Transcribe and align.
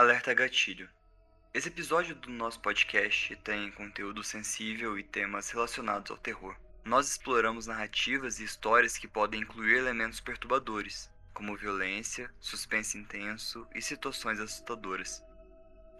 Alerta 0.00 0.32
Gatilho. 0.32 0.88
Esse 1.52 1.68
episódio 1.68 2.14
do 2.14 2.30
nosso 2.30 2.58
podcast 2.60 3.36
tem 3.44 3.70
conteúdo 3.70 4.24
sensível 4.24 4.98
e 4.98 5.02
temas 5.04 5.50
relacionados 5.50 6.10
ao 6.10 6.16
terror. 6.16 6.56
Nós 6.82 7.10
exploramos 7.10 7.66
narrativas 7.66 8.40
e 8.40 8.44
histórias 8.44 8.96
que 8.96 9.06
podem 9.06 9.42
incluir 9.42 9.76
elementos 9.76 10.18
perturbadores, 10.18 11.10
como 11.34 11.54
violência, 11.54 12.30
suspense 12.40 12.96
intenso 12.96 13.68
e 13.74 13.82
situações 13.82 14.40
assustadoras. 14.40 15.22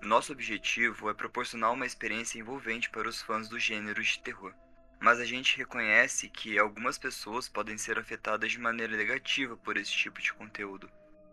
Nosso 0.01 0.32
objetivo 0.32 1.11
é 1.11 1.12
proporcionar 1.12 1.71
uma 1.71 1.85
experiência 1.85 2.39
envolvente 2.39 2.89
para 2.89 3.07
os 3.07 3.21
fãs 3.21 3.51
do 3.51 3.59
gênero 3.59 4.03
de 4.03 4.19
terror. 4.21 4.55
Mas 4.98 5.21
a 5.21 5.27
gente 5.27 5.59
reconhece 5.59 6.30
que 6.30 6.59
algumas 6.59 6.96
pessoas 6.96 7.51
podem 7.51 7.77
ser 7.77 7.98
afetadas 7.98 8.51
de 8.51 8.59
maneira 8.59 8.96
negativa 8.96 9.59
por 9.59 9.77
esse 9.77 9.93
tipo 9.93 10.23
de 10.23 10.32
conteúdo. 10.32 10.91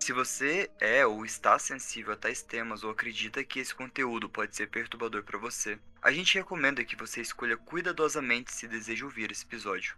Se 0.07 0.13
você 0.13 0.71
é 0.79 1.05
ou 1.05 1.25
está 1.25 1.59
sensível 1.59 2.13
a 2.13 2.15
tais 2.15 2.41
temas 2.41 2.81
ou 2.81 2.89
acredita 2.89 3.43
que 3.43 3.59
esse 3.59 3.75
conteúdo 3.75 4.29
pode 4.29 4.55
ser 4.55 4.69
perturbador 4.69 5.21
para 5.21 5.37
você, 5.37 5.77
a 6.01 6.13
gente 6.13 6.35
recomenda 6.35 6.85
que 6.85 6.95
você 6.95 7.19
escolha 7.19 7.57
cuidadosamente 7.57 8.53
se 8.53 8.69
deseja 8.69 9.03
ouvir 9.03 9.33
esse 9.33 9.43
episódio. 9.43 9.97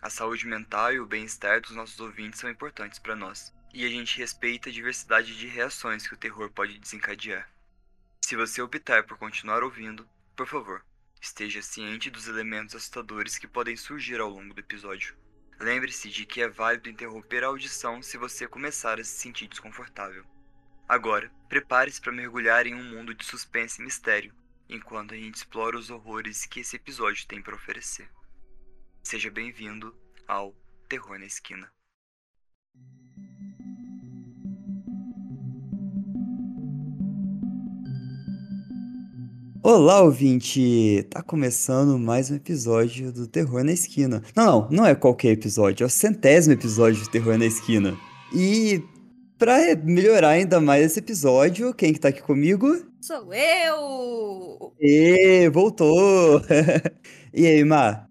A 0.00 0.08
saúde 0.08 0.46
mental 0.46 0.94
e 0.94 1.00
o 1.00 1.04
bem-estar 1.04 1.60
dos 1.60 1.72
nossos 1.72 2.00
ouvintes 2.00 2.40
são 2.40 2.48
importantes 2.48 2.98
para 2.98 3.14
nós, 3.14 3.52
e 3.74 3.84
a 3.84 3.90
gente 3.90 4.16
respeita 4.16 4.70
a 4.70 4.72
diversidade 4.72 5.36
de 5.36 5.46
reações 5.46 6.08
que 6.08 6.14
o 6.14 6.18
terror 6.18 6.50
pode 6.50 6.78
desencadear. 6.78 7.46
Se 8.22 8.34
você 8.34 8.62
optar 8.62 9.02
por 9.02 9.18
continuar 9.18 9.62
ouvindo, 9.62 10.08
por 10.34 10.46
favor, 10.46 10.82
esteja 11.20 11.60
ciente 11.60 12.08
dos 12.08 12.26
elementos 12.26 12.74
assustadores 12.74 13.36
que 13.36 13.46
podem 13.46 13.76
surgir 13.76 14.18
ao 14.18 14.30
longo 14.30 14.54
do 14.54 14.60
episódio. 14.60 15.14
Lembre-se 15.62 16.10
de 16.10 16.26
que 16.26 16.42
é 16.42 16.48
válido 16.48 16.88
interromper 16.88 17.44
a 17.44 17.46
audição 17.46 18.02
se 18.02 18.18
você 18.18 18.48
começar 18.48 18.98
a 18.98 19.04
se 19.04 19.12
sentir 19.12 19.46
desconfortável. 19.46 20.26
Agora, 20.88 21.30
prepare-se 21.48 22.00
para 22.00 22.10
mergulhar 22.10 22.66
em 22.66 22.74
um 22.74 22.82
mundo 22.82 23.14
de 23.14 23.24
suspense 23.24 23.80
e 23.80 23.84
mistério, 23.84 24.34
enquanto 24.68 25.14
a 25.14 25.16
gente 25.16 25.36
explora 25.36 25.78
os 25.78 25.88
horrores 25.88 26.46
que 26.46 26.58
esse 26.58 26.74
episódio 26.74 27.28
tem 27.28 27.40
para 27.40 27.54
oferecer. 27.54 28.10
Seja 29.04 29.30
bem-vindo 29.30 29.96
ao 30.26 30.52
Terror 30.88 31.16
na 31.16 31.26
Esquina. 31.26 31.72
Olá, 39.64 40.02
ouvinte! 40.02 41.06
Tá 41.08 41.22
começando 41.22 41.96
mais 41.96 42.32
um 42.32 42.34
episódio 42.34 43.12
do 43.12 43.28
Terror 43.28 43.62
na 43.62 43.70
Esquina. 43.70 44.20
Não, 44.34 44.44
não, 44.44 44.68
não 44.70 44.86
é 44.86 44.92
qualquer 44.92 45.28
episódio, 45.28 45.84
é 45.84 45.86
o 45.86 45.88
centésimo 45.88 46.52
episódio 46.52 47.00
do 47.00 47.08
Terror 47.08 47.38
na 47.38 47.46
Esquina. 47.46 47.96
E 48.34 48.82
pra 49.38 49.58
melhorar 49.76 50.30
ainda 50.30 50.60
mais 50.60 50.86
esse 50.86 50.98
episódio, 50.98 51.72
quem 51.74 51.92
que 51.92 52.00
tá 52.00 52.08
aqui 52.08 52.20
comigo? 52.20 52.66
Sou 53.00 53.32
eu! 53.32 54.72
E 54.80 55.48
voltou! 55.50 56.42
e 57.32 57.46
aí, 57.46 57.62
Mar? 57.64 58.08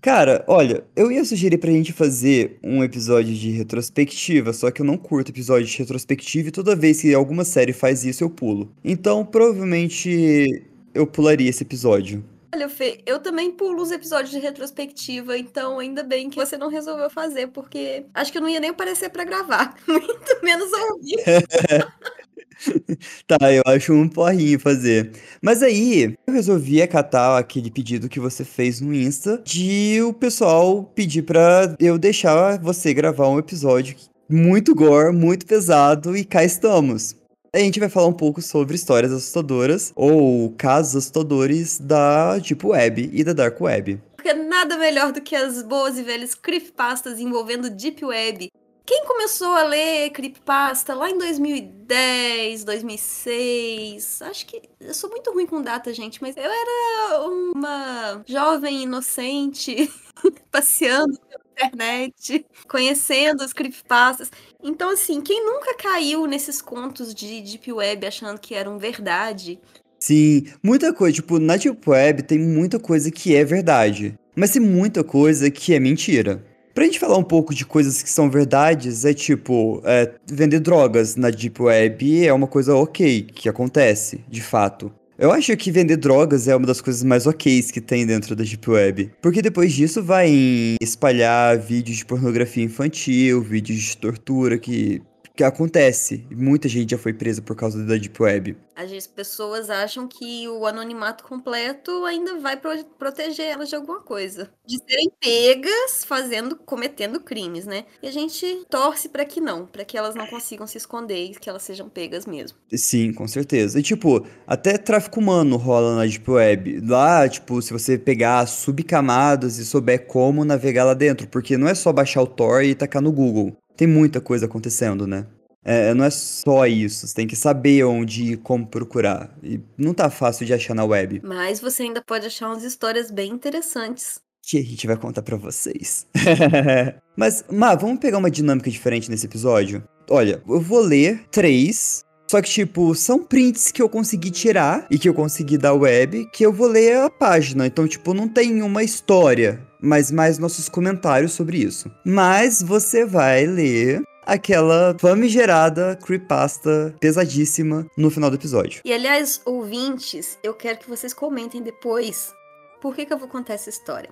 Cara, 0.00 0.44
olha, 0.46 0.84
eu 0.94 1.10
ia 1.10 1.24
sugerir 1.24 1.58
pra 1.58 1.72
gente 1.72 1.92
fazer 1.92 2.56
um 2.62 2.84
episódio 2.84 3.34
de 3.34 3.50
retrospectiva, 3.50 4.52
só 4.52 4.70
que 4.70 4.80
eu 4.80 4.86
não 4.86 4.96
curto 4.96 5.32
episódio 5.32 5.66
de 5.66 5.76
retrospectiva 5.76 6.50
e 6.50 6.52
toda 6.52 6.76
vez 6.76 7.00
que 7.00 7.12
alguma 7.12 7.44
série 7.44 7.72
faz 7.72 8.04
isso 8.04 8.22
eu 8.22 8.30
pulo. 8.30 8.72
Então, 8.84 9.26
provavelmente 9.26 10.62
eu 10.94 11.06
pularia 11.06 11.50
esse 11.50 11.62
episódio. 11.62 12.24
Olha, 12.54 12.68
Fê, 12.68 13.00
eu 13.04 13.18
também 13.18 13.50
pulo 13.50 13.82
os 13.82 13.90
episódios 13.90 14.30
de 14.30 14.38
retrospectiva, 14.38 15.36
então 15.36 15.80
ainda 15.80 16.04
bem 16.04 16.30
que 16.30 16.36
você 16.36 16.56
não 16.56 16.68
resolveu 16.68 17.10
fazer, 17.10 17.48
porque 17.48 18.06
acho 18.14 18.30
que 18.30 18.38
eu 18.38 18.42
não 18.42 18.48
ia 18.48 18.60
nem 18.60 18.70
aparecer 18.70 19.10
para 19.10 19.24
gravar, 19.24 19.74
muito 19.88 20.40
menos 20.40 20.70
ouvir. 20.72 21.16
tá, 23.26 23.52
eu 23.52 23.64
acho 23.66 23.92
um 23.92 24.08
porrinho 24.08 24.60
fazer. 24.60 25.10
Mas 25.42 25.64
aí, 25.64 26.14
eu 26.24 26.32
resolvi 26.32 26.80
acatar 26.80 27.36
aquele 27.36 27.72
pedido 27.72 28.08
que 28.08 28.20
você 28.20 28.44
fez 28.44 28.80
no 28.80 28.94
Insta 28.94 29.42
de 29.44 30.00
o 30.02 30.12
pessoal 30.12 30.84
pedir 30.94 31.22
pra 31.22 31.74
eu 31.80 31.98
deixar 31.98 32.60
você 32.60 32.94
gravar 32.94 33.28
um 33.28 33.40
episódio 33.40 33.96
muito 34.30 34.72
gore, 34.76 35.12
muito 35.12 35.44
pesado, 35.44 36.16
e 36.16 36.24
cá 36.24 36.44
estamos 36.44 37.16
a 37.54 37.58
gente 37.60 37.78
vai 37.78 37.88
falar 37.88 38.08
um 38.08 38.12
pouco 38.12 38.42
sobre 38.42 38.74
histórias 38.74 39.12
assustadoras 39.12 39.92
ou 39.94 40.52
casos 40.58 40.96
assustadores 40.96 41.78
da 41.78 42.36
Deep 42.38 42.66
Web 42.66 43.10
e 43.12 43.22
da 43.22 43.32
Dark 43.32 43.60
Web. 43.60 44.02
Porque 44.16 44.34
nada 44.34 44.76
melhor 44.76 45.12
do 45.12 45.20
que 45.20 45.36
as 45.36 45.62
boas 45.62 45.96
e 45.96 46.02
velhas 46.02 46.34
creepypastas 46.34 47.20
envolvendo 47.20 47.70
Deep 47.70 48.04
Web. 48.04 48.50
Quem 48.84 49.04
começou 49.06 49.52
a 49.52 49.62
ler 49.62 50.10
creepypasta 50.10 50.94
lá 50.94 51.08
em 51.08 51.16
2010, 51.16 52.64
2006? 52.64 54.20
Acho 54.22 54.46
que 54.46 54.60
eu 54.80 54.92
sou 54.92 55.08
muito 55.08 55.32
ruim 55.32 55.46
com 55.46 55.62
data, 55.62 55.94
gente, 55.94 56.20
mas 56.20 56.36
eu 56.36 56.42
era 56.42 57.20
uma 57.28 58.22
jovem 58.26 58.82
inocente 58.82 59.90
passeando 60.50 61.18
internet, 61.54 62.44
conhecendo 62.68 63.44
os 63.44 63.52
creepypastas. 63.52 64.30
Então, 64.64 64.88
assim, 64.88 65.20
quem 65.20 65.44
nunca 65.44 65.76
caiu 65.76 66.26
nesses 66.26 66.62
contos 66.62 67.14
de 67.14 67.42
Deep 67.42 67.70
Web 67.70 68.06
achando 68.06 68.40
que 68.40 68.54
eram 68.54 68.78
verdade? 68.78 69.60
Sim, 70.00 70.46
muita 70.62 70.90
coisa. 70.90 71.16
Tipo, 71.16 71.38
na 71.38 71.58
Deep 71.58 71.86
Web 71.86 72.22
tem 72.22 72.38
muita 72.38 72.78
coisa 72.78 73.10
que 73.10 73.36
é 73.36 73.44
verdade. 73.44 74.14
Mas 74.34 74.52
tem 74.52 74.62
muita 74.62 75.04
coisa 75.04 75.50
que 75.50 75.74
é 75.74 75.78
mentira. 75.78 76.42
Pra 76.74 76.84
gente 76.84 76.98
falar 76.98 77.18
um 77.18 77.22
pouco 77.22 77.54
de 77.54 77.66
coisas 77.66 78.02
que 78.02 78.08
são 78.08 78.30
verdades, 78.30 79.04
é 79.04 79.12
tipo, 79.12 79.82
é, 79.84 80.12
vender 80.26 80.60
drogas 80.60 81.14
na 81.14 81.28
Deep 81.28 81.62
Web 81.62 82.26
é 82.26 82.32
uma 82.32 82.48
coisa 82.48 82.74
ok, 82.74 83.22
que 83.22 83.48
acontece, 83.48 84.24
de 84.28 84.42
fato. 84.42 84.90
Eu 85.16 85.30
acho 85.30 85.56
que 85.56 85.70
vender 85.70 85.96
drogas 85.96 86.48
é 86.48 86.56
uma 86.56 86.66
das 86.66 86.80
coisas 86.80 87.04
mais 87.04 87.24
ok 87.24 87.62
que 87.62 87.80
tem 87.80 88.04
dentro 88.04 88.34
da 88.34 88.42
Deep 88.42 88.68
Web. 88.68 89.12
Porque 89.22 89.40
depois 89.40 89.72
disso 89.72 90.02
vai 90.02 90.28
em 90.28 90.76
espalhar 90.80 91.56
vídeos 91.56 91.98
de 91.98 92.04
pornografia 92.04 92.64
infantil, 92.64 93.40
vídeos 93.40 93.78
de 93.78 93.96
tortura 93.96 94.58
que 94.58 95.00
que 95.36 95.42
acontece. 95.42 96.26
Muita 96.30 96.68
gente 96.68 96.92
já 96.92 96.98
foi 96.98 97.12
presa 97.12 97.42
por 97.42 97.56
causa 97.56 97.84
da 97.84 97.96
Deep 97.96 98.22
Web. 98.22 98.56
As 98.76 99.06
pessoas 99.06 99.68
acham 99.68 100.06
que 100.06 100.48
o 100.48 100.66
anonimato 100.66 101.24
completo 101.24 102.04
ainda 102.04 102.38
vai 102.38 102.56
pro 102.56 102.84
proteger 102.98 103.46
elas 103.46 103.68
de 103.68 103.74
alguma 103.74 104.00
coisa. 104.00 104.50
De 104.66 104.78
serem 104.78 105.10
pegas 105.20 106.04
fazendo, 106.04 106.56
cometendo 106.56 107.20
crimes, 107.20 107.66
né? 107.66 107.84
E 108.02 108.08
a 108.08 108.12
gente 108.12 108.64
torce 108.68 109.08
para 109.08 109.24
que 109.24 109.40
não, 109.40 109.66
para 109.66 109.84
que 109.84 109.96
elas 109.96 110.14
não 110.14 110.26
consigam 110.26 110.66
se 110.66 110.78
esconder 110.78 111.24
e 111.24 111.34
que 111.34 111.48
elas 111.48 111.62
sejam 111.62 111.88
pegas 111.88 112.26
mesmo. 112.26 112.58
Sim, 112.72 113.12
com 113.12 113.26
certeza. 113.26 113.78
E 113.78 113.82
tipo, 113.82 114.26
até 114.46 114.78
tráfico 114.78 115.20
humano 115.20 115.56
rola 115.56 115.96
na 115.96 116.06
Deep 116.06 116.30
Web. 116.30 116.80
Lá, 116.86 117.28
tipo, 117.28 117.60
se 117.60 117.72
você 117.72 117.98
pegar 117.98 118.46
subcamadas 118.46 119.58
e 119.58 119.64
souber 119.64 120.06
como 120.06 120.44
navegar 120.44 120.84
lá 120.84 120.94
dentro, 120.94 121.26
porque 121.26 121.56
não 121.56 121.68
é 121.68 121.74
só 121.74 121.92
baixar 121.92 122.22
o 122.22 122.26
Tor 122.26 122.62
e 122.64 122.74
tacar 122.74 123.02
no 123.02 123.12
Google 123.12 123.56
tem 123.76 123.86
muita 123.86 124.20
coisa 124.20 124.46
acontecendo, 124.46 125.06
né? 125.06 125.26
É, 125.64 125.94
não 125.94 126.04
é 126.04 126.10
só 126.10 126.66
isso, 126.66 127.06
você 127.06 127.14
tem 127.14 127.26
que 127.26 127.34
saber 127.34 127.84
onde 127.84 128.32
e 128.32 128.36
como 128.36 128.66
procurar. 128.66 129.34
E 129.42 129.58
não 129.78 129.94
tá 129.94 130.10
fácil 130.10 130.44
de 130.44 130.52
achar 130.52 130.74
na 130.74 130.84
web. 130.84 131.22
Mas 131.24 131.58
você 131.58 131.84
ainda 131.84 132.02
pode 132.02 132.26
achar 132.26 132.48
umas 132.48 132.62
histórias 132.62 133.10
bem 133.10 133.32
interessantes. 133.32 134.20
Que 134.46 134.58
a 134.58 134.62
gente 134.62 134.86
vai 134.86 134.96
contar 134.96 135.22
para 135.22 135.38
vocês. 135.38 136.06
Mas, 137.16 137.44
Má, 137.50 137.74
vamos 137.74 137.98
pegar 137.98 138.18
uma 138.18 138.30
dinâmica 138.30 138.70
diferente 138.70 139.10
nesse 139.10 139.24
episódio? 139.24 139.82
Olha, 140.10 140.42
eu 140.46 140.60
vou 140.60 140.80
ler 140.80 141.24
três 141.30 142.04
só 142.26 142.40
que, 142.40 142.48
tipo, 142.48 142.94
são 142.94 143.22
prints 143.22 143.70
que 143.70 143.82
eu 143.82 143.88
consegui 143.88 144.30
tirar 144.30 144.86
e 144.90 144.98
que 144.98 145.08
eu 145.08 145.14
consegui 145.14 145.58
da 145.58 145.72
web, 145.72 146.26
que 146.32 146.44
eu 146.44 146.52
vou 146.52 146.66
ler 146.66 146.96
a 146.96 147.10
página. 147.10 147.66
Então, 147.66 147.86
tipo, 147.86 148.14
não 148.14 148.28
tem 148.28 148.62
uma 148.62 148.82
história, 148.82 149.62
mas 149.84 150.10
mais 150.10 150.38
nossos 150.38 150.68
comentários 150.68 151.32
sobre 151.32 151.58
isso. 151.58 151.90
Mas 152.04 152.62
você 152.62 153.04
vai 153.04 153.46
ler 153.46 154.02
aquela 154.26 154.96
famigerada 154.98 155.96
creepypasta 156.02 156.96
pesadíssima 156.98 157.86
no 157.96 158.10
final 158.10 158.30
do 158.30 158.36
episódio. 158.36 158.80
E 158.84 158.92
aliás, 158.92 159.40
ouvintes, 159.44 160.38
eu 160.42 160.54
quero 160.54 160.78
que 160.78 160.88
vocês 160.88 161.12
comentem 161.12 161.62
depois 161.62 162.32
por 162.80 162.94
que, 162.94 163.06
que 163.06 163.12
eu 163.12 163.18
vou 163.18 163.28
contar 163.28 163.54
essa 163.54 163.70
história. 163.70 164.10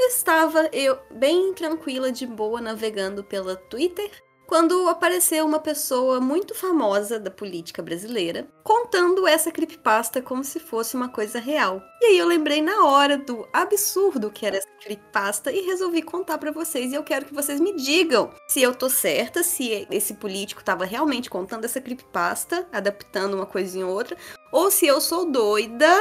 Estava 0.00 0.68
eu 0.72 0.96
bem 1.16 1.52
tranquila, 1.52 2.12
de 2.12 2.24
boa, 2.26 2.60
navegando 2.60 3.24
pela 3.24 3.56
Twitter 3.56 4.10
quando 4.48 4.88
apareceu 4.88 5.44
uma 5.44 5.60
pessoa 5.60 6.18
muito 6.20 6.54
famosa 6.54 7.20
da 7.20 7.30
política 7.30 7.82
brasileira 7.82 8.48
contando 8.64 9.26
essa 9.26 9.52
creepypasta 9.52 10.22
como 10.22 10.42
se 10.42 10.58
fosse 10.58 10.96
uma 10.96 11.10
coisa 11.10 11.38
real. 11.38 11.82
E 12.00 12.06
aí 12.06 12.18
eu 12.18 12.26
lembrei 12.26 12.62
na 12.62 12.86
hora 12.86 13.18
do 13.18 13.46
absurdo 13.52 14.30
que 14.30 14.46
era 14.46 14.56
essa 14.56 14.68
creepypasta 14.82 15.52
e 15.52 15.66
resolvi 15.66 16.00
contar 16.00 16.38
para 16.38 16.50
vocês 16.50 16.90
e 16.90 16.94
eu 16.94 17.04
quero 17.04 17.26
que 17.26 17.34
vocês 17.34 17.60
me 17.60 17.76
digam 17.76 18.30
se 18.48 18.62
eu 18.62 18.74
tô 18.74 18.88
certa, 18.88 19.42
se 19.42 19.86
esse 19.90 20.14
político 20.14 20.62
estava 20.62 20.86
realmente 20.86 21.28
contando 21.28 21.66
essa 21.66 21.80
creepypasta, 21.80 22.66
adaptando 22.72 23.34
uma 23.34 23.46
coisinha 23.46 23.86
ou 23.86 23.92
outra, 23.92 24.16
ou 24.50 24.70
se 24.70 24.86
eu 24.86 24.98
sou 24.98 25.30
doida 25.30 25.94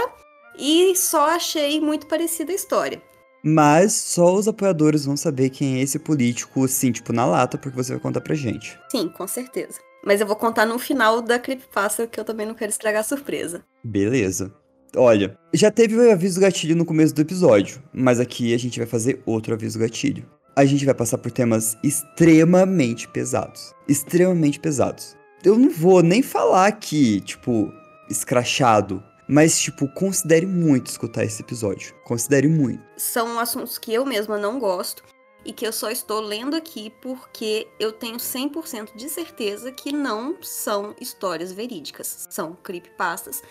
e 0.57 0.95
só 0.95 1.31
achei 1.31 1.81
muito 1.81 2.07
parecida 2.07 2.53
a 2.53 2.55
história. 2.55 3.01
Mas 3.49 3.93
só 3.93 4.35
os 4.35 4.45
apoiadores 4.45 5.05
vão 5.05 5.15
saber 5.15 5.49
quem 5.49 5.77
é 5.77 5.81
esse 5.81 5.97
político, 5.97 6.65
assim, 6.65 6.91
tipo, 6.91 7.13
na 7.13 7.25
lata, 7.25 7.57
porque 7.57 7.77
você 7.77 7.93
vai 7.93 8.01
contar 8.01 8.19
pra 8.19 8.35
gente. 8.35 8.77
Sim, 8.91 9.07
com 9.07 9.25
certeza. 9.25 9.79
Mas 10.05 10.19
eu 10.19 10.27
vou 10.27 10.35
contar 10.35 10.65
no 10.65 10.77
final 10.77 11.21
da 11.21 11.39
creepypasta, 11.39 12.07
que 12.07 12.19
eu 12.19 12.25
também 12.25 12.45
não 12.45 12.53
quero 12.53 12.71
estragar 12.71 12.99
a 12.99 13.03
surpresa. 13.05 13.63
Beleza. 13.81 14.53
Olha, 14.97 15.37
já 15.53 15.71
teve 15.71 15.95
o 15.95 16.11
aviso 16.11 16.41
gatilho 16.41 16.75
no 16.75 16.83
começo 16.83 17.15
do 17.15 17.21
episódio, 17.21 17.81
mas 17.93 18.19
aqui 18.19 18.53
a 18.53 18.59
gente 18.59 18.79
vai 18.79 18.87
fazer 18.87 19.21
outro 19.25 19.53
aviso 19.53 19.79
gatilho. 19.79 20.25
A 20.53 20.65
gente 20.65 20.83
vai 20.83 20.93
passar 20.93 21.17
por 21.17 21.31
temas 21.31 21.77
extremamente 21.81 23.07
pesados. 23.07 23.73
Extremamente 23.87 24.59
pesados. 24.59 25.15
Eu 25.41 25.57
não 25.57 25.69
vou 25.69 26.03
nem 26.03 26.21
falar 26.21 26.67
aqui, 26.67 27.21
tipo, 27.21 27.71
escrachado. 28.09 29.01
Mas, 29.27 29.59
tipo, 29.59 29.87
considere 29.89 30.45
muito 30.45 30.87
escutar 30.87 31.23
esse 31.23 31.41
episódio. 31.41 31.93
Considere 32.05 32.47
muito. 32.47 32.81
São 32.95 33.39
assuntos 33.39 33.77
que 33.77 33.93
eu 33.93 34.05
mesma 34.05 34.37
não 34.37 34.57
gosto 34.57 35.03
e 35.43 35.51
que 35.51 35.67
eu 35.67 35.73
só 35.73 35.89
estou 35.89 36.19
lendo 36.21 36.55
aqui 36.55 36.93
porque 37.01 37.67
eu 37.79 37.91
tenho 37.91 38.17
100% 38.17 38.95
de 38.95 39.09
certeza 39.09 39.71
que 39.71 39.91
não 39.91 40.37
são 40.41 40.95
histórias 40.99 41.51
verídicas, 41.51 42.27
são 42.29 42.53
creepypastas. 42.63 43.41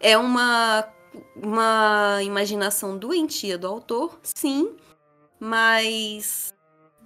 É 0.00 0.18
uma 0.18 0.88
uma 1.36 2.20
imaginação 2.22 2.98
doentia 2.98 3.56
do 3.56 3.68
autor, 3.68 4.18
sim, 4.22 4.74
mas 5.38 6.52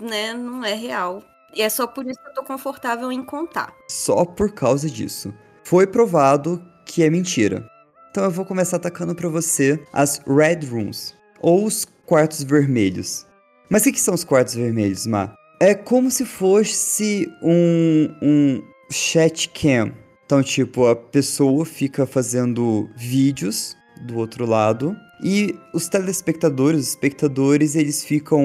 né, 0.01 0.33
não 0.33 0.65
é 0.65 0.73
real. 0.73 1.23
E 1.55 1.63
é 1.63 1.69
só 1.69 1.87
por 1.87 2.07
isso 2.07 2.19
que 2.23 2.29
eu 2.31 2.35
tô 2.35 2.43
confortável 2.45 3.11
em 3.11 3.23
contar. 3.23 3.75
Só 3.91 4.25
por 4.25 4.53
causa 4.53 4.89
disso. 4.89 5.33
Foi 5.65 5.87
provado 5.87 6.63
que 6.87 7.03
é 7.03 7.11
mentira. 7.11 7.69
Então 8.19 8.27
eu 8.27 8.33
vou 8.33 8.45
começar 8.45 8.79
atacando 8.79 9.15
para 9.15 9.29
você 9.29 9.79
as 9.93 10.21
Red 10.27 10.67
Rooms, 10.69 11.15
ou 11.41 11.65
os 11.65 11.87
quartos 12.05 12.43
vermelhos. 12.43 13.25
Mas 13.71 13.83
o 13.83 13.85
que, 13.85 13.93
que, 13.93 14.01
são 14.01 14.13
os 14.13 14.25
quartos 14.25 14.57
vermelhos, 14.57 15.07
Ma? 15.07 15.33
É 15.61 15.73
como 15.73 16.11
se 16.11 16.25
fosse 16.25 17.33
um, 17.41 18.13
um 18.21 18.63
chat 18.91 19.49
cam. 19.51 19.93
Então, 20.27 20.43
tipo, 20.43 20.89
a 20.89 20.97
pessoa 20.97 21.65
fica 21.65 22.05
fazendo 22.07 22.91
vídeos 22.97 23.77
do 24.05 24.17
outro 24.17 24.45
lado 24.45 24.97
e 25.23 25.55
os 25.73 25.89
telespectadores, 25.89 26.81
os 26.81 26.89
espectadores, 26.89 27.77
eles 27.77 28.03
ficam 28.03 28.43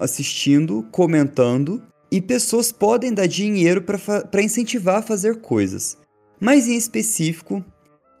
assistindo, 0.00 0.84
comentando 0.90 1.80
e 2.10 2.20
pessoas 2.20 2.72
podem 2.72 3.14
dar 3.14 3.28
dinheiro 3.28 3.82
para 3.82 4.42
incentivar 4.42 4.96
a 4.96 5.02
fazer 5.02 5.36
coisas. 5.36 5.96
Mas 6.40 6.66
em 6.66 6.74
específico, 6.74 7.64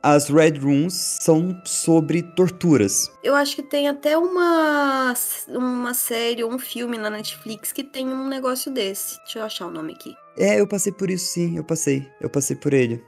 as 0.02 0.28
Red 0.28 0.58
Rooms 0.58 1.18
são 1.20 1.60
sobre 1.64 2.22
torturas. 2.22 3.10
Eu 3.22 3.34
acho 3.34 3.54
que 3.54 3.62
tem 3.62 3.88
até 3.88 4.18
uma, 4.18 5.14
uma 5.48 5.94
série 5.94 6.42
ou 6.42 6.52
um 6.52 6.58
filme 6.58 6.98
na 6.98 7.08
Netflix 7.08 7.72
que 7.72 7.84
tem 7.84 8.08
um 8.08 8.28
negócio 8.28 8.72
desse. 8.72 9.18
Deixa 9.18 9.38
eu 9.38 9.44
achar 9.44 9.66
o 9.66 9.70
nome 9.70 9.92
aqui. 9.92 10.14
É, 10.36 10.60
eu 10.60 10.66
passei 10.66 10.92
por 10.92 11.10
isso 11.10 11.26
sim, 11.26 11.56
eu 11.56 11.64
passei. 11.64 12.08
Eu 12.20 12.28
passei 12.28 12.56
por 12.56 12.72
ele. 12.72 13.02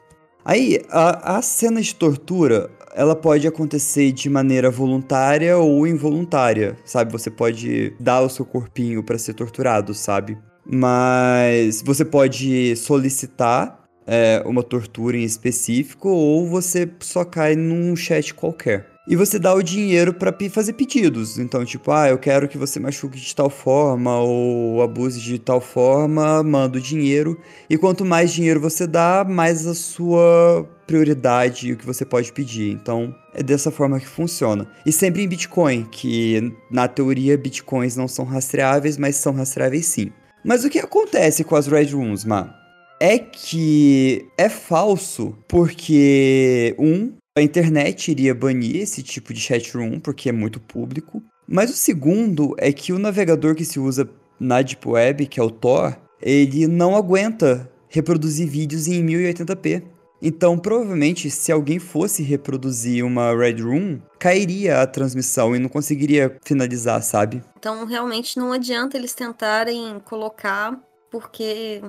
Aí, 0.45 0.83
a, 0.91 1.39
a 1.39 1.43
cena 1.43 1.81
de 1.81 1.95
tortura, 1.95 2.71
ela 2.95 3.17
pode 3.17 3.47
acontecer 3.47 4.13
de 4.13 4.29
maneira 4.29 4.71
voluntária 4.71 5.57
ou 5.57 5.87
involuntária, 5.87 6.77
sabe? 6.85 7.11
Você 7.13 7.31
pode 7.31 7.97
dar 7.99 8.21
o 8.21 8.29
seu 8.29 8.45
corpinho 8.45 9.03
para 9.03 9.19
ser 9.19 9.33
torturado, 9.33 9.95
sabe? 9.95 10.37
Mas 10.67 11.83
você 11.83 12.05
pode 12.05 12.77
solicitar 12.77 13.84
é, 14.07 14.43
uma 14.47 14.63
tortura 14.63 15.17
em 15.17 15.25
específico 15.25 16.09
ou 16.09 16.49
você 16.49 16.89
só 17.01 17.25
cai 17.25 17.55
num 17.55 17.95
chat 17.97 18.35
qualquer. 18.35 18.95
E 19.07 19.17
você 19.17 19.39
dá 19.39 19.53
o 19.53 19.63
dinheiro 19.63 20.15
para 20.15 20.35
fazer 20.51 20.73
pedidos. 20.73 21.39
Então, 21.39 21.63
tipo, 21.63 21.91
ah, 21.93 22.09
eu 22.09 22.17
quero 22.17 22.49
que 22.49 22.57
você 22.57 22.81
machuque 22.81 23.21
de 23.21 23.35
tal 23.35 23.51
forma 23.51 24.19
ou 24.19 24.81
abuse 24.81 25.21
de 25.21 25.39
tal 25.39 25.61
forma, 25.61 26.43
manda 26.43 26.79
o 26.79 26.81
dinheiro. 26.81 27.39
E 27.69 27.77
quanto 27.77 28.03
mais 28.03 28.33
dinheiro 28.33 28.61
você 28.61 28.87
dá, 28.87 29.23
mais 29.23 29.67
a 29.67 29.75
sua 29.75 30.67
prioridade 30.87 31.69
e 31.69 31.73
o 31.73 31.77
que 31.77 31.85
você 31.85 32.03
pode 32.03 32.33
pedir. 32.33 32.73
Então, 32.73 33.15
é 33.35 33.43
dessa 33.43 33.71
forma 33.71 34.01
que 34.01 34.09
funciona. 34.09 34.67
E 34.87 34.93
sempre 34.93 35.23
em 35.23 35.29
Bitcoin, 35.29 35.85
que 35.85 36.55
na 36.71 36.89
teoria 36.89 37.37
bitcoins 37.37 37.97
não 37.97 38.09
são 38.09 38.25
rastreáveis, 38.25 38.97
mas 38.97 39.17
são 39.17 39.35
rastreáveis 39.35 39.85
sim. 39.85 40.13
Mas 40.43 40.65
o 40.65 40.71
que 40.71 40.79
acontece 40.79 41.45
com 41.45 41.57
as 41.57 41.67
Red 41.67 41.91
Rooms, 41.93 42.25
Ma? 42.25 42.64
É 43.01 43.19
que 43.19 44.27
é 44.39 44.49
falso, 44.49 45.37
porque, 45.49 46.75
um, 46.79 47.13
a 47.37 47.43
internet 47.43 48.11
iria 48.11 48.35
banir 48.35 48.77
esse 48.77 49.03
tipo 49.03 49.35
de 49.35 49.41
chat 49.41 49.77
room, 49.77 49.99
porque 49.99 50.29
é 50.29 50.33
muito 50.33 50.61
público. 50.61 51.23
Mas 51.47 51.71
o 51.71 51.77
segundo 51.77 52.55
é 52.59 52.73
que 52.73 52.93
o 52.93 52.99
navegador 52.99 53.55
que 53.55 53.65
se 53.65 53.79
usa 53.79 54.09
na 54.39 54.63
Deep 54.63 54.89
Web, 54.89 55.27
que 55.27 55.39
é 55.39 55.43
o 55.43 55.51
Tor, 55.51 55.97
ele 56.23 56.67
não 56.67 56.97
aguenta 56.97 57.71
reproduzir 57.89 58.49
vídeos 58.49 58.89
em 58.89 59.05
1080p. 59.05 59.83
Então, 60.23 60.57
provavelmente, 60.57 61.29
se 61.31 61.53
alguém 61.53 61.79
fosse 61.79 62.23
reproduzir 62.23 63.05
uma 63.05 63.37
Red 63.37 63.61
Room, 63.61 64.01
cairia 64.19 64.81
a 64.81 64.87
transmissão 64.87 65.55
e 65.55 65.59
não 65.59 65.69
conseguiria 65.69 66.39
finalizar, 66.43 67.03
sabe? 67.03 67.43
Então, 67.59 67.85
realmente 67.85 68.39
não 68.39 68.53
adianta 68.53 68.97
eles 68.97 69.13
tentarem 69.13 70.01
colocar, 70.05 70.81
porque 71.11 71.83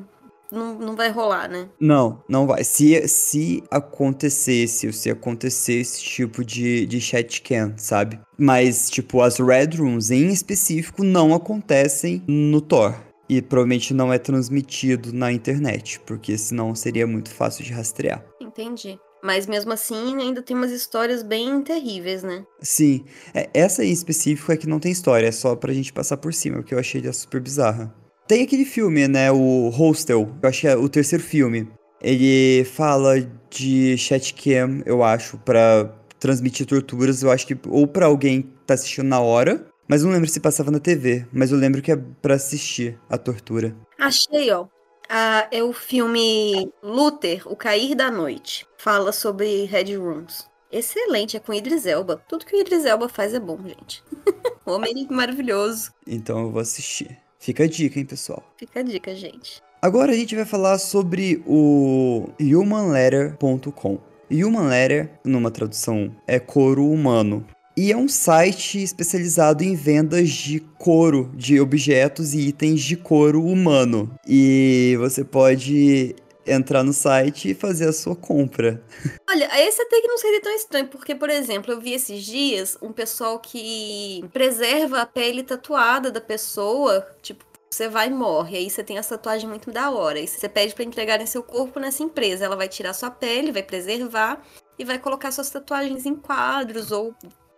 não, 0.55 0.73
não 0.75 0.95
vai 0.95 1.09
rolar, 1.11 1.49
né? 1.49 1.67
Não, 1.79 2.23
não 2.27 2.47
vai. 2.47 2.63
Se, 2.63 3.07
se 3.07 3.63
acontecesse, 3.69 4.91
se 4.93 5.09
acontecer 5.09 5.75
esse 5.75 6.01
tipo 6.01 6.43
de, 6.43 6.85
de 6.85 6.99
chat 7.01 7.41
cam, 7.41 7.73
sabe? 7.77 8.19
Mas, 8.37 8.89
tipo, 8.89 9.21
as 9.21 9.37
Red 9.37 9.77
Rooms 9.77 10.11
em 10.11 10.27
específico 10.27 11.03
não 11.03 11.33
acontecem 11.33 12.23
no 12.27 12.61
Tor. 12.61 12.95
E 13.27 13.41
provavelmente 13.41 13.93
não 13.93 14.13
é 14.13 14.19
transmitido 14.19 15.11
na 15.11 15.31
internet, 15.31 15.99
porque 16.05 16.37
senão 16.37 16.75
seria 16.75 17.07
muito 17.07 17.31
fácil 17.31 17.63
de 17.63 17.73
rastrear. 17.73 18.23
Entendi. 18.39 18.99
Mas 19.23 19.47
mesmo 19.47 19.73
assim, 19.73 20.21
ainda 20.21 20.43
tem 20.43 20.55
umas 20.55 20.71
histórias 20.71 21.23
bem 21.23 21.59
terríveis, 21.63 22.21
né? 22.21 22.45
Sim. 22.61 23.03
É, 23.33 23.49
essa 23.55 23.83
em 23.83 23.91
específico 23.91 24.51
é 24.51 24.57
que 24.57 24.69
não 24.69 24.79
tem 24.79 24.91
história, 24.91 25.25
é 25.25 25.31
só 25.31 25.55
pra 25.55 25.73
gente 25.73 25.91
passar 25.91 26.17
por 26.17 26.31
cima, 26.31 26.57
porque 26.57 26.75
eu 26.75 26.79
achei 26.79 27.01
ela 27.01 27.11
super 27.11 27.41
bizarra. 27.41 27.91
Tem 28.27 28.43
aquele 28.43 28.65
filme, 28.65 29.07
né? 29.07 29.31
O 29.31 29.69
Hostel. 29.69 30.29
Eu 30.41 30.49
acho 30.49 30.61
que 30.61 30.67
é 30.67 30.75
o 30.75 30.89
terceiro 30.89 31.23
filme. 31.23 31.67
Ele 32.01 32.65
fala 32.65 33.15
de 33.49 33.97
chatcam, 33.97 34.81
eu 34.85 35.03
acho, 35.03 35.37
para 35.39 35.91
transmitir 36.19 36.65
torturas. 36.65 37.21
Eu 37.21 37.31
acho 37.31 37.45
que 37.45 37.57
ou 37.67 37.87
para 37.87 38.07
alguém 38.07 38.41
que 38.41 38.49
tá 38.65 38.73
assistindo 38.73 39.07
na 39.07 39.19
hora, 39.19 39.65
mas 39.87 40.03
não 40.03 40.11
lembro 40.11 40.29
se 40.29 40.39
passava 40.39 40.71
na 40.71 40.79
TV. 40.79 41.25
Mas 41.31 41.51
eu 41.51 41.57
lembro 41.57 41.81
que 41.81 41.91
é 41.91 41.95
para 41.95 42.35
assistir 42.35 42.99
a 43.09 43.17
tortura. 43.17 43.75
Achei, 43.99 44.51
ó. 44.51 44.67
Ah, 45.07 45.47
é 45.51 45.63
o 45.63 45.71
filme 45.71 46.71
Luther, 46.81 47.43
O 47.45 47.55
Cair 47.55 47.95
da 47.95 48.09
Noite. 48.09 48.65
Fala 48.77 49.11
sobre 49.11 49.65
Red 49.65 49.95
Rooms. 49.95 50.47
Excelente, 50.71 51.37
é 51.37 51.39
com 51.39 51.53
Idris 51.53 51.85
Elba. 51.85 52.21
Tudo 52.27 52.45
que 52.45 52.55
o 52.55 52.59
Idris 52.59 52.85
Elba 52.85 53.07
faz 53.07 53.33
é 53.33 53.39
bom, 53.39 53.57
gente. 53.65 54.03
Homem 54.65 55.07
maravilhoso. 55.11 55.91
Então 56.07 56.39
eu 56.41 56.51
vou 56.51 56.59
assistir. 56.59 57.24
Fica 57.39 57.63
a 57.63 57.67
dica, 57.67 57.99
hein, 57.99 58.05
pessoal? 58.05 58.43
Fica 58.57 58.79
a 58.79 58.83
dica, 58.83 59.13
gente. 59.15 59.61
Agora 59.81 60.11
a 60.11 60.15
gente 60.15 60.35
vai 60.35 60.45
falar 60.45 60.77
sobre 60.79 61.43
o 61.45 62.29
humanletter.com. 62.39 63.99
Human 64.31 64.67
Letter, 64.67 65.11
numa 65.23 65.51
tradução, 65.51 66.11
é 66.25 66.39
couro 66.39 66.89
humano. 66.89 67.45
E 67.77 67.91
é 67.91 67.97
um 67.97 68.07
site 68.07 68.81
especializado 68.81 69.63
em 69.63 69.75
vendas 69.75 70.29
de 70.29 70.61
couro, 70.79 71.29
de 71.35 71.59
objetos 71.59 72.33
e 72.33 72.47
itens 72.47 72.81
de 72.81 72.95
couro 72.95 73.43
humano. 73.43 74.09
E 74.25 74.95
você 74.97 75.23
pode 75.25 76.15
entrar 76.45 76.83
no 76.83 76.93
site 76.93 77.51
e 77.51 77.55
fazer 77.55 77.87
a 77.87 77.93
sua 77.93 78.15
compra. 78.15 78.81
Olha, 79.29 79.49
esse 79.67 79.81
até 79.81 80.01
que 80.01 80.07
não 80.07 80.17
seria 80.17 80.41
tão 80.41 80.55
estranho, 80.55 80.87
porque, 80.87 81.15
por 81.15 81.29
exemplo, 81.29 81.71
eu 81.71 81.79
vi 81.79 81.93
esses 81.93 82.23
dias 82.23 82.77
um 82.81 82.91
pessoal 82.91 83.39
que 83.39 84.23
preserva 84.31 85.01
a 85.01 85.05
pele 85.05 85.43
tatuada 85.43 86.11
da 86.11 86.21
pessoa, 86.21 87.07
tipo, 87.21 87.43
você 87.69 87.89
vai 87.89 88.07
e 88.07 88.11
morre, 88.11 88.57
aí 88.57 88.69
você 88.69 88.83
tem 88.83 88.97
a 88.97 89.03
tatuagem 89.03 89.49
muito 89.49 89.71
da 89.71 89.91
hora, 89.91 90.19
e 90.19 90.27
você 90.27 90.47
pede 90.47 90.73
para 90.73 90.83
entregarem 90.83 91.25
seu 91.25 91.43
corpo 91.43 91.79
nessa 91.79 92.03
empresa, 92.03 92.45
ela 92.45 92.55
vai 92.55 92.69
tirar 92.69 92.93
sua 92.93 93.11
pele, 93.11 93.51
vai 93.51 93.63
preservar 93.63 94.41
e 94.79 94.85
vai 94.85 94.97
colocar 94.99 95.31
suas 95.31 95.49
tatuagens 95.49 96.05
em 96.05 96.15
quadros 96.15 96.91
ou 96.91 97.13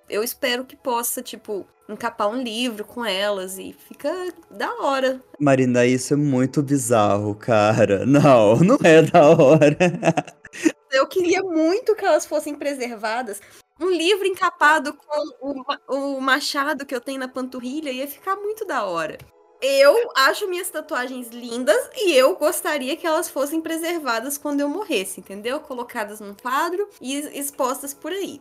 eu 0.09 0.23
espero 0.23 0.65
que 0.65 0.75
possa, 0.75 1.21
tipo, 1.21 1.67
encapar 1.89 2.29
um 2.29 2.41
livro 2.41 2.83
com 2.83 3.05
elas 3.05 3.57
e 3.57 3.73
fica 3.73 4.11
da 4.49 4.71
hora. 4.81 5.21
Marina, 5.39 5.85
isso 5.85 6.13
é 6.13 6.17
muito 6.17 6.61
bizarro, 6.61 7.33
cara. 7.35 8.05
Não, 8.07 8.55
não 8.57 8.77
é 8.83 9.01
da 9.01 9.29
hora. 9.29 9.77
Eu 10.91 11.07
queria 11.07 11.43
muito 11.43 11.95
que 11.95 12.05
elas 12.05 12.25
fossem 12.25 12.55
preservadas. 12.55 13.41
Um 13.79 13.89
livro 13.89 14.25
encapado 14.25 14.93
com 14.93 15.63
o, 15.87 16.15
o 16.17 16.21
machado 16.21 16.85
que 16.85 16.95
eu 16.95 17.01
tenho 17.01 17.19
na 17.19 17.27
panturrilha 17.27 17.91
ia 17.91 18.07
ficar 18.07 18.35
muito 18.35 18.65
da 18.65 18.85
hora. 18.85 19.17
Eu 19.61 20.11
acho 20.15 20.47
minhas 20.47 20.69
tatuagens 20.69 21.29
lindas 21.29 21.89
e 21.95 22.13
eu 22.13 22.35
gostaria 22.35 22.95
que 22.95 23.07
elas 23.07 23.29
fossem 23.29 23.59
preservadas 23.59 24.37
quando 24.37 24.61
eu 24.61 24.69
morresse, 24.69 25.19
entendeu? 25.19 25.59
Colocadas 25.59 26.19
num 26.19 26.33
quadro 26.33 26.87
e 27.01 27.17
expostas 27.37 27.93
por 27.93 28.11
aí. 28.11 28.39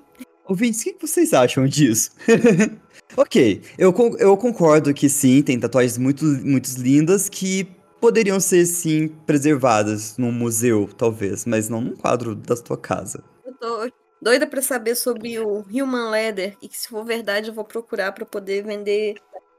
Ouvintes, 0.48 0.80
o 0.80 0.84
que 0.84 0.96
vocês 1.00 1.32
acham 1.32 1.66
disso? 1.66 2.12
ok, 3.16 3.62
eu, 3.76 3.92
eu 4.18 4.36
concordo 4.36 4.94
que 4.94 5.08
sim, 5.08 5.42
tem 5.42 5.58
tatuagens 5.58 5.98
muito, 5.98 6.24
muito 6.24 6.68
lindas 6.78 7.28
que 7.28 7.64
poderiam 8.00 8.38
ser, 8.38 8.64
sim, 8.66 9.08
preservadas 9.26 10.16
num 10.16 10.30
museu, 10.30 10.88
talvez, 10.96 11.44
mas 11.44 11.68
não 11.68 11.80
num 11.80 11.96
quadro 11.96 12.34
da 12.34 12.54
tua 12.54 12.78
casa. 12.78 13.24
Eu 13.44 13.54
tô 13.54 13.90
doida 14.22 14.46
para 14.46 14.62
saber 14.62 14.94
sobre 14.94 15.38
o 15.40 15.64
Human 15.70 16.10
Leather 16.10 16.56
e 16.62 16.68
que 16.68 16.78
se 16.78 16.88
for 16.88 17.04
verdade 17.04 17.48
eu 17.48 17.54
vou 17.54 17.64
procurar 17.64 18.12
para 18.12 18.24
poder 18.24 18.64
vender. 18.64 19.16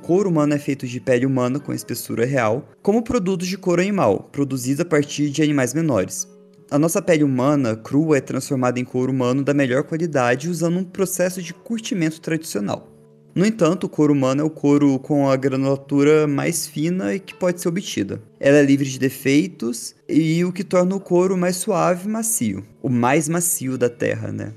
Couro 0.09 0.27
humano 0.27 0.55
é 0.55 0.57
feito 0.57 0.87
de 0.87 0.99
pele 0.99 1.23
humana 1.23 1.59
com 1.59 1.71
espessura 1.71 2.25
real, 2.25 2.67
como 2.81 3.03
produtos 3.03 3.47
de 3.47 3.55
couro 3.55 3.79
animal, 3.79 4.27
produzido 4.31 4.81
a 4.81 4.85
partir 4.85 5.29
de 5.29 5.43
animais 5.43 5.71
menores. 5.71 6.27
A 6.71 6.79
nossa 6.79 6.99
pele 6.99 7.23
humana 7.23 7.75
crua 7.75 8.17
é 8.17 8.19
transformada 8.19 8.79
em 8.79 8.83
couro 8.83 9.11
humano 9.11 9.43
da 9.43 9.53
melhor 9.53 9.83
qualidade 9.83 10.49
usando 10.49 10.79
um 10.79 10.83
processo 10.83 11.43
de 11.43 11.53
curtimento 11.53 12.19
tradicional. 12.19 12.89
No 13.35 13.45
entanto, 13.45 13.83
o 13.83 13.89
couro 13.89 14.11
humano 14.11 14.41
é 14.41 14.43
o 14.43 14.49
couro 14.49 14.97
com 14.97 15.29
a 15.29 15.35
granulatura 15.35 16.25
mais 16.25 16.65
fina 16.65 17.13
e 17.13 17.19
que 17.19 17.35
pode 17.35 17.61
ser 17.61 17.69
obtida. 17.69 18.19
Ela 18.39 18.57
é 18.57 18.63
livre 18.63 18.89
de 18.89 18.97
defeitos 18.97 19.93
e 20.09 20.43
o 20.43 20.51
que 20.51 20.63
torna 20.63 20.95
o 20.95 20.99
couro 20.99 21.37
mais 21.37 21.57
suave 21.57 22.07
e 22.07 22.11
macio, 22.11 22.65
o 22.81 22.89
mais 22.89 23.29
macio 23.29 23.77
da 23.77 23.91
Terra, 23.91 24.31
né? 24.31 24.53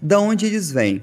Da 0.00 0.18
onde 0.18 0.46
eles 0.46 0.72
vêm? 0.72 1.02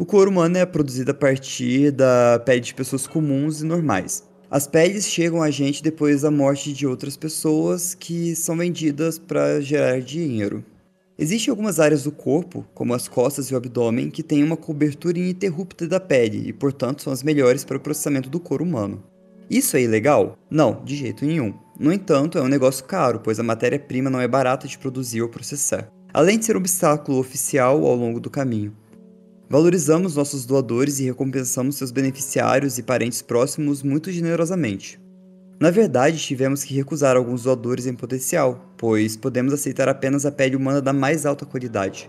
O 0.00 0.06
couro 0.06 0.30
humano 0.30 0.56
é 0.56 0.64
produzido 0.64 1.10
a 1.10 1.14
partir 1.14 1.92
da 1.92 2.40
pele 2.42 2.62
de 2.62 2.72
pessoas 2.72 3.06
comuns 3.06 3.60
e 3.60 3.66
normais. 3.66 4.24
As 4.50 4.66
peles 4.66 5.06
chegam 5.06 5.42
a 5.42 5.50
gente 5.50 5.82
depois 5.82 6.22
da 6.22 6.30
morte 6.30 6.72
de 6.72 6.86
outras 6.86 7.18
pessoas 7.18 7.92
que 7.94 8.34
são 8.34 8.56
vendidas 8.56 9.18
para 9.18 9.60
gerar 9.60 10.00
dinheiro. 10.00 10.64
Existem 11.18 11.50
algumas 11.50 11.78
áreas 11.78 12.04
do 12.04 12.10
corpo, 12.10 12.64
como 12.72 12.94
as 12.94 13.08
costas 13.08 13.48
e 13.48 13.54
o 13.54 13.58
abdômen, 13.58 14.08
que 14.08 14.22
têm 14.22 14.42
uma 14.42 14.56
cobertura 14.56 15.18
ininterrupta 15.18 15.86
da 15.86 16.00
pele 16.00 16.48
e, 16.48 16.52
portanto, 16.54 17.02
são 17.02 17.12
as 17.12 17.22
melhores 17.22 17.62
para 17.62 17.76
o 17.76 17.80
processamento 17.80 18.30
do 18.30 18.40
couro 18.40 18.64
humano. 18.64 19.02
Isso 19.50 19.76
é 19.76 19.82
ilegal? 19.82 20.34
Não, 20.50 20.82
de 20.82 20.96
jeito 20.96 21.26
nenhum. 21.26 21.52
No 21.78 21.92
entanto, 21.92 22.38
é 22.38 22.42
um 22.42 22.48
negócio 22.48 22.86
caro, 22.86 23.20
pois 23.22 23.38
a 23.38 23.42
matéria-prima 23.42 24.08
não 24.08 24.18
é 24.18 24.26
barata 24.26 24.66
de 24.66 24.78
produzir 24.78 25.20
ou 25.20 25.28
processar, 25.28 25.92
além 26.10 26.38
de 26.38 26.46
ser 26.46 26.56
um 26.56 26.60
obstáculo 26.60 27.18
oficial 27.18 27.84
ao 27.84 27.94
longo 27.94 28.18
do 28.18 28.30
caminho. 28.30 28.74
Valorizamos 29.52 30.14
nossos 30.14 30.46
doadores 30.46 31.00
e 31.00 31.06
recompensamos 31.06 31.74
seus 31.74 31.90
beneficiários 31.90 32.78
e 32.78 32.84
parentes 32.84 33.20
próximos 33.20 33.82
muito 33.82 34.12
generosamente. 34.12 35.00
Na 35.60 35.72
verdade, 35.72 36.18
tivemos 36.18 36.62
que 36.62 36.72
recusar 36.72 37.16
alguns 37.16 37.42
doadores 37.42 37.84
em 37.84 37.92
potencial, 37.92 38.72
pois 38.78 39.16
podemos 39.16 39.52
aceitar 39.52 39.88
apenas 39.88 40.24
a 40.24 40.30
pele 40.30 40.54
humana 40.54 40.80
da 40.80 40.92
mais 40.92 41.26
alta 41.26 41.44
qualidade. 41.44 42.08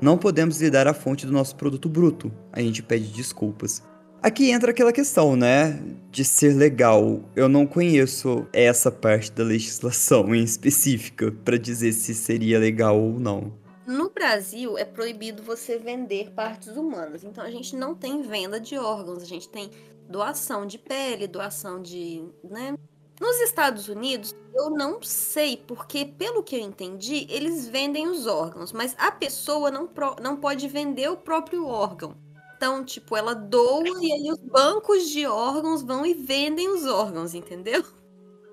Não 0.00 0.18
podemos 0.18 0.60
lhe 0.60 0.68
dar 0.70 0.88
a 0.88 0.92
fonte 0.92 1.24
do 1.24 1.30
nosso 1.30 1.54
produto 1.54 1.88
bruto, 1.88 2.32
a 2.52 2.60
gente 2.60 2.82
pede 2.82 3.12
desculpas. 3.12 3.80
Aqui 4.20 4.50
entra 4.50 4.72
aquela 4.72 4.92
questão, 4.92 5.36
né, 5.36 5.80
de 6.10 6.24
ser 6.24 6.56
legal. 6.56 7.22
Eu 7.36 7.48
não 7.48 7.64
conheço 7.64 8.44
essa 8.52 8.90
parte 8.90 9.30
da 9.30 9.44
legislação 9.44 10.34
em 10.34 10.42
específica 10.42 11.32
para 11.44 11.56
dizer 11.56 11.92
se 11.92 12.12
seria 12.12 12.58
legal 12.58 13.00
ou 13.00 13.20
não. 13.20 13.61
No 13.86 14.10
Brasil 14.10 14.78
é 14.78 14.84
proibido 14.84 15.42
você 15.42 15.78
vender 15.78 16.30
partes 16.30 16.76
humanas. 16.76 17.24
Então 17.24 17.42
a 17.42 17.50
gente 17.50 17.74
não 17.74 17.94
tem 17.94 18.22
venda 18.22 18.60
de 18.60 18.78
órgãos, 18.78 19.22
a 19.22 19.26
gente 19.26 19.48
tem 19.48 19.70
doação 20.08 20.66
de 20.66 20.78
pele, 20.78 21.26
doação 21.26 21.82
de, 21.82 22.24
né? 22.44 22.76
Nos 23.20 23.40
Estados 23.40 23.88
Unidos, 23.88 24.34
eu 24.54 24.70
não 24.70 25.02
sei, 25.02 25.56
porque 25.56 26.04
pelo 26.04 26.42
que 26.42 26.56
eu 26.56 26.60
entendi, 26.60 27.26
eles 27.30 27.68
vendem 27.68 28.08
os 28.08 28.26
órgãos, 28.26 28.72
mas 28.72 28.94
a 28.98 29.12
pessoa 29.12 29.70
não, 29.70 29.86
pro, 29.86 30.16
não 30.20 30.36
pode 30.36 30.66
vender 30.68 31.08
o 31.08 31.16
próprio 31.16 31.66
órgão. 31.66 32.16
Então, 32.56 32.84
tipo, 32.84 33.16
ela 33.16 33.34
doa 33.34 33.84
e 34.00 34.12
aí 34.12 34.30
os 34.30 34.40
bancos 34.40 35.08
de 35.08 35.26
órgãos 35.26 35.82
vão 35.82 36.06
e 36.06 36.14
vendem 36.14 36.68
os 36.68 36.84
órgãos, 36.84 37.34
entendeu? 37.34 37.84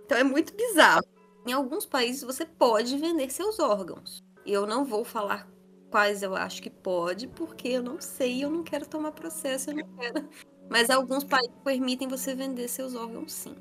Então 0.05 0.17
é 0.17 0.23
muito 0.23 0.55
bizarro. 0.55 1.05
Em 1.47 1.53
alguns 1.53 1.85
países 1.85 2.23
você 2.23 2.45
pode 2.45 2.97
vender 2.97 3.31
seus 3.31 3.59
órgãos. 3.59 4.23
Eu 4.51 4.65
não 4.65 4.83
vou 4.83 5.05
falar 5.05 5.47
quais 5.91 6.23
eu 6.23 6.35
acho 6.35 6.61
que 6.61 6.71
pode, 6.71 7.27
porque 7.27 7.67
eu 7.67 7.83
não 7.83 8.01
sei, 8.01 8.43
eu 8.43 8.49
não 8.49 8.63
quero 8.63 8.87
tomar 8.87 9.11
processo, 9.11 9.69
eu 9.69 9.75
não 9.75 9.87
quero. 9.99 10.27
Mas 10.67 10.89
alguns 10.89 11.23
países 11.23 11.53
permitem 11.63 12.07
você 12.07 12.33
vender 12.33 12.67
seus 12.67 12.95
órgãos 12.95 13.31
sim. 13.31 13.53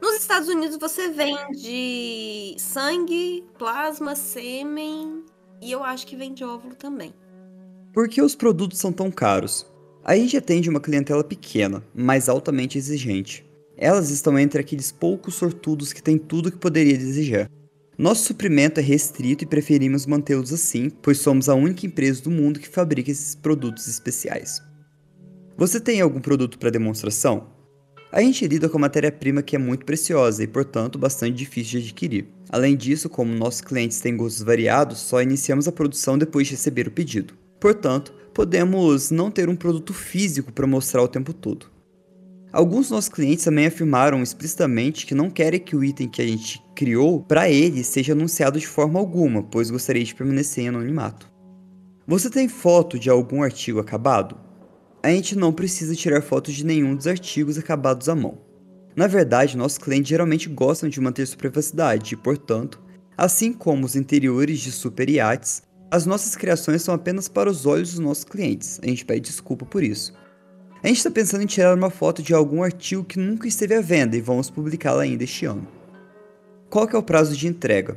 Nos 0.00 0.16
Estados 0.16 0.48
Unidos 0.48 0.76
você 0.78 1.10
vende 1.10 2.56
sangue, 2.58 3.44
plasma, 3.56 4.16
sêmen 4.16 5.24
e 5.60 5.70
eu 5.70 5.84
acho 5.84 6.04
que 6.08 6.16
vende 6.16 6.42
óvulo 6.42 6.74
também. 6.74 7.14
Por 7.92 8.08
que 8.08 8.20
os 8.20 8.34
produtos 8.34 8.80
são 8.80 8.92
tão 8.92 9.12
caros? 9.12 9.64
A 10.02 10.16
gente 10.16 10.36
atende 10.36 10.68
uma 10.68 10.80
clientela 10.80 11.22
pequena, 11.22 11.84
mas 11.94 12.28
altamente 12.28 12.76
exigente. 12.76 13.48
Elas 13.76 14.10
estão 14.10 14.36
entre 14.36 14.60
aqueles 14.60 14.90
poucos 14.90 15.36
sortudos 15.36 15.92
que 15.92 16.02
têm 16.02 16.18
tudo 16.18 16.50
que 16.50 16.58
poderia 16.58 16.98
desejar. 16.98 17.48
Nosso 17.98 18.24
suprimento 18.24 18.80
é 18.80 18.82
restrito 18.82 19.44
e 19.44 19.46
preferimos 19.46 20.06
mantê-los 20.06 20.50
assim, 20.50 20.88
pois 20.88 21.18
somos 21.18 21.48
a 21.48 21.54
única 21.54 21.86
empresa 21.86 22.22
do 22.22 22.30
mundo 22.30 22.58
que 22.58 22.68
fabrica 22.68 23.10
esses 23.10 23.34
produtos 23.34 23.86
especiais. 23.86 24.62
Você 25.58 25.78
tem 25.78 26.00
algum 26.00 26.20
produto 26.20 26.58
para 26.58 26.70
demonstração? 26.70 27.52
A 28.10 28.22
gente 28.22 28.46
lida 28.48 28.68
com 28.68 28.78
matéria-prima 28.78 29.42
que 29.42 29.56
é 29.56 29.58
muito 29.58 29.84
preciosa 29.84 30.42
e, 30.42 30.46
portanto, 30.46 30.98
bastante 30.98 31.36
difícil 31.36 31.80
de 31.80 31.86
adquirir. 31.86 32.28
Além 32.48 32.76
disso, 32.76 33.10
como 33.10 33.34
nossos 33.34 33.60
clientes 33.60 34.00
têm 34.00 34.16
gostos 34.16 34.42
variados, 34.42 34.98
só 34.98 35.22
iniciamos 35.22 35.68
a 35.68 35.72
produção 35.72 36.16
depois 36.16 36.46
de 36.46 36.54
receber 36.54 36.88
o 36.88 36.90
pedido. 36.90 37.34
Portanto, 37.60 38.12
podemos 38.34 39.10
não 39.10 39.30
ter 39.30 39.48
um 39.48 39.56
produto 39.56 39.94
físico 39.94 40.50
para 40.50 40.66
mostrar 40.66 41.02
o 41.02 41.08
tempo 41.08 41.32
todo. 41.32 41.71
Alguns 42.52 42.90
nossos 42.90 43.08
clientes 43.08 43.46
também 43.46 43.64
afirmaram 43.64 44.22
explicitamente 44.22 45.06
que 45.06 45.14
não 45.14 45.30
querem 45.30 45.58
que 45.58 45.74
o 45.74 45.82
item 45.82 46.06
que 46.06 46.20
a 46.20 46.26
gente 46.26 46.62
criou 46.74 47.22
para 47.22 47.48
eles 47.48 47.86
seja 47.86 48.12
anunciado 48.12 48.60
de 48.60 48.66
forma 48.66 49.00
alguma, 49.00 49.42
pois 49.42 49.70
gostaria 49.70 50.04
de 50.04 50.14
permanecer 50.14 50.64
em 50.64 50.68
anonimato. 50.68 51.32
Você 52.06 52.28
tem 52.28 52.50
foto 52.50 52.98
de 52.98 53.08
algum 53.08 53.42
artigo 53.42 53.80
acabado? 53.80 54.36
A 55.02 55.08
gente 55.08 55.34
não 55.34 55.50
precisa 55.50 55.96
tirar 55.96 56.20
fotos 56.20 56.52
de 56.52 56.66
nenhum 56.66 56.94
dos 56.94 57.06
artigos 57.06 57.56
acabados 57.56 58.06
à 58.10 58.14
mão. 58.14 58.38
Na 58.94 59.06
verdade, 59.06 59.56
nossos 59.56 59.78
clientes 59.78 60.10
geralmente 60.10 60.50
gostam 60.50 60.90
de 60.90 61.00
manter 61.00 61.26
sua 61.26 61.38
privacidade 61.38 62.12
e, 62.12 62.18
portanto, 62.18 62.82
assim 63.16 63.50
como 63.54 63.86
os 63.86 63.96
interiores 63.96 64.60
de 64.60 64.70
super 64.70 65.08
iates, 65.08 65.62
as 65.90 66.04
nossas 66.04 66.36
criações 66.36 66.82
são 66.82 66.94
apenas 66.94 67.28
para 67.28 67.50
os 67.50 67.64
olhos 67.64 67.92
dos 67.92 67.98
nossos 67.98 68.24
clientes. 68.24 68.78
A 68.82 68.86
gente 68.86 69.06
pede 69.06 69.30
desculpa 69.30 69.64
por 69.64 69.82
isso. 69.82 70.12
A 70.82 70.88
gente 70.88 70.96
está 70.96 71.12
pensando 71.12 71.44
em 71.44 71.46
tirar 71.46 71.76
uma 71.76 71.90
foto 71.90 72.24
de 72.24 72.34
algum 72.34 72.60
artigo 72.60 73.04
que 73.04 73.16
nunca 73.16 73.46
esteve 73.46 73.72
à 73.72 73.80
venda 73.80 74.16
e 74.16 74.20
vamos 74.20 74.50
publicá-la 74.50 75.04
ainda 75.04 75.22
este 75.22 75.46
ano. 75.46 75.64
Qual 76.68 76.88
é 76.88 76.96
o 76.96 77.02
prazo 77.02 77.36
de 77.36 77.46
entrega? 77.46 77.96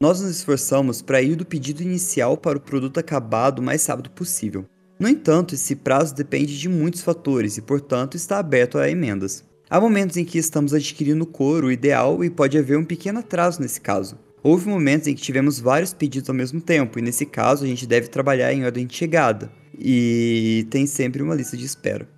Nós 0.00 0.20
nos 0.20 0.30
esforçamos 0.30 1.02
para 1.02 1.20
ir 1.20 1.34
do 1.34 1.44
pedido 1.44 1.82
inicial 1.82 2.36
para 2.36 2.58
o 2.58 2.60
produto 2.60 3.00
acabado 3.00 3.58
o 3.58 3.62
mais 3.62 3.84
rápido 3.86 4.08
possível. 4.10 4.64
No 5.00 5.08
entanto, 5.08 5.56
esse 5.56 5.74
prazo 5.74 6.14
depende 6.14 6.56
de 6.56 6.68
muitos 6.68 7.00
fatores 7.00 7.56
e, 7.56 7.60
portanto, 7.60 8.16
está 8.16 8.38
aberto 8.38 8.78
a 8.78 8.88
emendas. 8.88 9.42
Há 9.68 9.80
momentos 9.80 10.16
em 10.16 10.24
que 10.24 10.38
estamos 10.38 10.72
adquirindo 10.72 11.26
couro 11.26 11.72
ideal 11.72 12.22
e 12.22 12.30
pode 12.30 12.56
haver 12.56 12.78
um 12.78 12.84
pequeno 12.84 13.18
atraso 13.18 13.60
nesse 13.60 13.80
caso. 13.80 14.16
Houve 14.44 14.68
momentos 14.68 15.06
em 15.06 15.14
que 15.14 15.22
tivemos 15.22 15.60
vários 15.60 15.94
pedidos 15.94 16.28
ao 16.28 16.34
mesmo 16.34 16.60
tempo, 16.60 16.98
e 16.98 17.02
nesse 17.02 17.24
caso 17.24 17.64
a 17.64 17.66
gente 17.66 17.86
deve 17.86 18.08
trabalhar 18.08 18.52
em 18.52 18.64
ordem 18.64 18.84
de 18.84 18.96
chegada, 18.96 19.52
e 19.78 20.66
tem 20.68 20.84
sempre 20.84 21.22
uma 21.22 21.34
lista 21.34 21.56
de 21.56 21.64
espera. 21.64 22.08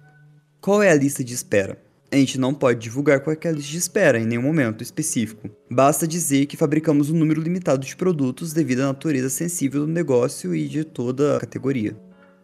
Qual 0.59 0.83
é 0.83 0.91
a 0.91 0.95
lista 0.95 1.23
de 1.23 1.35
espera? 1.35 1.79
A 2.11 2.17
gente 2.17 2.41
não 2.41 2.55
pode 2.55 2.81
divulgar 2.81 3.21
qualquer 3.21 3.53
lista 3.53 3.71
de 3.73 3.77
espera 3.77 4.19
em 4.19 4.25
nenhum 4.25 4.41
momento 4.41 4.83
específico. 4.83 5.51
Basta 5.71 6.07
dizer 6.07 6.47
que 6.47 6.57
fabricamos 6.57 7.11
um 7.11 7.17
número 7.17 7.43
limitado 7.43 7.85
de 7.85 7.95
produtos 7.95 8.55
devido 8.55 8.81
à 8.81 8.87
natureza 8.87 9.29
sensível 9.29 9.85
do 9.85 9.93
negócio 9.93 10.55
e 10.55 10.67
de 10.67 10.83
toda 10.83 11.37
a 11.37 11.41
categoria. 11.41 11.95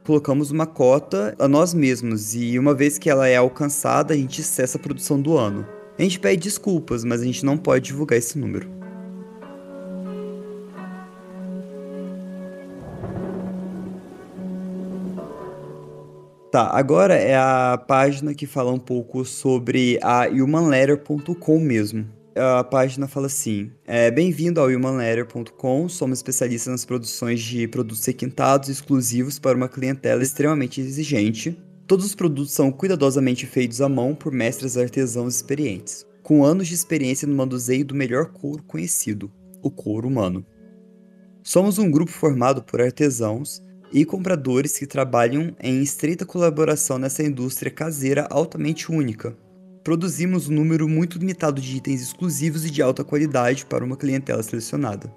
Colocamos 0.05 0.51
uma 0.51 0.67
cota 0.67 1.35
a 1.39 1.49
nós 1.49 1.73
mesmos 1.73 2.35
e 2.35 2.59
uma 2.59 2.75
vez 2.75 2.99
que 2.99 3.09
ela 3.09 3.29
é 3.29 3.37
alcançada, 3.37 4.13
a 4.13 4.17
gente 4.17 4.43
cessa 4.43 4.77
a 4.77 4.81
produção 4.81 5.19
do 5.19 5.39
ano. 5.39 5.67
A 5.99 6.03
gente 6.03 6.21
pede 6.21 6.43
desculpas, 6.43 7.03
mas 7.03 7.23
a 7.23 7.25
gente 7.25 7.47
não 7.47 7.57
pode 7.57 7.87
divulgar 7.87 8.19
esse 8.19 8.39
número. 8.39 8.80
Tá, 16.51 16.69
agora 16.73 17.15
é 17.15 17.37
a 17.37 17.79
página 17.79 18.35
que 18.35 18.45
fala 18.45 18.73
um 18.73 18.79
pouco 18.79 19.25
sobre 19.25 20.01
a 20.03 20.27
humanletter.com 20.27 21.61
mesmo. 21.61 22.05
A 22.35 22.65
página 22.65 23.07
fala 23.07 23.27
assim: 23.27 23.71
é, 23.87 24.11
Bem-vindo 24.11 24.61
ao 24.61 24.67
humanletter.com, 24.67 25.89
somos 25.89 26.19
especialistas 26.19 26.73
nas 26.73 26.85
produções 26.85 27.41
de 27.41 27.69
produtos 27.69 28.05
requintados 28.05 28.69
exclusivos 28.69 29.39
para 29.39 29.57
uma 29.57 29.69
clientela 29.69 30.25
extremamente 30.25 30.81
exigente. 30.81 31.57
Todos 31.87 32.05
os 32.05 32.17
produtos 32.17 32.53
são 32.53 32.73
cuidadosamente 32.73 33.47
feitos 33.47 33.81
à 33.81 33.89
mão 33.89 34.13
por 34.13 34.33
mestres 34.33 34.77
artesãos 34.77 35.37
experientes, 35.37 36.05
com 36.21 36.45
anos 36.45 36.67
de 36.67 36.75
experiência 36.75 37.29
no 37.29 37.35
manuseio 37.37 37.85
do 37.85 37.95
melhor 37.95 38.27
couro 38.27 38.65
conhecido, 38.65 39.31
o 39.63 39.71
couro 39.71 40.09
humano. 40.09 40.45
Somos 41.45 41.79
um 41.79 41.89
grupo 41.89 42.11
formado 42.11 42.61
por 42.61 42.81
artesãos 42.81 43.63
e 43.93 44.05
compradores 44.05 44.79
que 44.79 44.87
trabalham 44.87 45.55
em 45.61 45.83
estreita 45.83 46.25
colaboração 46.25 46.99
nessa 46.99 47.23
indústria 47.23 47.71
caseira 47.71 48.27
altamente 48.31 48.91
única. 48.91 49.37
Produzimos 49.83 50.49
um 50.49 50.55
número 50.55 50.89
muito 50.89 51.19
limitado 51.19 51.61
de 51.61 51.77
itens 51.77 52.03
exclusivos 52.03 52.65
e 52.65 52.71
de 52.71 52.83
alta 52.83 53.03
qualidade 53.03 53.65
para 53.67 53.85
uma 53.85 53.97
clientela 53.97 54.43
selecionada. 54.43 55.13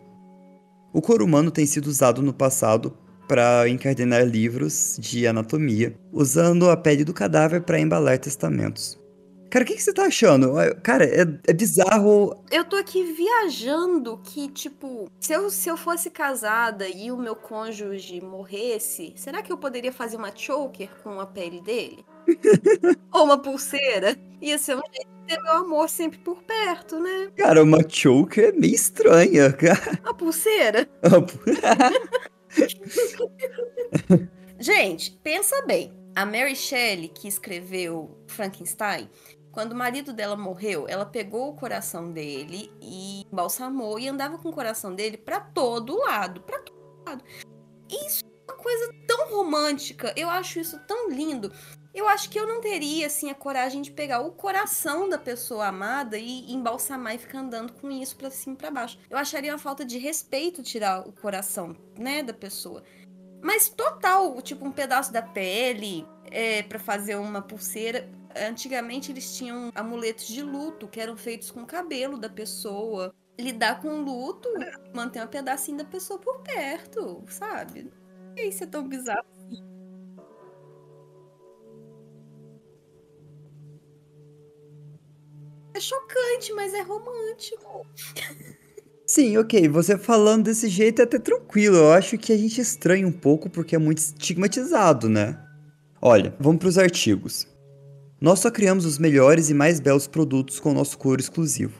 O 0.93 1.01
couro 1.01 1.25
humano 1.25 1.51
tem 1.51 1.65
sido 1.65 1.87
usado 1.87 2.21
no 2.21 2.33
passado 2.33 2.97
para 3.27 3.67
encadernar 3.67 4.25
livros 4.25 4.97
de 4.99 5.25
anatomia, 5.27 5.95
usando 6.11 6.69
a 6.69 6.77
pele 6.77 7.03
do 7.03 7.13
cadáver 7.13 7.61
para 7.63 7.79
embalar 7.79 8.19
testamentos. 8.19 9.02
Cara, 9.53 9.65
o 9.65 9.67
que, 9.67 9.75
que, 9.75 9.83
você 9.83 9.93
tá 9.93 10.05
achando? 10.05 10.51
Cara, 10.81 11.05
é, 11.05 11.21
é, 11.47 11.53
bizarro. 11.53 12.43
Eu 12.49 12.65
tô 12.65 12.75
aqui 12.75 13.03
viajando 13.13 14.19
que, 14.23 14.49
tipo, 14.49 15.07
se 15.19 15.31
eu, 15.31 15.47
se 15.51 15.69
eu 15.69 15.77
fosse 15.77 16.09
casada 16.09 16.89
e 16.89 17.11
o 17.11 17.17
meu 17.17 17.35
cônjuge 17.35 18.19
morresse, 18.19 19.13
será 19.15 19.43
que 19.43 19.53
eu 19.53 19.57
poderia 19.59 19.93
fazer 19.93 20.17
uma 20.17 20.35
choker 20.35 20.89
com 21.03 21.19
a 21.19 21.27
pele 21.27 21.61
dele? 21.61 22.03
Ou 23.13 23.25
uma 23.25 23.37
pulseira? 23.37 24.17
Ia 24.41 24.57
ser 24.57 24.75
um 24.75 24.81
jeito 24.91 25.11
de 25.21 25.35
ter 25.35 25.39
meu 25.43 25.53
amor 25.53 25.87
sempre 25.87 26.17
por 26.17 26.41
perto, 26.41 26.99
né? 26.99 27.29
Cara, 27.37 27.61
uma 27.61 27.87
choker 27.87 28.45
é 28.45 28.51
meio 28.53 28.73
estranha, 28.73 29.53
cara. 29.53 29.99
A 30.03 30.15
pulseira? 30.15 30.89
Gente, 34.57 35.11
pensa 35.23 35.63
bem. 35.67 35.93
A 36.15 36.25
Mary 36.25 36.55
Shelley, 36.55 37.09
que 37.09 37.27
escreveu 37.27 38.17
Frankenstein, 38.27 39.09
quando 39.53 39.73
o 39.73 39.75
marido 39.75 40.11
dela 40.11 40.35
morreu, 40.35 40.87
ela 40.89 41.05
pegou 41.05 41.49
o 41.49 41.55
coração 41.55 42.11
dele 42.11 42.73
e 42.81 43.25
balsamou 43.31 43.99
e 43.99 44.09
andava 44.09 44.39
com 44.39 44.49
o 44.49 44.53
coração 44.53 44.95
dele 44.95 45.15
para 45.15 45.39
todo 45.39 45.95
lado, 45.95 46.41
para 46.41 46.59
todo 46.59 47.03
lado. 47.05 47.23
Isso 47.87 48.25
é 48.25 48.51
uma 48.51 48.59
coisa 48.59 48.91
tão 49.07 49.29
romântica. 49.29 50.11
Eu 50.17 50.27
acho 50.27 50.59
isso 50.59 50.79
tão 50.87 51.07
lindo. 51.07 51.53
Eu 51.93 52.07
acho 52.07 52.31
que 52.31 52.39
eu 52.39 52.47
não 52.47 52.61
teria 52.61 53.05
assim 53.05 53.29
a 53.29 53.35
coragem 53.35 53.83
de 53.83 53.91
pegar 53.91 54.21
o 54.21 54.31
coração 54.31 55.07
da 55.07 55.19
pessoa 55.19 55.67
amada 55.67 56.17
e 56.17 56.51
embalsamar 56.51 57.13
e 57.13 57.19
ficar 57.19 57.41
andando 57.41 57.73
com 57.73 57.91
isso 57.91 58.15
para 58.15 58.31
cima 58.31 58.55
e 58.55 58.57
para 58.57 58.71
baixo. 58.71 58.97
Eu 59.07 59.19
acharia 59.19 59.51
uma 59.51 59.59
falta 59.59 59.85
de 59.85 59.99
respeito 59.99 60.63
tirar 60.63 61.07
o 61.07 61.11
coração, 61.11 61.77
né, 61.95 62.23
da 62.23 62.33
pessoa. 62.33 62.83
Mas 63.39 63.69
total, 63.69 64.41
tipo 64.41 64.65
um 64.65 64.71
pedaço 64.71 65.13
da 65.13 65.21
pele 65.21 66.07
é, 66.31 66.63
para 66.63 66.79
fazer 66.79 67.15
uma 67.15 67.43
pulseira 67.43 68.09
Antigamente 68.35 69.11
eles 69.11 69.35
tinham 69.35 69.71
amuletos 69.75 70.27
de 70.27 70.41
luto 70.41 70.87
que 70.87 70.99
eram 70.99 71.15
feitos 71.15 71.51
com 71.51 71.61
o 71.61 71.67
cabelo 71.67 72.17
da 72.17 72.29
pessoa. 72.29 73.13
Lidar 73.39 73.81
com 73.81 73.89
o 73.89 74.03
luto, 74.03 74.47
manter 74.93 75.23
um 75.23 75.27
pedacinho 75.27 75.77
da 75.77 75.85
pessoa 75.85 76.19
por 76.19 76.41
perto, 76.41 77.23
sabe? 77.27 77.91
Sei 78.37 78.51
se 78.51 78.63
é 78.63 78.67
tão 78.67 78.87
bizarro. 78.87 79.25
É 85.75 85.79
chocante, 85.79 86.53
mas 86.53 86.73
é 86.73 86.81
romântico. 86.81 87.87
Sim, 89.05 89.37
ok. 89.37 89.67
Você 89.67 89.97
falando 89.97 90.45
desse 90.45 90.69
jeito 90.69 91.01
é 91.01 91.03
até 91.03 91.19
tranquilo. 91.19 91.77
Eu 91.77 91.91
acho 91.93 92.17
que 92.17 92.31
a 92.31 92.37
gente 92.37 92.61
estranha 92.61 93.07
um 93.07 93.11
pouco 93.11 93.49
porque 93.49 93.75
é 93.75 93.79
muito 93.79 93.97
estigmatizado, 93.97 95.09
né? 95.09 95.39
Olha, 96.01 96.35
vamos 96.39 96.59
para 96.59 96.69
os 96.69 96.77
artigos. 96.77 97.47
Nós 98.23 98.39
só 98.39 98.49
criamos 98.49 98.85
os 98.85 98.97
melhores 98.97 99.49
e 99.49 99.53
mais 99.53 99.81
belos 99.81 100.07
produtos 100.07 100.57
com 100.57 100.73
nosso 100.73 100.97
couro 100.97 101.19
exclusivo. 101.19 101.73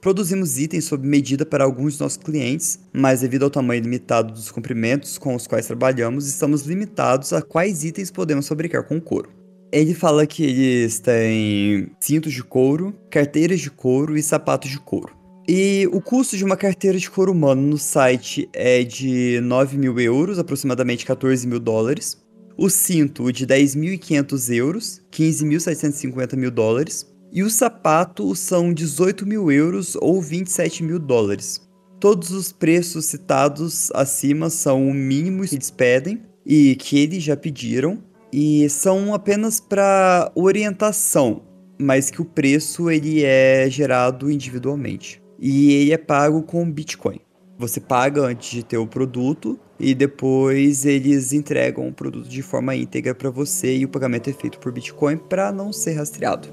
Produzimos 0.00 0.56
itens 0.56 0.84
sob 0.84 1.04
medida 1.04 1.44
para 1.44 1.64
alguns 1.64 1.94
de 1.94 2.00
nossos 2.00 2.16
clientes, 2.16 2.78
mas 2.92 3.22
devido 3.22 3.42
ao 3.42 3.50
tamanho 3.50 3.82
limitado 3.82 4.32
dos 4.32 4.52
comprimentos 4.52 5.18
com 5.18 5.34
os 5.34 5.48
quais 5.48 5.66
trabalhamos, 5.66 6.28
estamos 6.28 6.62
limitados 6.62 7.32
a 7.32 7.42
quais 7.42 7.82
itens 7.82 8.08
podemos 8.08 8.46
fabricar 8.46 8.84
com 8.84 9.00
couro. 9.00 9.30
Ele 9.72 9.92
fala 9.92 10.28
que 10.28 10.44
eles 10.44 11.00
têm 11.00 11.90
cintos 11.98 12.32
de 12.32 12.44
couro, 12.44 12.94
carteiras 13.10 13.58
de 13.58 13.68
couro 13.68 14.16
e 14.16 14.22
sapatos 14.22 14.70
de 14.70 14.78
couro. 14.78 15.12
E 15.48 15.88
o 15.90 16.00
custo 16.00 16.36
de 16.36 16.44
uma 16.44 16.56
carteira 16.56 16.98
de 16.98 17.10
couro 17.10 17.32
humano 17.32 17.62
no 17.62 17.78
site 17.78 18.48
é 18.52 18.84
de 18.84 19.40
9 19.42 19.76
mil 19.76 19.98
euros, 19.98 20.38
aproximadamente 20.38 21.04
14 21.04 21.48
mil 21.48 21.58
dólares 21.58 22.16
o 22.60 22.68
cinto 22.68 23.32
de 23.32 23.46
10.500 23.46 24.54
euros, 24.54 25.02
15.750 25.10 26.36
mil 26.36 26.50
dólares, 26.50 27.06
e 27.32 27.42
o 27.42 27.48
sapato 27.48 28.36
são 28.36 28.70
18 28.70 29.24
mil 29.24 29.50
euros 29.50 29.96
ou 29.96 30.20
27 30.20 30.82
mil 30.82 30.98
dólares. 30.98 31.66
Todos 31.98 32.32
os 32.32 32.52
preços 32.52 33.06
citados 33.06 33.90
acima 33.94 34.50
são 34.50 34.86
o 34.86 34.92
mínimo 34.92 35.42
que 35.44 35.54
eles 35.54 35.70
pedem 35.70 36.20
e 36.44 36.76
que 36.76 36.98
eles 36.98 37.22
já 37.22 37.34
pediram, 37.34 38.04
e 38.30 38.68
são 38.68 39.14
apenas 39.14 39.58
para 39.58 40.30
orientação, 40.34 41.42
mas 41.80 42.10
que 42.10 42.20
o 42.20 42.26
preço 42.26 42.90
ele 42.90 43.24
é 43.24 43.70
gerado 43.70 44.30
individualmente. 44.30 45.22
E 45.40 45.72
ele 45.72 45.92
é 45.92 45.98
pago 45.98 46.42
com 46.42 46.70
Bitcoin. 46.70 47.20
Você 47.60 47.78
paga 47.78 48.22
antes 48.22 48.52
de 48.52 48.62
ter 48.64 48.78
o 48.78 48.86
produto 48.86 49.60
e 49.78 49.94
depois 49.94 50.86
eles 50.86 51.34
entregam 51.34 51.86
o 51.86 51.92
produto 51.92 52.26
de 52.26 52.40
forma 52.40 52.74
íntegra 52.74 53.14
para 53.14 53.28
você 53.28 53.76
e 53.76 53.84
o 53.84 53.88
pagamento 53.90 54.30
é 54.30 54.32
feito 54.32 54.58
por 54.58 54.72
Bitcoin 54.72 55.18
para 55.18 55.52
não 55.52 55.70
ser 55.70 55.92
rastreado. 55.92 56.48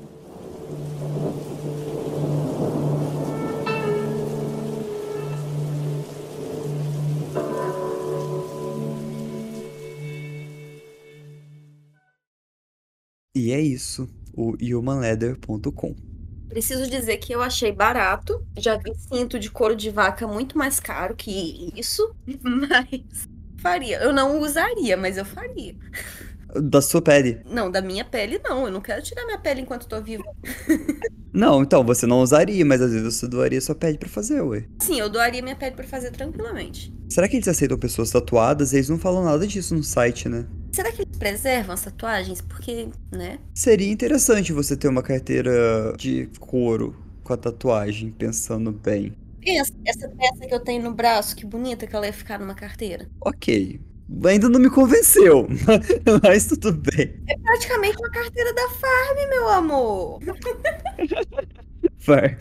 E 13.33 13.53
é 13.53 13.61
isso, 13.61 14.09
o 14.33 14.57
humanleather.com. 14.61 16.06
Preciso 16.49 16.89
dizer 16.89 17.17
que 17.17 17.33
eu 17.33 17.41
achei 17.41 17.71
barato. 17.71 18.41
Já 18.57 18.77
vi 18.77 18.93
cinto 18.95 19.39
de 19.39 19.51
couro 19.51 19.75
de 19.75 19.89
vaca 19.89 20.27
muito 20.27 20.57
mais 20.57 20.79
caro 20.79 21.15
que 21.15 21.71
isso, 21.75 22.15
mas 22.41 23.27
faria. 23.61 23.99
Eu 23.99 24.13
não 24.13 24.39
usaria, 24.39 24.95
mas 24.95 25.17
eu 25.17 25.25
faria. 25.25 25.75
Da 26.55 26.81
sua 26.81 27.01
pele? 27.01 27.41
Não, 27.45 27.69
da 27.69 27.81
minha 27.81 28.05
pele 28.05 28.39
não. 28.43 28.65
Eu 28.65 28.71
não 28.71 28.81
quero 28.81 29.01
tirar 29.01 29.25
minha 29.25 29.37
pele 29.37 29.61
enquanto 29.61 29.87
tô 29.87 30.01
vivo. 30.01 30.23
não, 31.33 31.61
então 31.61 31.83
você 31.83 32.07
não 32.07 32.21
usaria, 32.21 32.65
mas 32.65 32.81
às 32.81 32.91
vezes 32.91 33.15
você 33.15 33.27
doaria 33.27 33.59
sua 33.59 33.75
pele 33.75 33.97
para 33.97 34.07
fazer, 34.09 34.41
ué. 34.41 34.65
Sim, 34.81 34.99
eu 34.99 35.09
doaria 35.09 35.41
minha 35.41 35.55
pele 35.55 35.75
para 35.75 35.85
fazer 35.85 36.11
tranquilamente. 36.11 36.93
Será 37.09 37.27
que 37.27 37.35
eles 37.35 37.47
aceitam 37.47 37.77
pessoas 37.77 38.09
tatuadas? 38.09 38.73
Eles 38.73 38.89
não 38.89 38.97
falam 38.97 39.23
nada 39.25 39.45
disso 39.45 39.75
no 39.75 39.83
site, 39.83 40.29
né? 40.29 40.45
Será 40.71 40.91
que 40.91 41.01
eles 41.01 41.06
preservam 41.17 41.73
as 41.73 41.83
tatuagens? 41.83 42.41
Porque, 42.41 42.87
né? 43.11 43.39
Seria 43.53 43.91
interessante 43.91 44.53
você 44.53 44.77
ter 44.77 44.87
uma 44.87 45.03
carteira 45.03 45.93
de 45.97 46.29
couro 46.39 46.95
com 47.23 47.33
a 47.33 47.37
tatuagem, 47.37 48.11
pensando 48.11 48.71
bem. 48.71 49.13
Pensa, 49.41 49.73
essa 49.85 50.07
peça 50.09 50.47
que 50.47 50.53
eu 50.53 50.59
tenho 50.59 50.83
no 50.83 50.93
braço, 50.93 51.35
que 51.35 51.45
bonita 51.45 51.85
que 51.87 51.95
ela 51.95 52.05
ia 52.05 52.13
ficar 52.13 52.39
numa 52.39 52.55
carteira. 52.55 53.09
Ok. 53.21 53.79
Ainda 54.25 54.47
não 54.47 54.59
me 54.59 54.69
convenceu, 54.69 55.47
mas 56.23 56.47
tudo 56.47 56.71
bem. 56.71 57.21
É 57.27 57.37
praticamente 57.37 57.97
uma 57.97 58.09
carteira 58.09 58.53
da 58.53 58.69
Farm, 58.69 59.29
meu 59.29 59.49
amor. 59.49 60.19
Farm. 61.99 62.37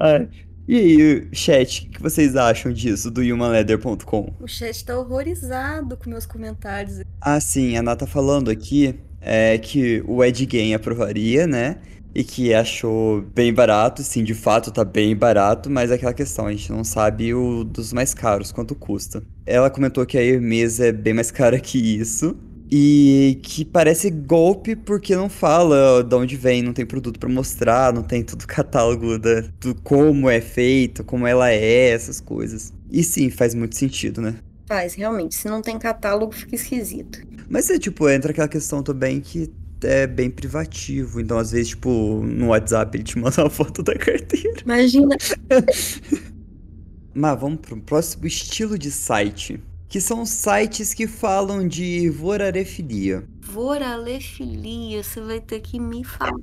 Ai, 0.00 0.28
e 0.68 0.76
aí, 0.76 1.28
chat, 1.32 1.86
o 1.86 1.90
que 1.90 2.02
vocês 2.02 2.36
acham 2.36 2.70
disso, 2.70 3.10
do 3.10 3.22
humanleather.com? 3.22 4.34
O 4.38 4.46
chat 4.46 4.84
tá 4.84 4.98
horrorizado 4.98 5.96
com 5.96 6.10
meus 6.10 6.26
comentários. 6.26 7.00
Ah, 7.18 7.40
sim, 7.40 7.74
a 7.74 7.80
Ana 7.80 7.96
tá 7.96 8.06
falando 8.06 8.50
aqui 8.50 8.94
é 9.22 9.56
que 9.56 10.04
o 10.06 10.22
Ed 10.22 10.46
Gein 10.50 10.74
aprovaria, 10.74 11.46
né? 11.46 11.78
E 12.14 12.22
que 12.22 12.52
achou 12.52 13.22
bem 13.34 13.52
barato, 13.52 14.02
sim, 14.02 14.22
de 14.22 14.34
fato 14.34 14.70
tá 14.70 14.84
bem 14.84 15.16
barato, 15.16 15.70
mas 15.70 15.90
é 15.90 15.94
aquela 15.94 16.12
questão, 16.12 16.46
a 16.46 16.50
gente 16.50 16.70
não 16.70 16.84
sabe 16.84 17.32
o 17.32 17.64
dos 17.64 17.92
mais 17.94 18.12
caros, 18.12 18.52
quanto 18.52 18.74
custa. 18.74 19.22
Ela 19.46 19.70
comentou 19.70 20.04
que 20.04 20.18
a 20.18 20.22
Hermes 20.22 20.80
é 20.80 20.92
bem 20.92 21.14
mais 21.14 21.30
cara 21.32 21.58
que 21.58 21.78
isso, 21.78 22.36
e 22.70 23.40
que 23.42 23.64
parece 23.64 24.10
golpe 24.10 24.76
porque 24.76 25.16
não 25.16 25.28
fala 25.28 26.02
de 26.04 26.14
onde 26.14 26.36
vem, 26.36 26.62
não 26.62 26.72
tem 26.72 26.84
produto 26.84 27.18
para 27.18 27.28
mostrar, 27.28 27.92
não 27.92 28.02
tem 28.02 28.22
todo 28.22 28.42
o 28.42 28.46
catálogo 28.46 29.18
da, 29.18 29.42
do 29.60 29.74
como 29.76 30.28
é 30.28 30.40
feito, 30.40 31.02
como 31.02 31.26
ela 31.26 31.50
é, 31.50 31.90
essas 31.90 32.20
coisas. 32.20 32.72
E 32.90 33.02
sim, 33.02 33.30
faz 33.30 33.54
muito 33.54 33.76
sentido, 33.76 34.20
né? 34.20 34.36
Faz, 34.66 34.94
realmente. 34.94 35.34
Se 35.34 35.48
não 35.48 35.62
tem 35.62 35.78
catálogo, 35.78 36.32
fica 36.32 36.54
esquisito. 36.54 37.20
Mas 37.48 37.70
é 37.70 37.78
tipo, 37.78 38.08
entra 38.08 38.32
aquela 38.32 38.48
questão 38.48 38.82
também 38.82 39.20
que 39.20 39.50
é 39.82 40.06
bem 40.06 40.30
privativo. 40.30 41.20
Então, 41.20 41.38
às 41.38 41.52
vezes, 41.52 41.68
tipo, 41.68 42.22
no 42.22 42.48
WhatsApp 42.48 42.96
ele 42.96 43.04
te 43.04 43.18
manda 43.18 43.42
uma 43.42 43.50
foto 43.50 43.82
da 43.82 43.94
carteira. 43.94 44.60
Imagina. 44.62 45.16
Mas 47.14 47.40
vamos 47.40 47.60
pro 47.60 47.80
próximo 47.80 48.26
estilo 48.26 48.78
de 48.78 48.90
site. 48.90 49.58
Que 49.88 50.00
são 50.00 50.26
sites 50.26 50.92
que 50.92 51.06
falam 51.06 51.66
de 51.66 52.10
vorarefilia. 52.10 53.26
Voralefilia, 53.40 55.02
você 55.02 55.20
vai 55.20 55.40
ter 55.40 55.60
que 55.60 55.80
me 55.80 56.04
falar 56.04 56.34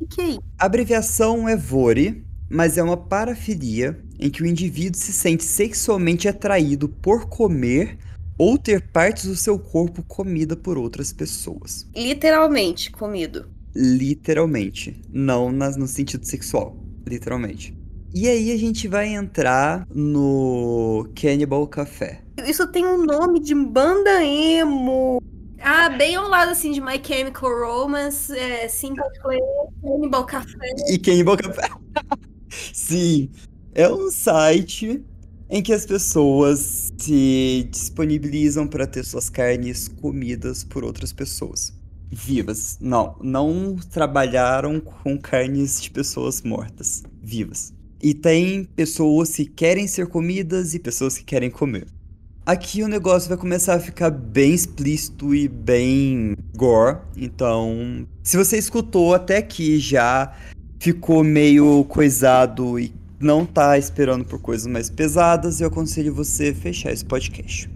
o 0.00 0.06
que 0.06 0.20
é 0.20 0.26
isso. 0.30 0.42
A 0.58 0.64
abreviação 0.64 1.46
é 1.48 1.54
VORE, 1.56 2.24
mas 2.48 2.78
é 2.78 2.82
uma 2.82 2.96
parafilia 2.96 4.02
em 4.18 4.30
que 4.30 4.42
o 4.42 4.46
indivíduo 4.46 4.98
se 4.98 5.12
sente 5.12 5.44
sexualmente 5.44 6.26
atraído 6.28 6.88
por 6.88 7.26
comer 7.26 7.98
ou 8.38 8.56
ter 8.56 8.80
partes 8.90 9.26
do 9.26 9.36
seu 9.36 9.58
corpo 9.58 10.02
comida 10.02 10.56
por 10.56 10.78
outras 10.78 11.12
pessoas. 11.12 11.86
Literalmente, 11.94 12.90
comido. 12.90 13.46
Literalmente. 13.74 15.00
Não 15.12 15.52
nas- 15.52 15.76
no 15.76 15.86
sentido 15.86 16.24
sexual. 16.24 16.76
Literalmente. 17.06 17.76
E 18.14 18.28
aí 18.28 18.50
a 18.52 18.56
gente 18.56 18.88
vai 18.88 19.08
entrar 19.14 19.86
no 19.94 21.06
Cannibal 21.14 21.66
Café. 21.66 22.23
Isso 22.46 22.66
tem 22.66 22.84
um 22.84 23.04
nome 23.04 23.40
de 23.40 23.54
banda 23.54 24.24
emo. 24.24 25.22
Ah, 25.60 25.88
bem 25.88 26.14
ao 26.16 26.28
lado 26.28 26.50
assim 26.50 26.72
de 26.72 26.80
My 26.80 27.00
Chemical 27.02 27.50
Romance, 27.50 28.36
é, 28.36 28.68
Simple 28.68 29.02
Play, 29.22 29.40
Cannibal 29.82 30.26
Café. 30.26 30.74
E 30.90 30.98
Cannibal 30.98 31.36
Café. 31.36 31.70
Sim. 32.72 33.30
É 33.74 33.88
um 33.88 34.10
site 34.10 35.02
em 35.48 35.62
que 35.62 35.72
as 35.72 35.86
pessoas 35.86 36.92
se 36.98 37.68
disponibilizam 37.70 38.66
para 38.66 38.86
ter 38.86 39.04
suas 39.04 39.30
carnes 39.30 39.88
comidas 39.88 40.64
por 40.64 40.84
outras 40.84 41.12
pessoas. 41.12 41.72
Vivas. 42.10 42.78
Não, 42.80 43.16
não 43.22 43.76
trabalharam 43.90 44.80
com 44.80 45.18
carnes 45.18 45.80
de 45.80 45.90
pessoas 45.90 46.42
mortas. 46.42 47.02
Vivas. 47.22 47.72
E 48.02 48.12
tem 48.12 48.64
pessoas 48.64 49.34
que 49.34 49.46
querem 49.46 49.86
ser 49.86 50.06
comidas 50.08 50.74
e 50.74 50.78
pessoas 50.78 51.16
que 51.16 51.24
querem 51.24 51.50
comer. 51.50 51.86
Aqui 52.46 52.82
o 52.82 52.88
negócio 52.88 53.26
vai 53.26 53.38
começar 53.38 53.74
a 53.74 53.80
ficar 53.80 54.10
bem 54.10 54.52
explícito 54.52 55.34
e 55.34 55.48
bem 55.48 56.36
gore. 56.54 56.98
Então, 57.16 58.06
se 58.22 58.36
você 58.36 58.58
escutou 58.58 59.14
até 59.14 59.38
aqui 59.38 59.78
já 59.78 60.30
ficou 60.78 61.24
meio 61.24 61.82
coisado 61.84 62.78
e 62.78 62.92
não 63.18 63.46
tá 63.46 63.78
esperando 63.78 64.26
por 64.26 64.38
coisas 64.38 64.66
mais 64.66 64.90
pesadas, 64.90 65.62
eu 65.62 65.68
aconselho 65.68 66.12
você 66.12 66.52
fechar 66.52 66.92
esse 66.92 67.06
podcast. 67.06 67.70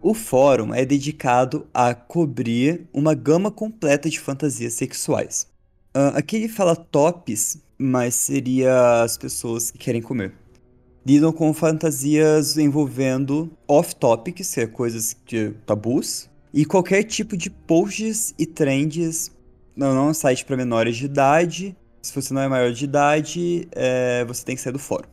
O 0.00 0.14
fórum 0.14 0.72
é 0.72 0.84
dedicado 0.84 1.66
a 1.74 1.92
cobrir 1.92 2.86
uma 2.92 3.14
gama 3.14 3.50
completa 3.50 4.08
de 4.08 4.20
fantasias 4.20 4.74
sexuais. 4.74 5.48
Ah, 5.92 6.18
aqui 6.18 6.36
ele 6.36 6.48
fala 6.48 6.76
tops, 6.76 7.58
mas 7.76 8.14
seria 8.14 9.02
as 9.02 9.18
pessoas 9.18 9.72
que 9.72 9.78
querem 9.78 10.00
comer. 10.00 10.32
Lidam 11.04 11.32
com 11.32 11.52
fantasias 11.52 12.56
envolvendo 12.56 13.50
off-topics, 13.66 14.54
que 14.54 14.60
é 14.60 14.66
coisas 14.68 15.16
de 15.26 15.50
tabus, 15.66 16.30
e 16.54 16.64
qualquer 16.64 17.02
tipo 17.02 17.36
de 17.36 17.50
posts 17.50 18.32
e 18.38 18.46
trends. 18.46 19.32
Não, 19.74 19.94
não 19.94 20.06
é 20.06 20.10
um 20.10 20.14
site 20.14 20.44
para 20.44 20.56
menores 20.56 20.96
de 20.96 21.06
idade. 21.06 21.76
Se 22.02 22.14
você 22.14 22.32
não 22.32 22.42
é 22.42 22.46
maior 22.48 22.70
de 22.72 22.84
idade, 22.84 23.66
é, 23.72 24.24
você 24.24 24.44
tem 24.44 24.54
que 24.54 24.62
sair 24.62 24.72
do 24.72 24.78
fórum. 24.78 25.08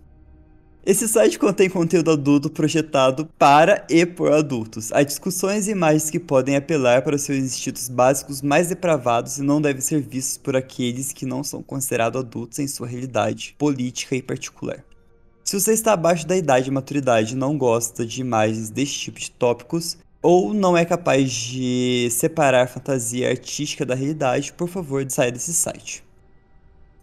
Esse 0.86 1.08
site 1.08 1.40
contém 1.40 1.68
conteúdo 1.68 2.12
adulto 2.12 2.48
projetado 2.48 3.26
para 3.40 3.84
e 3.90 4.06
por 4.06 4.32
adultos. 4.32 4.92
Há 4.94 5.02
discussões 5.02 5.68
e 5.68 5.72
imagens 5.72 6.12
que 6.12 6.20
podem 6.20 6.56
apelar 6.56 7.02
para 7.02 7.18
seus 7.18 7.40
instintos 7.40 7.90
básicos 7.90 8.44
mais 8.44 8.68
depravados 8.68 9.40
e 9.40 9.42
não 9.42 9.60
devem 9.60 9.82
ser 9.82 10.00
vistos 10.00 10.38
por 10.38 10.56
aqueles 10.56 11.12
que 11.12 11.26
não 11.26 11.44
são 11.44 11.64
considerados 11.64 12.22
adultos 12.22 12.60
em 12.60 12.68
sua 12.68 12.86
realidade 12.86 13.56
política 13.58 14.16
e 14.16 14.22
particular. 14.22 14.86
Se 15.44 15.60
você 15.60 15.74
está 15.74 15.94
abaixo 15.94 16.28
da 16.28 16.38
idade 16.38 16.70
e 16.70 16.74
maturidade 16.74 17.34
e 17.34 17.38
não 17.38 17.58
gosta 17.58 18.06
de 18.06 18.22
imagens 18.22 18.70
deste 18.70 19.00
tipo 19.00 19.20
de 19.20 19.32
tópicos, 19.32 19.98
ou 20.22 20.54
não 20.54 20.78
é 20.78 20.86
capaz 20.86 21.32
de 21.32 22.10
separar 22.12 22.68
fantasia 22.68 23.32
artística 23.32 23.88
da 23.88 23.96
realidade, 23.96 24.54
por 24.54 24.70
favor, 24.70 25.04
saia 25.10 25.32
desse 25.32 25.54
site. 25.54 26.05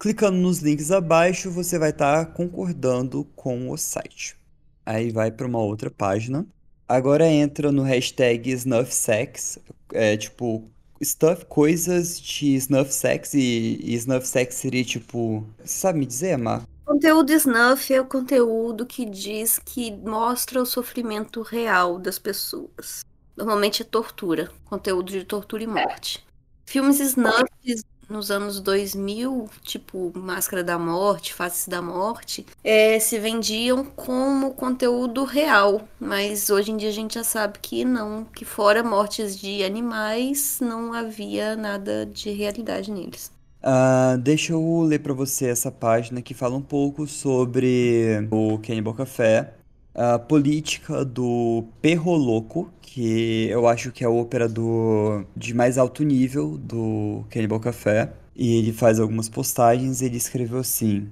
Clicando 0.02 0.36
nos 0.36 0.58
links 0.58 0.90
abaixo, 0.90 1.48
você 1.48 1.78
vai 1.78 1.90
estar 1.90 2.32
concordando 2.32 3.24
com 3.36 3.70
o 3.70 3.78
site. 3.78 4.36
Aí 4.84 5.12
vai 5.12 5.30
para 5.30 5.46
uma 5.46 5.60
outra 5.60 5.92
página. 5.92 6.44
Agora 6.88 7.24
entra 7.24 7.70
no 7.70 7.84
hashtag 7.84 8.50
SnuffSex, 8.50 9.60
é 9.92 10.16
tipo 10.16 10.68
stuff, 11.00 11.46
coisas 11.46 12.20
de 12.20 12.56
SnuffSex 12.56 13.34
e, 13.34 13.78
e 13.80 13.94
SnuffSex 13.94 14.56
seria 14.56 14.84
tipo, 14.84 15.46
você 15.58 15.68
sabe 15.68 16.00
me 16.00 16.06
dizer, 16.06 16.36
Mar? 16.36 16.66
Conteúdo 16.84 17.32
snuff 17.32 17.94
é 17.94 18.00
o 18.00 18.04
conteúdo 18.04 18.84
que 18.84 19.04
diz 19.04 19.60
que 19.64 19.92
mostra 19.92 20.60
o 20.60 20.66
sofrimento 20.66 21.42
real 21.42 22.00
das 22.00 22.18
pessoas. 22.18 23.04
Normalmente 23.36 23.82
é 23.82 23.84
tortura, 23.84 24.50
conteúdo 24.64 25.12
de 25.12 25.22
tortura 25.22 25.62
e 25.62 25.68
morte. 25.68 26.26
Filmes 26.66 26.98
snuffs 26.98 27.84
nos 28.12 28.30
anos 28.30 28.60
2000, 28.60 29.48
tipo 29.62 30.12
Máscara 30.14 30.62
da 30.62 30.78
Morte, 30.78 31.34
Faces 31.34 31.66
da 31.66 31.80
Morte, 31.80 32.46
é, 32.62 32.98
se 32.98 33.18
vendiam 33.18 33.84
como 33.84 34.52
conteúdo 34.52 35.24
real, 35.24 35.88
mas 35.98 36.50
hoje 36.50 36.70
em 36.70 36.76
dia 36.76 36.90
a 36.90 36.92
gente 36.92 37.14
já 37.14 37.24
sabe 37.24 37.58
que 37.60 37.84
não, 37.84 38.24
que 38.24 38.44
fora 38.44 38.82
mortes 38.82 39.36
de 39.38 39.64
animais, 39.64 40.58
não 40.60 40.92
havia 40.92 41.56
nada 41.56 42.06
de 42.06 42.30
realidade 42.30 42.90
neles. 42.90 43.30
Ah, 43.62 44.16
deixa 44.20 44.52
eu 44.52 44.80
ler 44.82 44.98
para 44.98 45.14
você 45.14 45.46
essa 45.46 45.70
página 45.70 46.20
que 46.20 46.34
fala 46.34 46.56
um 46.56 46.62
pouco 46.62 47.06
sobre 47.06 48.28
o 48.30 48.58
Cannibal 48.58 48.92
Café, 48.92 49.54
a 49.94 50.18
política 50.18 51.04
do 51.04 51.64
Perro 51.80 52.14
Louco, 52.16 52.72
que 52.80 53.48
eu 53.50 53.66
acho 53.66 53.92
que 53.92 54.04
é 54.04 54.08
o 54.08 54.18
operador 54.18 55.24
de 55.36 55.54
mais 55.54 55.78
alto 55.78 56.02
nível 56.02 56.58
do 56.58 57.24
Cannibal 57.30 57.60
Café. 57.60 58.12
E 58.34 58.56
ele 58.56 58.72
faz 58.72 58.98
algumas 58.98 59.28
postagens 59.28 60.00
ele 60.00 60.16
escreveu 60.16 60.58
assim: 60.58 61.08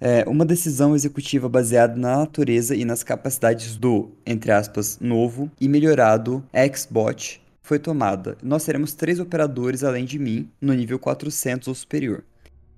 é, 0.00 0.24
uma 0.28 0.44
decisão 0.44 0.94
executiva 0.94 1.48
baseada 1.48 1.96
na 1.96 2.18
natureza 2.18 2.74
e 2.74 2.84
nas 2.84 3.02
capacidades 3.02 3.76
do, 3.76 4.10
entre 4.26 4.52
aspas, 4.52 4.98
novo 5.00 5.50
e 5.60 5.68
melhorado 5.68 6.44
Xbot 6.74 7.40
foi 7.62 7.78
tomada. 7.78 8.36
Nós 8.42 8.64
teremos 8.64 8.92
três 8.92 9.18
operadores 9.18 9.82
além 9.82 10.04
de 10.04 10.18
mim, 10.18 10.50
no 10.60 10.74
nível 10.74 10.98
400 10.98 11.68
ou 11.68 11.74
superior. 11.74 12.22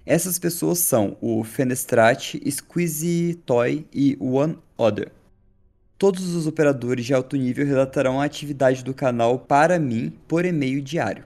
Essas 0.06 0.38
pessoas 0.38 0.78
são 0.78 1.16
o 1.20 1.42
Fenestrat, 1.42 2.36
Squeezy 2.48 3.34
Toy 3.44 3.84
e 3.92 4.16
One 4.20 4.56
Other. 4.78 5.10
Todos 5.98 6.34
os 6.34 6.46
operadores 6.46 7.06
de 7.06 7.14
alto 7.14 7.38
nível 7.38 7.66
relatarão 7.66 8.20
a 8.20 8.24
atividade 8.26 8.84
do 8.84 8.92
canal 8.92 9.38
para 9.38 9.78
mim 9.78 10.12
por 10.28 10.44
e-mail 10.44 10.82
diário. 10.82 11.24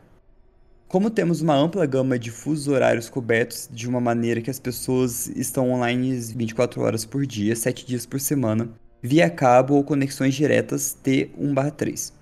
Como 0.87 1.11
temos 1.11 1.41
uma 1.41 1.57
ampla 1.57 1.85
gama 1.87 2.17
de 2.17 2.31
fusos 2.31 2.69
horários 2.69 3.09
cobertos 3.09 3.69
de 3.69 3.89
uma 3.89 4.01
maneira 4.01 4.41
que 4.41 4.51
as 4.51 4.61
pessoas 4.61 5.27
estão 5.27 5.73
online 5.73 6.17
24 6.21 6.83
horas 6.83 7.05
por 7.05 7.27
dia, 7.27 7.57
7 7.57 7.85
dias 7.85 8.07
por 8.07 8.21
semana, 8.21 8.71
via 9.03 9.29
cabo 9.29 9.75
ou 9.75 9.83
conexões 9.83 10.37
diretas 10.37 10.97
T1/3. 11.03 12.13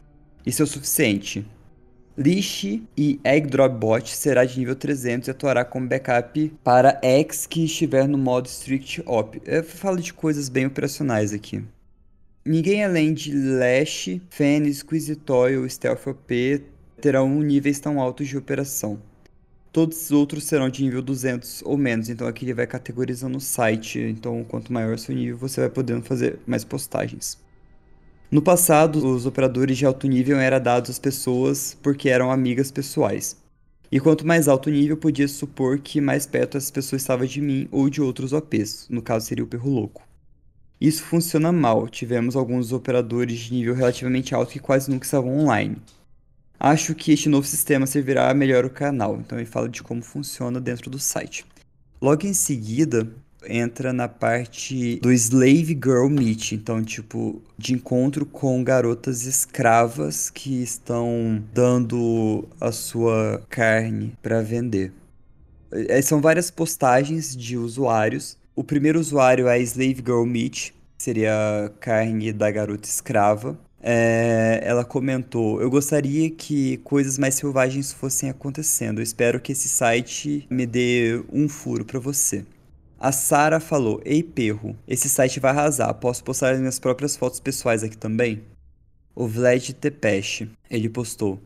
Isso 0.46 0.62
é 0.62 0.64
o 0.64 0.68
suficiente. 0.68 1.46
Leash 2.16 2.64
e 2.96 3.20
Egg 3.24 3.46
Drop 3.46 3.76
Bot 3.78 4.10
será 4.10 4.46
de 4.46 4.58
nível 4.58 4.74
300 4.74 5.28
e 5.28 5.30
atuará 5.32 5.66
como 5.66 5.86
backup 5.86 6.50
para 6.64 6.98
X 7.02 7.46
que 7.46 7.66
estiver 7.66 8.08
no 8.08 8.16
modo 8.16 8.48
Strict 8.48 9.02
Op. 9.04 9.38
Eu 9.44 9.62
falo 9.62 10.00
de 10.00 10.14
coisas 10.14 10.48
bem 10.48 10.64
operacionais 10.64 11.34
aqui. 11.34 11.62
Ninguém 12.50 12.82
além 12.82 13.12
de 13.12 13.30
Lash, 13.30 14.08
Fen, 14.30 14.72
Squeezitoy 14.72 15.58
ou 15.58 15.68
Stealth 15.68 16.06
OP 16.06 16.64
terão 16.98 17.28
níveis 17.42 17.78
tão 17.78 18.00
altos 18.00 18.26
de 18.26 18.38
operação. 18.38 18.98
Todos 19.70 20.04
os 20.04 20.10
outros 20.12 20.44
serão 20.44 20.70
de 20.70 20.82
nível 20.82 21.02
200 21.02 21.60
ou 21.66 21.76
menos, 21.76 22.08
então 22.08 22.26
aqui 22.26 22.46
ele 22.46 22.54
vai 22.54 22.66
categorizando 22.66 23.36
o 23.36 23.40
site. 23.40 23.98
Então, 23.98 24.42
quanto 24.44 24.72
maior 24.72 24.98
seu 24.98 25.14
nível, 25.14 25.36
você 25.36 25.60
vai 25.60 25.68
podendo 25.68 26.00
fazer 26.00 26.38
mais 26.46 26.64
postagens. 26.64 27.38
No 28.30 28.40
passado, 28.40 29.06
os 29.06 29.26
operadores 29.26 29.76
de 29.76 29.84
alto 29.84 30.06
nível 30.06 30.38
eram 30.38 30.58
dados 30.58 30.88
às 30.88 30.98
pessoas 30.98 31.76
porque 31.82 32.08
eram 32.08 32.32
amigas 32.32 32.70
pessoais. 32.70 33.36
E 33.92 34.00
quanto 34.00 34.26
mais 34.26 34.48
alto 34.48 34.70
o 34.70 34.72
nível, 34.72 34.96
podia 34.96 35.28
supor 35.28 35.80
que 35.80 36.00
mais 36.00 36.24
perto 36.24 36.56
essa 36.56 36.72
pessoa 36.72 36.96
estava 36.96 37.26
de 37.26 37.42
mim 37.42 37.68
ou 37.70 37.90
de 37.90 38.00
outros 38.00 38.32
OPs, 38.32 38.86
no 38.88 39.02
caso 39.02 39.26
seria 39.26 39.44
o 39.44 39.46
perro 39.46 39.68
louco. 39.68 40.07
Isso 40.80 41.02
funciona 41.02 41.50
mal, 41.50 41.88
tivemos 41.88 42.36
alguns 42.36 42.72
operadores 42.72 43.38
de 43.40 43.52
nível 43.52 43.74
relativamente 43.74 44.34
alto 44.34 44.52
que 44.52 44.60
quase 44.60 44.90
nunca 44.90 45.04
estavam 45.04 45.38
online. 45.38 45.76
Acho 46.60 46.94
que 46.94 47.12
este 47.12 47.28
novo 47.28 47.46
sistema 47.46 47.86
servirá 47.86 48.30
a 48.30 48.34
melhor 48.34 48.64
o 48.64 48.70
canal, 48.70 49.16
então 49.16 49.38
ele 49.38 49.46
fala 49.46 49.68
de 49.68 49.82
como 49.82 50.02
funciona 50.02 50.60
dentro 50.60 50.90
do 50.90 50.98
site. 50.98 51.44
Logo 52.00 52.26
em 52.26 52.34
seguida, 52.34 53.08
entra 53.46 53.92
na 53.92 54.08
parte 54.08 54.98
do 55.00 55.12
Slave 55.12 55.78
Girl 55.82 56.08
Meet, 56.08 56.52
então, 56.52 56.82
tipo, 56.82 57.42
de 57.56 57.74
encontro 57.74 58.26
com 58.26 58.62
garotas 58.62 59.24
escravas 59.24 60.30
que 60.30 60.62
estão 60.62 61.42
dando 61.52 62.48
a 62.60 62.72
sua 62.72 63.42
carne 63.48 64.12
para 64.22 64.42
vender. 64.42 64.92
É, 65.70 66.00
são 66.02 66.20
várias 66.20 66.50
postagens 66.50 67.36
de 67.36 67.56
usuários. 67.56 68.36
O 68.58 68.64
primeiro 68.64 68.98
usuário 68.98 69.46
é 69.46 69.60
Slave 69.60 70.02
Girl 70.04 70.24
Meet, 70.24 70.72
seria 70.98 71.72
carne 71.78 72.32
da 72.32 72.50
garota 72.50 72.88
escrava. 72.88 73.56
É, 73.80 74.58
ela 74.64 74.84
comentou: 74.84 75.62
Eu 75.62 75.70
gostaria 75.70 76.28
que 76.28 76.78
coisas 76.78 77.18
mais 77.18 77.36
selvagens 77.36 77.92
fossem 77.92 78.28
acontecendo. 78.28 78.98
Eu 78.98 79.04
espero 79.04 79.40
que 79.40 79.52
esse 79.52 79.68
site 79.68 80.44
me 80.50 80.66
dê 80.66 81.22
um 81.32 81.48
furo 81.48 81.84
para 81.84 82.00
você. 82.00 82.44
A 82.98 83.12
Sara 83.12 83.60
falou: 83.60 84.00
Ei, 84.04 84.24
perro, 84.24 84.76
esse 84.88 85.08
site 85.08 85.38
vai 85.38 85.52
arrasar. 85.52 85.94
Posso 85.94 86.24
postar 86.24 86.50
as 86.50 86.58
minhas 86.58 86.80
próprias 86.80 87.16
fotos 87.16 87.38
pessoais 87.38 87.84
aqui 87.84 87.96
também? 87.96 88.42
O 89.14 89.28
Vlad 89.28 89.70
Tepesh, 89.70 90.48
ele 90.68 90.88
postou: 90.88 91.38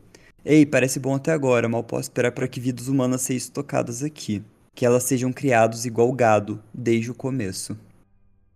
Ei, 0.42 0.64
parece 0.64 0.98
bom 0.98 1.16
até 1.16 1.30
agora, 1.30 1.68
mal 1.68 1.84
posso 1.84 2.04
esperar 2.04 2.32
para 2.32 2.48
que 2.48 2.58
vidas 2.58 2.88
humanas 2.88 3.20
sejam 3.20 3.50
tocadas 3.50 4.02
aqui. 4.02 4.42
Que 4.74 4.86
elas 4.86 5.04
sejam 5.04 5.32
criados 5.32 5.84
igual 5.84 6.12
gado, 6.12 6.62
desde 6.72 7.10
o 7.10 7.14
começo. 7.14 7.76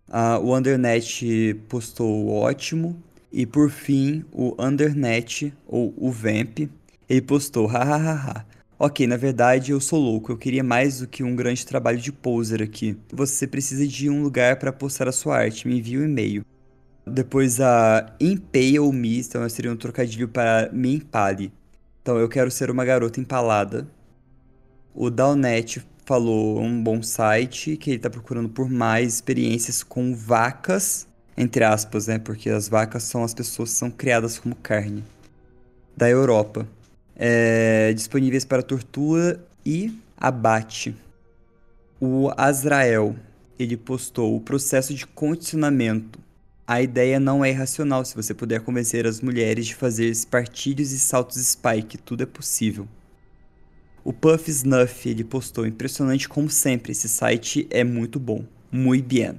Ah, 0.08 0.38
o 0.38 0.56
Undernet 0.56 1.54
postou 1.68 2.28
ótimo. 2.30 2.96
E 3.32 3.44
por 3.44 3.70
fim, 3.70 4.24
o 4.32 4.54
Undernet, 4.58 5.52
ou 5.66 5.92
o 5.96 6.10
Vamp, 6.10 6.70
ele 7.08 7.22
postou: 7.22 7.66
hahaha. 7.66 8.46
Ok, 8.78 9.06
na 9.06 9.16
verdade 9.16 9.72
eu 9.72 9.80
sou 9.80 9.98
louco, 9.98 10.30
eu 10.30 10.36
queria 10.36 10.62
mais 10.62 11.00
do 11.00 11.08
que 11.08 11.24
um 11.24 11.34
grande 11.34 11.64
trabalho 11.64 11.98
de 11.98 12.12
poser 12.12 12.62
aqui. 12.62 12.94
Você 13.10 13.46
precisa 13.46 13.86
de 13.86 14.10
um 14.10 14.22
lugar 14.22 14.58
para 14.58 14.70
postar 14.70 15.08
a 15.08 15.12
sua 15.12 15.38
arte, 15.38 15.66
me 15.66 15.78
envie 15.78 15.98
um 15.98 16.04
e-mail. 16.04 16.44
Depois 17.06 17.58
a 17.58 18.14
Impale 18.20 18.92
Me, 18.92 19.18
então 19.18 19.48
seria 19.48 19.72
um 19.72 19.76
trocadilho 19.76 20.28
para 20.28 20.68
me 20.72 20.96
empale. 20.96 21.50
Então 22.02 22.18
eu 22.18 22.28
quero 22.28 22.50
ser 22.50 22.70
uma 22.70 22.84
garota 22.84 23.18
empalada. 23.18 23.88
O 24.94 25.08
Downnet 25.08 25.82
falou 26.06 26.60
um 26.60 26.82
bom 26.82 27.02
site, 27.02 27.76
que 27.76 27.90
ele 27.90 27.96
está 27.96 28.08
procurando 28.08 28.48
por 28.48 28.70
mais 28.70 29.14
experiências 29.14 29.82
com 29.82 30.14
vacas, 30.14 31.06
entre 31.36 31.64
aspas, 31.64 32.06
né? 32.06 32.18
Porque 32.18 32.48
as 32.48 32.68
vacas 32.68 33.02
são 33.02 33.24
as 33.24 33.34
pessoas 33.34 33.72
que 33.72 33.78
são 33.78 33.90
criadas 33.90 34.38
como 34.38 34.54
carne. 34.54 35.04
Da 35.96 36.08
Europa 36.08 36.66
é, 37.16 37.92
disponíveis 37.92 38.44
para 38.44 38.62
tortura 38.62 39.44
e 39.64 39.92
abate. 40.16 40.94
O 42.00 42.30
Azrael, 42.36 43.16
ele 43.58 43.76
postou 43.76 44.36
o 44.36 44.40
processo 44.40 44.94
de 44.94 45.06
condicionamento. 45.06 46.20
A 46.66 46.82
ideia 46.82 47.18
não 47.18 47.44
é 47.44 47.50
irracional 47.50 48.04
se 48.04 48.14
você 48.14 48.32
puder 48.32 48.60
convencer 48.60 49.06
as 49.06 49.20
mulheres 49.20 49.66
de 49.66 49.74
fazer 49.74 50.12
partilhos 50.30 50.92
e 50.92 50.98
saltos 50.98 51.44
spike, 51.44 51.98
tudo 51.98 52.22
é 52.22 52.26
possível. 52.26 52.86
O 54.06 54.12
Puff 54.12 54.48
Snuff, 54.48 55.08
ele 55.08 55.24
postou, 55.24 55.66
impressionante 55.66 56.28
como 56.28 56.48
sempre, 56.48 56.92
esse 56.92 57.08
site 57.08 57.66
é 57.70 57.82
muito 57.82 58.20
bom, 58.20 58.44
muito 58.70 59.04
bem. 59.04 59.34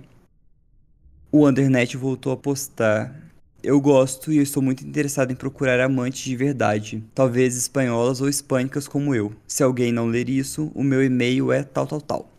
O 1.31 1.47
Undernet 1.47 1.95
voltou 1.95 2.33
a 2.33 2.37
postar, 2.37 3.31
eu 3.63 3.79
gosto 3.79 4.29
e 4.29 4.35
eu 4.35 4.43
estou 4.43 4.61
muito 4.61 4.85
interessado 4.85 5.31
em 5.31 5.37
procurar 5.37 5.79
amantes 5.79 6.21
de 6.21 6.35
verdade, 6.35 7.01
talvez 7.15 7.55
espanholas 7.55 8.19
ou 8.19 8.27
hispânicas 8.27 8.89
como 8.89 9.15
eu. 9.15 9.33
Se 9.47 9.63
alguém 9.63 9.93
não 9.93 10.07
ler 10.07 10.27
isso, 10.27 10.69
o 10.75 10.83
meu 10.83 11.01
e-mail 11.01 11.49
é 11.53 11.63
tal 11.63 11.87
tal 11.87 12.01
tal. 12.01 12.29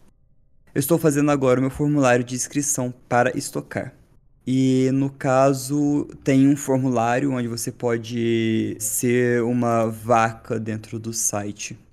Eu 0.75 0.81
estou 0.81 0.99
fazendo 0.99 1.31
agora 1.31 1.59
o 1.59 1.63
meu 1.63 1.71
formulário 1.71 2.27
de 2.27 2.35
inscrição 2.35 2.93
para 3.09 3.35
estocar. 3.39 3.95
E 4.47 4.91
no 4.93 5.09
caso, 5.09 6.07
tem 6.23 6.47
um 6.47 6.59
formulário 6.59 7.33
onde 7.33 7.49
você 7.49 7.73
pode 7.73 8.77
ser 8.79 9.43
uma 9.43 9.87
vaca 9.87 10.61
dentro 10.61 10.99
do 10.99 11.15
site. 11.15 11.88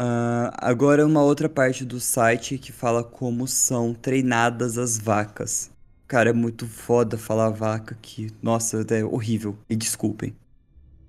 Uh, 0.00 0.48
agora, 0.54 1.04
uma 1.04 1.22
outra 1.22 1.46
parte 1.46 1.84
do 1.84 2.00
site 2.00 2.56
que 2.56 2.72
fala 2.72 3.04
como 3.04 3.46
são 3.46 3.92
treinadas 3.92 4.78
as 4.78 4.98
vacas. 4.98 5.70
Cara, 6.08 6.30
é 6.30 6.32
muito 6.32 6.66
foda 6.66 7.18
falar 7.18 7.50
vaca 7.50 7.94
aqui. 7.94 8.30
Nossa, 8.40 8.82
é 8.88 9.04
horrível. 9.04 9.58
E 9.68 9.76
desculpem. 9.76 10.34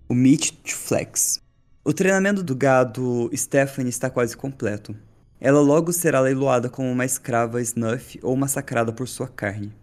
O 0.09 0.13
Meat 0.13 0.75
Flex. 0.75 1.39
O 1.85 1.93
treinamento 1.93 2.43
do 2.43 2.53
gado 2.53 3.31
Stephanie 3.33 3.89
está 3.89 4.09
quase 4.09 4.35
completo. 4.35 4.93
Ela 5.39 5.61
logo 5.61 5.93
será 5.93 6.19
leiloada 6.19 6.69
como 6.69 6.91
uma 6.91 7.05
escrava 7.05 7.61
snuff 7.61 8.19
ou 8.21 8.35
massacrada 8.35 8.91
por 8.91 9.07
sua 9.07 9.27
carne. 9.29 9.73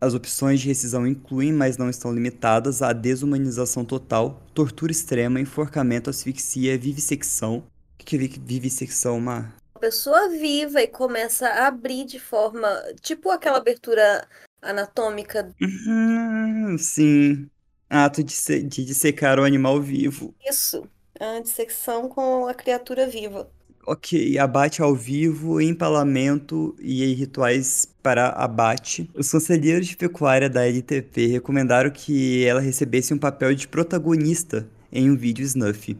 As 0.00 0.14
opções 0.14 0.60
de 0.60 0.68
rescisão 0.68 1.04
incluem, 1.04 1.52
mas 1.52 1.76
não 1.76 1.90
estão 1.90 2.14
limitadas, 2.14 2.80
a 2.80 2.92
desumanização 2.92 3.84
total, 3.84 4.40
tortura 4.54 4.92
extrema, 4.92 5.40
enforcamento, 5.40 6.08
asfixia, 6.08 6.78
vivissecção. 6.78 7.64
Que 8.06 8.16
vivissecção, 8.16 9.18
Mar? 9.18 9.56
A 9.74 9.80
pessoa 9.80 10.28
viva 10.28 10.80
e 10.80 10.86
começa 10.86 11.48
a 11.48 11.66
abrir 11.66 12.04
de 12.04 12.20
forma. 12.20 12.68
Tipo 13.02 13.30
aquela 13.30 13.58
abertura 13.58 14.26
anatômica. 14.62 15.52
Uhum, 15.60 16.78
sim. 16.78 17.50
Ato 17.90 18.22
de, 18.22 18.32
se, 18.32 18.62
de 18.62 18.84
dissecar 18.84 19.40
o 19.40 19.44
animal 19.44 19.80
vivo. 19.82 20.32
Isso. 20.48 20.88
A 21.18 21.40
dissecção 21.40 22.08
com 22.08 22.46
a 22.46 22.54
criatura 22.54 23.08
viva. 23.08 23.50
Ok, 23.84 24.38
abate 24.38 24.80
ao 24.80 24.94
vivo, 24.94 25.60
empalamento 25.60 26.76
e 26.78 27.12
rituais 27.12 27.88
para 28.02 28.28
abate. 28.28 29.10
Os 29.14 29.30
conselheiros 29.32 29.86
de 29.88 29.96
pecuária 29.96 30.48
da 30.48 30.64
LTP 30.64 31.26
recomendaram 31.26 31.90
que 31.90 32.44
ela 32.44 32.60
recebesse 32.60 33.12
um 33.12 33.18
papel 33.18 33.52
de 33.54 33.66
protagonista 33.66 34.68
em 34.92 35.10
um 35.10 35.16
vídeo 35.16 35.44
snuff. 35.44 35.96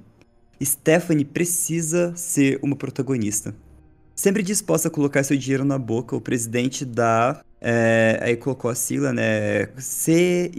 Stephanie 0.64 1.24
precisa 1.24 2.14
ser 2.16 2.58
uma 2.62 2.76
protagonista. 2.76 3.54
Sempre 4.14 4.42
disposta 4.42 4.88
a 4.88 4.90
colocar 4.90 5.22
seu 5.22 5.36
dinheiro 5.36 5.64
na 5.64 5.78
boca, 5.78 6.16
o 6.16 6.20
presidente 6.20 6.84
da 6.84 7.42
é, 7.60 8.18
aí 8.22 8.36
colocou 8.36 8.70
a 8.70 8.74
sigla, 8.74 9.12
né? 9.12 9.66
C-I-M-E-F-S-A, 9.76 10.58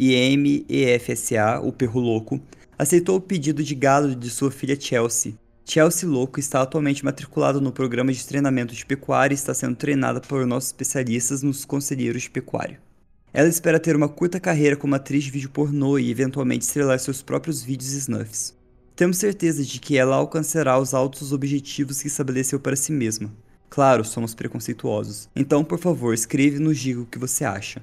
o 1.62 1.72
perro 1.72 2.00
louco, 2.00 2.40
aceitou 2.78 3.16
o 3.18 3.22
pedido 3.22 3.64
de 3.64 3.74
gado 3.74 4.16
de 4.16 4.30
sua 4.30 4.52
filha 4.52 4.80
Chelsea. 4.80 5.34
Chelsea 5.66 6.08
Louco 6.08 6.40
está 6.40 6.62
atualmente 6.62 7.04
matriculado 7.04 7.60
no 7.60 7.74
programa 7.74 8.14
de 8.14 8.26
treinamento 8.26 8.74
de 8.74 8.86
pecuária 8.86 9.34
e 9.34 9.36
está 9.36 9.54
sendo 9.54 9.76
treinada 9.76 10.22
por 10.22 10.46
nossos 10.46 10.70
especialistas 10.70 11.44
nos 11.44 11.66
conselheiros 11.66 12.22
de 12.22 12.30
pecuária. 12.30 12.80
Ela 13.34 13.50
espera 13.50 13.80
ter 13.80 13.94
uma 13.96 14.08
curta 14.08 14.40
carreira 14.40 14.78
como 14.78 14.96
atriz 14.96 15.26
de 15.26 15.32
vídeo 15.32 15.50
pornô 15.50 16.00
e 16.00 16.10
eventualmente 16.10 16.66
estrelar 16.66 17.00
seus 17.00 17.22
próprios 17.22 17.62
vídeos 17.62 17.94
e 17.94 17.98
snuffs. 17.98 18.57
Temos 18.98 19.18
certeza 19.18 19.64
de 19.64 19.80
que 19.80 19.96
ela 19.96 20.16
alcançará 20.16 20.80
os 20.80 20.92
altos 20.92 21.32
objetivos 21.32 22.02
que 22.02 22.08
estabeleceu 22.08 22.60
para 22.60 22.76
si 22.76 22.92
mesma. 22.92 23.32
Claro, 23.70 24.04
somos 24.04 24.34
preconceituosos. 24.34 25.30
Então, 25.36 25.64
por 25.64 25.78
favor, 25.78 26.16
escreve 26.16 26.56
e 26.56 26.60
nos 26.60 26.80
diga 26.80 27.02
o 27.02 27.06
que 27.06 27.20
você 27.20 27.46
acha. 27.46 27.80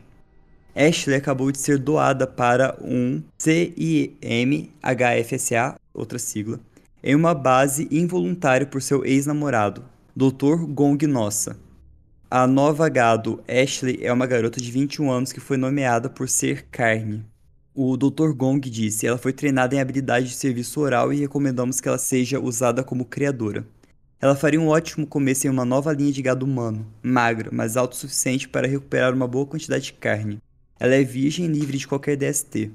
Ashley 0.74 1.14
acabou 1.14 1.52
de 1.52 1.58
ser 1.58 1.78
doada 1.78 2.26
para 2.26 2.76
um 2.82 3.22
CIMHFSA, 3.38 4.66
outra 5.94 6.18
sigla, 6.18 6.58
em 7.00 7.14
uma 7.14 7.32
base 7.32 7.86
involuntária 7.92 8.66
por 8.66 8.82
seu 8.82 9.04
ex-namorado, 9.04 9.84
Dr. 10.16 10.66
Gong 10.66 11.06
Nossa. 11.06 11.56
A 12.28 12.44
nova 12.44 12.88
gado, 12.88 13.40
Ashley, 13.46 14.00
é 14.02 14.12
uma 14.12 14.26
garota 14.26 14.60
de 14.60 14.68
21 14.68 15.12
anos 15.12 15.32
que 15.32 15.38
foi 15.38 15.56
nomeada 15.56 16.10
por 16.10 16.28
ser 16.28 16.66
carne. 16.72 17.24
O 17.76 17.96
Dr. 17.96 18.30
Gong 18.32 18.60
disse: 18.70 19.04
ela 19.04 19.18
foi 19.18 19.32
treinada 19.32 19.74
em 19.74 19.80
habilidade 19.80 20.28
de 20.28 20.34
serviço 20.36 20.80
oral 20.80 21.12
e 21.12 21.18
recomendamos 21.18 21.80
que 21.80 21.88
ela 21.88 21.98
seja 21.98 22.38
usada 22.38 22.84
como 22.84 23.04
criadora. 23.04 23.66
Ela 24.20 24.36
faria 24.36 24.60
um 24.60 24.68
ótimo 24.68 25.04
começo 25.04 25.48
em 25.48 25.50
uma 25.50 25.64
nova 25.64 25.92
linha 25.92 26.12
de 26.12 26.22
gado 26.22 26.46
humano, 26.46 26.86
magro, 27.02 27.50
mas 27.52 27.76
alto 27.76 27.94
o 27.94 27.96
suficiente 27.96 28.48
para 28.48 28.68
recuperar 28.68 29.12
uma 29.12 29.26
boa 29.26 29.44
quantidade 29.44 29.86
de 29.86 29.92
carne. 29.94 30.38
Ela 30.78 30.94
é 30.94 31.02
virgem 31.02 31.48
livre 31.48 31.76
de 31.76 31.88
qualquer 31.88 32.16
DST. 32.16 32.70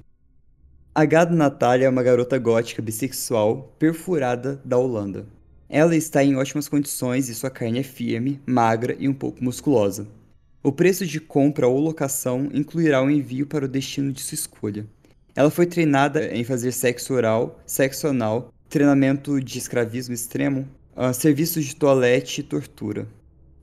A 0.93 1.05
gado 1.05 1.33
Natália 1.33 1.85
é 1.85 1.89
uma 1.89 2.03
garota 2.03 2.37
gótica 2.37 2.81
bissexual 2.81 3.73
perfurada 3.79 4.61
da 4.65 4.77
Holanda. 4.77 5.25
Ela 5.69 5.95
está 5.95 6.21
em 6.21 6.35
ótimas 6.35 6.67
condições 6.67 7.29
e 7.29 7.35
sua 7.35 7.49
carne 7.49 7.79
é 7.79 7.83
firme, 7.83 8.41
magra 8.45 8.97
e 8.99 9.07
um 9.07 9.13
pouco 9.13 9.41
musculosa. 9.41 10.18
O 10.61 10.73
preço 10.73 11.05
de 11.05 11.21
compra 11.21 11.69
ou 11.69 11.79
locação 11.79 12.49
incluirá 12.53 13.01
o 13.01 13.09
envio 13.09 13.47
para 13.47 13.63
o 13.63 13.67
destino 13.67 14.11
de 14.11 14.21
sua 14.21 14.35
escolha. 14.35 14.85
Ela 15.33 15.49
foi 15.49 15.65
treinada 15.65 16.35
em 16.35 16.43
fazer 16.43 16.73
sexo 16.73 17.13
oral, 17.13 17.61
sexo 17.65 18.07
anal, 18.07 18.53
treinamento 18.67 19.39
de 19.39 19.57
escravismo 19.57 20.13
extremo, 20.13 20.67
uh, 20.97 21.13
serviços 21.13 21.63
de 21.63 21.77
toalete 21.77 22.41
e 22.41 22.43
tortura, 22.43 23.07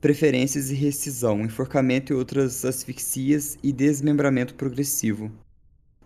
preferências 0.01 0.71
e 0.71 0.73
rescisão, 0.73 1.41
enforcamento 1.41 2.11
e 2.11 2.15
outras 2.15 2.65
asfixias 2.65 3.59
e 3.61 3.71
desmembramento 3.71 4.55
progressivo. 4.55 5.31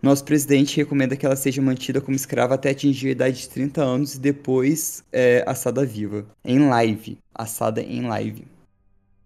Nosso 0.01 0.25
presidente 0.25 0.75
recomenda 0.75 1.15
que 1.15 1.25
ela 1.25 1.37
seja 1.37 1.61
mantida 1.61 2.01
como 2.01 2.17
escrava 2.17 2.55
até 2.55 2.71
atingir 2.71 3.07
a 3.07 3.11
idade 3.11 3.41
de 3.41 3.49
30 3.49 3.81
anos 3.81 4.15
e 4.15 4.19
depois 4.19 5.05
é, 5.09 5.41
assada 5.47 5.85
viva. 5.85 6.25
Em 6.43 6.67
live. 6.67 7.17
Assada 7.33 7.81
em 7.81 8.01
live. 8.01 8.43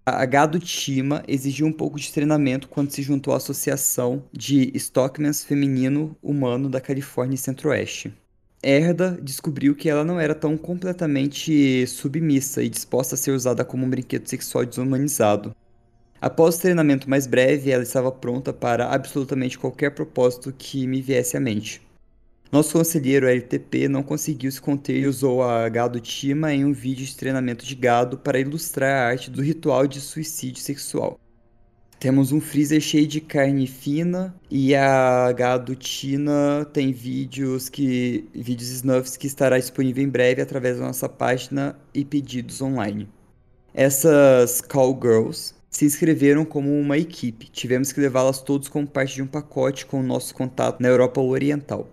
A 0.07 0.23
Gado 0.23 0.59
Tima 0.59 1.23
exigiu 1.27 1.65
um 1.65 1.71
pouco 1.71 1.99
de 1.99 2.13
treinamento 2.13 2.69
quando 2.69 2.91
se 2.91 3.01
juntou 3.01 3.33
à 3.33 3.37
Associação 3.37 4.23
de 4.31 4.71
Stockmans 4.75 5.43
Feminino 5.43 6.15
Humano 6.21 6.69
da 6.69 6.79
Califórnia 6.79 7.33
e 7.33 7.39
Centro-Oeste. 7.39 8.13
Erda 8.61 9.17
descobriu 9.19 9.73
que 9.75 9.89
ela 9.89 10.03
não 10.03 10.19
era 10.19 10.35
tão 10.35 10.55
completamente 10.57 11.87
submissa 11.87 12.61
e 12.61 12.69
disposta 12.69 13.15
a 13.15 13.17
ser 13.17 13.31
usada 13.31 13.65
como 13.65 13.83
um 13.83 13.89
brinquedo 13.89 14.27
sexual 14.27 14.63
desumanizado. 14.63 15.55
Após 16.21 16.57
o 16.57 16.61
treinamento 16.61 17.09
mais 17.09 17.25
breve, 17.25 17.71
ela 17.71 17.81
estava 17.81 18.11
pronta 18.11 18.53
para 18.53 18.93
absolutamente 18.93 19.57
qualquer 19.57 19.89
propósito 19.89 20.53
que 20.55 20.85
me 20.85 21.01
viesse 21.01 21.35
à 21.35 21.39
mente. 21.39 21.84
Nosso 22.55 22.71
conselheiro 22.71 23.27
LTP 23.27 23.89
não 23.89 24.01
conseguiu 24.01 24.49
se 24.49 24.61
conter 24.61 24.95
e 24.95 25.07
usou 25.07 25.43
a 25.43 25.67
gado 25.67 25.99
Tima 25.99 26.53
em 26.53 26.63
um 26.63 26.71
vídeo 26.71 27.05
de 27.05 27.13
treinamento 27.13 27.65
de 27.65 27.75
gado 27.75 28.17
para 28.17 28.39
ilustrar 28.39 28.93
a 28.93 29.07
arte 29.09 29.29
do 29.29 29.41
ritual 29.41 29.85
de 29.85 29.99
suicídio 29.99 30.63
sexual. 30.63 31.19
Temos 31.99 32.31
um 32.31 32.39
freezer 32.39 32.79
cheio 32.79 33.05
de 33.07 33.19
carne 33.19 33.67
fina 33.67 34.33
e 34.49 34.73
a 34.73 35.33
gado 35.33 35.75
Tina 35.75 36.65
tem 36.71 36.93
vídeos 36.93 37.67
que 37.67 38.23
vídeos 38.33 38.69
snuffs 38.69 39.17
que 39.17 39.27
estará 39.27 39.59
disponível 39.59 40.01
em 40.01 40.07
breve 40.07 40.41
através 40.41 40.77
da 40.77 40.85
nossa 40.85 41.09
página 41.09 41.77
e 41.93 42.05
pedidos 42.05 42.61
online. 42.61 43.09
Essas 43.73 44.61
cowgirls 44.61 45.53
se 45.69 45.83
inscreveram 45.83 46.45
como 46.45 46.71
uma 46.71 46.97
equipe. 46.97 47.49
Tivemos 47.49 47.91
que 47.91 47.99
levá-las 47.99 48.39
todos 48.41 48.69
como 48.69 48.87
parte 48.87 49.15
de 49.15 49.21
um 49.21 49.27
pacote 49.27 49.85
com 49.85 49.99
o 49.99 50.03
nosso 50.03 50.33
contato 50.33 50.79
na 50.79 50.87
Europa 50.87 51.19
Oriental. 51.19 51.89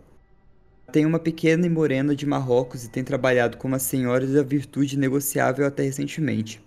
Tem 0.92 1.06
uma 1.06 1.18
pequena 1.18 1.66
e 1.66 1.70
morena 1.70 2.14
de 2.14 2.26
Marrocos 2.26 2.84
e 2.84 2.90
tem 2.90 3.02
trabalhado 3.02 3.56
como 3.56 3.74
a 3.74 3.78
senhora 3.78 4.26
da 4.26 4.42
virtude 4.42 4.98
negociável 4.98 5.66
até 5.66 5.82
recentemente. 5.84 6.62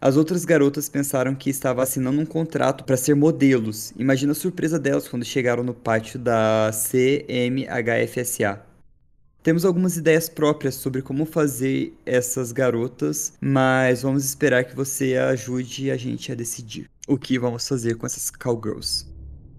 As 0.00 0.16
outras 0.16 0.46
garotas 0.46 0.88
pensaram 0.88 1.34
que 1.34 1.50
estava 1.50 1.82
assinando 1.82 2.18
um 2.18 2.24
contrato 2.24 2.84
para 2.84 2.96
ser 2.96 3.14
modelos. 3.14 3.92
Imagina 3.98 4.32
a 4.32 4.34
surpresa 4.34 4.78
delas 4.78 5.06
quando 5.06 5.26
chegaram 5.26 5.62
no 5.62 5.74
pátio 5.74 6.18
da 6.18 6.70
CMHFSA. 6.72 8.62
Temos 9.42 9.66
algumas 9.66 9.98
ideias 9.98 10.26
próprias 10.26 10.76
sobre 10.76 11.02
como 11.02 11.26
fazer 11.26 11.92
essas 12.06 12.52
garotas, 12.52 13.34
mas 13.42 14.00
vamos 14.00 14.24
esperar 14.24 14.64
que 14.64 14.74
você 14.74 15.16
ajude 15.16 15.90
a 15.90 15.98
gente 15.98 16.32
a 16.32 16.34
decidir 16.34 16.88
o 17.06 17.18
que 17.18 17.38
vamos 17.38 17.68
fazer 17.68 17.96
com 17.96 18.06
essas 18.06 18.30
cowgirls. 18.30 19.06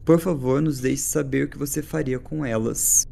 Por 0.03 0.19
favor, 0.19 0.60
nos 0.60 0.80
deixe 0.80 1.03
saber 1.03 1.45
o 1.45 1.49
que 1.49 1.58
você 1.58 1.84
faria 1.84 2.17
com 2.17 2.43
elas. 2.43 3.06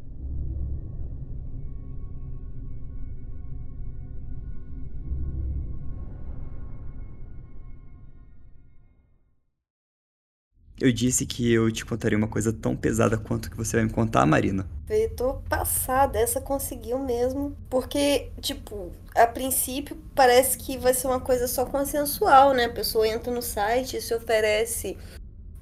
Eu 10.78 10.92
disse 10.92 11.24
que 11.24 11.50
eu 11.50 11.72
te 11.72 11.86
contaria 11.86 12.18
uma 12.18 12.28
coisa 12.28 12.52
tão 12.52 12.76
pesada 12.76 13.16
quanto 13.16 13.50
que 13.50 13.56
você 13.56 13.78
vai 13.78 13.86
me 13.86 13.92
contar, 13.92 14.26
Marina. 14.26 14.68
Eu 14.88 15.08
tô 15.16 15.34
passada, 15.48 16.18
essa 16.18 16.38
conseguiu 16.38 16.98
mesmo. 16.98 17.56
Porque, 17.70 18.30
tipo, 18.42 18.92
a 19.14 19.26
princípio 19.26 19.96
parece 20.14 20.58
que 20.58 20.76
vai 20.76 20.92
ser 20.92 21.06
uma 21.06 21.20
coisa 21.20 21.48
só 21.48 21.64
consensual, 21.64 22.52
né? 22.52 22.66
A 22.66 22.72
pessoa 22.72 23.08
entra 23.08 23.32
no 23.32 23.40
site 23.40 23.96
e 23.96 24.02
se 24.02 24.14
oferece 24.14 24.98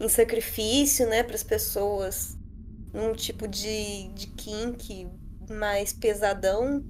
em 0.01 0.09
sacrifício, 0.09 1.09
né, 1.09 1.23
para 1.23 1.37
as 1.37 1.45
pessoas. 1.45 2.37
Um 2.93 3.13
tipo 3.13 3.47
de, 3.47 4.09
de 4.09 4.27
kink 4.27 5.07
mais 5.49 5.93
pesadão. 5.93 6.85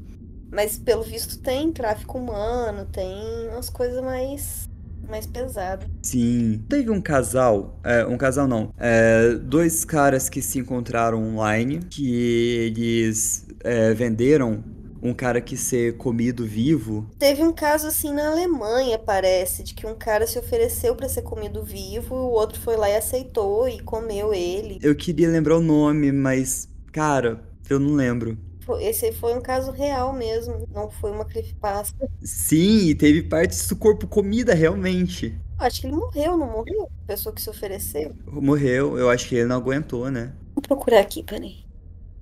Mas 0.51 0.79
pelo 0.79 1.03
visto 1.03 1.39
tem 1.41 1.73
tráfico 1.73 2.17
humano, 2.17 2.87
tem 2.87 3.49
umas 3.51 3.69
coisas 3.69 4.03
mais 4.03 4.69
mais 5.09 5.27
pesado. 5.27 5.87
Sim. 6.03 6.63
Teve 6.69 6.91
um 6.91 7.01
casal, 7.01 7.81
é, 7.85 8.05
um 8.05 8.17
casal 8.17 8.47
não, 8.47 8.73
é, 8.79 9.35
dois 9.35 9.85
caras 9.85 10.29
que 10.29 10.43
se 10.43 10.59
encontraram 10.59 11.23
online, 11.23 11.81
que 11.91 12.11
eles 12.15 13.47
é, 13.63 13.93
venderam 13.95 14.63
um 15.05 15.13
cara 15.13 15.39
que 15.39 15.55
ser 15.55 15.99
comido 15.99 16.47
vivo. 16.47 17.07
Teve 17.19 17.43
um 17.43 17.53
caso 17.53 17.87
assim 17.87 18.11
na 18.13 18.29
Alemanha, 18.29 18.99
parece, 18.99 19.63
de 19.63 19.75
que 19.75 19.87
um 19.87 19.95
cara 19.95 20.27
se 20.27 20.39
ofereceu 20.39 20.97
para 20.97 21.11
ser 21.11 21.21
comido 21.21 21.63
vivo, 21.63 22.15
o 22.15 22.31
outro 22.31 22.59
foi 22.59 22.75
lá 22.77 22.89
e 22.89 22.97
aceitou 22.97 23.69
e 23.69 23.81
comeu 23.81 24.33
ele. 24.33 24.79
Eu 24.83 24.95
queria 24.95 25.29
lembrar 25.29 25.59
o 25.59 25.61
nome, 25.61 26.11
mas 26.11 26.67
cara, 26.91 27.43
eu 27.69 27.79
não 27.79 27.93
lembro. 27.95 28.39
Esse 28.81 29.13
foi 29.13 29.35
um 29.35 29.41
caso 29.41 29.71
real 29.71 30.13
mesmo, 30.13 30.67
não 30.73 30.91
foi 30.91 31.11
uma 31.11 31.25
creepypasta. 31.25 32.09
Sim, 32.23 32.89
e 32.89 32.95
teve 32.95 33.23
partes 33.23 33.69
do 33.69 33.77
corpo 33.77 34.07
comida 34.07 34.55
realmente. 34.55 35.39
Acho 35.59 35.81
que 35.81 35.87
ele 35.87 35.97
morreu, 35.97 36.37
não 36.37 36.51
morreu? 36.51 36.91
A 37.05 37.07
pessoa 37.07 37.35
que 37.35 37.41
se 37.41 37.51
ofereceu. 37.51 38.15
Morreu, 38.27 38.99
eu 38.99 39.09
acho 39.11 39.29
que 39.29 39.37
ele 39.37 39.47
não 39.47 39.57
aguentou, 39.57 40.11
né? 40.11 40.33
Vou 40.55 40.63
procurar 40.63 41.01
aqui, 41.01 41.23
peraí. 41.23 41.65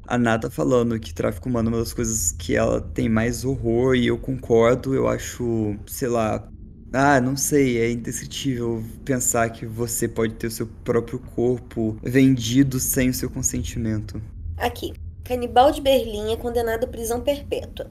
A 0.06 0.18
Nata 0.18 0.50
falando 0.50 0.98
que 0.98 1.14
tráfico 1.14 1.48
humano 1.48 1.68
é 1.68 1.72
uma 1.72 1.78
das 1.78 1.94
coisas 1.94 2.32
que 2.32 2.56
ela 2.56 2.80
tem 2.80 3.08
mais 3.08 3.44
horror 3.44 3.94
e 3.94 4.08
eu 4.08 4.18
concordo, 4.18 4.94
eu 4.94 5.08
acho, 5.08 5.76
sei 5.86 6.08
lá, 6.08 6.48
ah, 6.92 7.20
não 7.20 7.36
sei, 7.36 7.78
é 7.78 7.90
indescritível 7.90 8.84
pensar 9.04 9.48
que 9.50 9.64
você 9.64 10.06
pode 10.06 10.34
ter 10.34 10.48
o 10.48 10.50
seu 10.50 10.66
próprio 10.66 11.18
corpo 11.18 11.96
vendido 12.02 12.78
sem 12.78 13.08
o 13.08 13.14
seu 13.14 13.30
consentimento. 13.30 14.20
Aqui. 14.58 14.92
Canibal 15.24 15.70
de 15.70 15.80
Berlim 15.80 16.32
é 16.32 16.36
condenado 16.36 16.84
à 16.84 16.86
prisão 16.86 17.20
perpétua. 17.20 17.90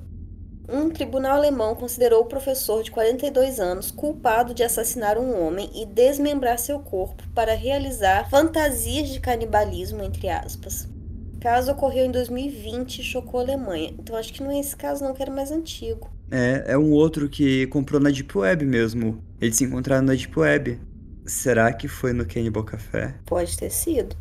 Um 0.68 0.90
tribunal 0.90 1.38
alemão 1.38 1.76
considerou 1.76 2.22
o 2.22 2.28
professor 2.28 2.84
de 2.84 2.92
42 2.92 3.60
anos 3.60 3.90
culpado 3.90 4.54
de 4.54 4.64
assassinar 4.64 5.18
um 5.18 5.42
homem 5.42 5.70
e 5.74 5.86
desmembrar 5.86 6.60
seu 6.60 6.80
corpo 6.80 7.24
para 7.34 7.56
realizar 7.56 8.30
fantasias 8.30 9.10
de 9.10 9.20
canibalismo, 9.20 10.04
entre 10.04 10.30
aspas. 10.30 10.88
O 11.36 11.40
caso 11.40 11.72
ocorreu 11.72 12.06
em 12.06 12.12
2020 12.12 13.00
e 13.00 13.04
chocou 13.04 13.40
a 13.40 13.44
Alemanha. 13.44 13.94
Então 13.98 14.16
acho 14.16 14.34
que 14.34 14.44
não 14.44 14.52
é 14.52 14.60
esse 14.60 14.76
caso 14.76 15.04
não, 15.04 15.14
que 15.14 15.22
era 15.22 15.32
mais 15.32 15.52
antigo. 15.52 16.10
É, 16.30 16.66
é 16.68 16.78
um 16.78 16.92
outro 16.92 17.28
que 17.28 17.66
comprou 17.68 18.00
na 18.00 18.10
Deep 18.10 18.38
Web 18.38 18.66
mesmo. 18.66 19.24
Eles 19.40 19.58
se 19.58 19.64
encontraram 19.64 20.06
na 20.06 20.14
Deep 20.14 20.38
Web. 20.38 20.80
Será 21.26 21.72
que 21.74 21.88
foi 21.88 22.14
no 22.14 22.26
Cannibal 22.26 22.64
Café? 22.64 23.16
Pode 23.26 23.58
ter 23.58 23.72
sido. 23.72 24.16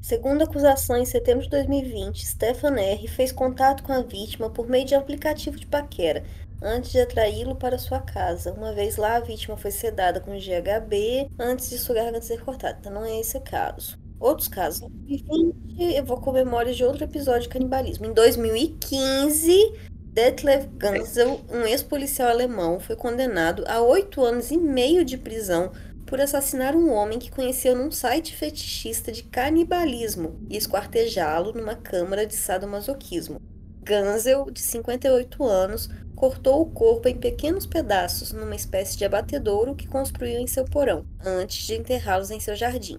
Segundo 0.00 0.42
a 0.42 0.44
acusação, 0.44 0.96
em 0.96 1.04
setembro 1.04 1.42
de 1.44 1.50
2020, 1.50 2.26
Stefan 2.26 2.78
R. 2.78 3.08
fez 3.08 3.32
contato 3.32 3.82
com 3.82 3.92
a 3.92 4.00
vítima 4.00 4.48
por 4.48 4.68
meio 4.68 4.86
de 4.86 4.94
aplicativo 4.94 5.58
de 5.58 5.66
paquera, 5.66 6.24
antes 6.62 6.92
de 6.92 7.00
atraí-lo 7.00 7.56
para 7.56 7.78
sua 7.78 8.00
casa. 8.00 8.52
Uma 8.52 8.72
vez 8.72 8.96
lá, 8.96 9.16
a 9.16 9.20
vítima 9.20 9.56
foi 9.56 9.70
sedada 9.70 10.20
com 10.20 10.38
GHB 10.38 11.30
antes 11.38 11.68
de 11.68 11.78
sua 11.78 11.96
garganta 11.96 12.22
ser 12.22 12.42
cortada. 12.42 12.78
Então 12.80 12.92
não 12.92 13.04
é 13.04 13.20
esse 13.20 13.36
o 13.36 13.40
caso. 13.40 13.98
Outros 14.20 14.48
casos. 14.48 14.82
Em 14.82 15.16
2020, 15.18 15.96
evocou 15.96 16.32
memórias 16.32 16.76
de 16.76 16.84
outro 16.84 17.04
episódio 17.04 17.42
de 17.42 17.48
canibalismo. 17.48 18.06
Em 18.06 18.12
2015, 18.12 19.72
Detlef 20.12 20.66
Gansel, 20.76 21.40
um 21.48 21.64
ex-policial 21.64 22.30
alemão, 22.30 22.80
foi 22.80 22.96
condenado 22.96 23.62
a 23.68 23.80
oito 23.80 24.24
anos 24.24 24.50
e 24.50 24.56
meio 24.56 25.04
de 25.04 25.16
prisão 25.16 25.70
por 26.08 26.22
assassinar 26.22 26.74
um 26.74 26.90
homem 26.90 27.18
que 27.18 27.30
conheceu 27.30 27.76
num 27.76 27.90
site 27.90 28.34
fetichista 28.34 29.12
de 29.12 29.22
canibalismo 29.22 30.40
e 30.48 30.56
esquartejá-lo 30.56 31.52
numa 31.52 31.74
câmara 31.74 32.26
de 32.26 32.34
sadomasoquismo. 32.34 33.38
Gansel, 33.82 34.50
de 34.50 34.60
58 34.60 35.44
anos, 35.44 35.90
cortou 36.16 36.62
o 36.62 36.70
corpo 36.70 37.08
em 37.08 37.16
pequenos 37.16 37.66
pedaços 37.66 38.32
numa 38.32 38.56
espécie 38.56 38.96
de 38.96 39.04
abatedouro 39.04 39.74
que 39.74 39.86
construiu 39.86 40.38
em 40.38 40.46
seu 40.46 40.64
porão, 40.64 41.04
antes 41.22 41.66
de 41.66 41.74
enterrá-los 41.74 42.30
em 42.30 42.40
seu 42.40 42.56
jardim. 42.56 42.98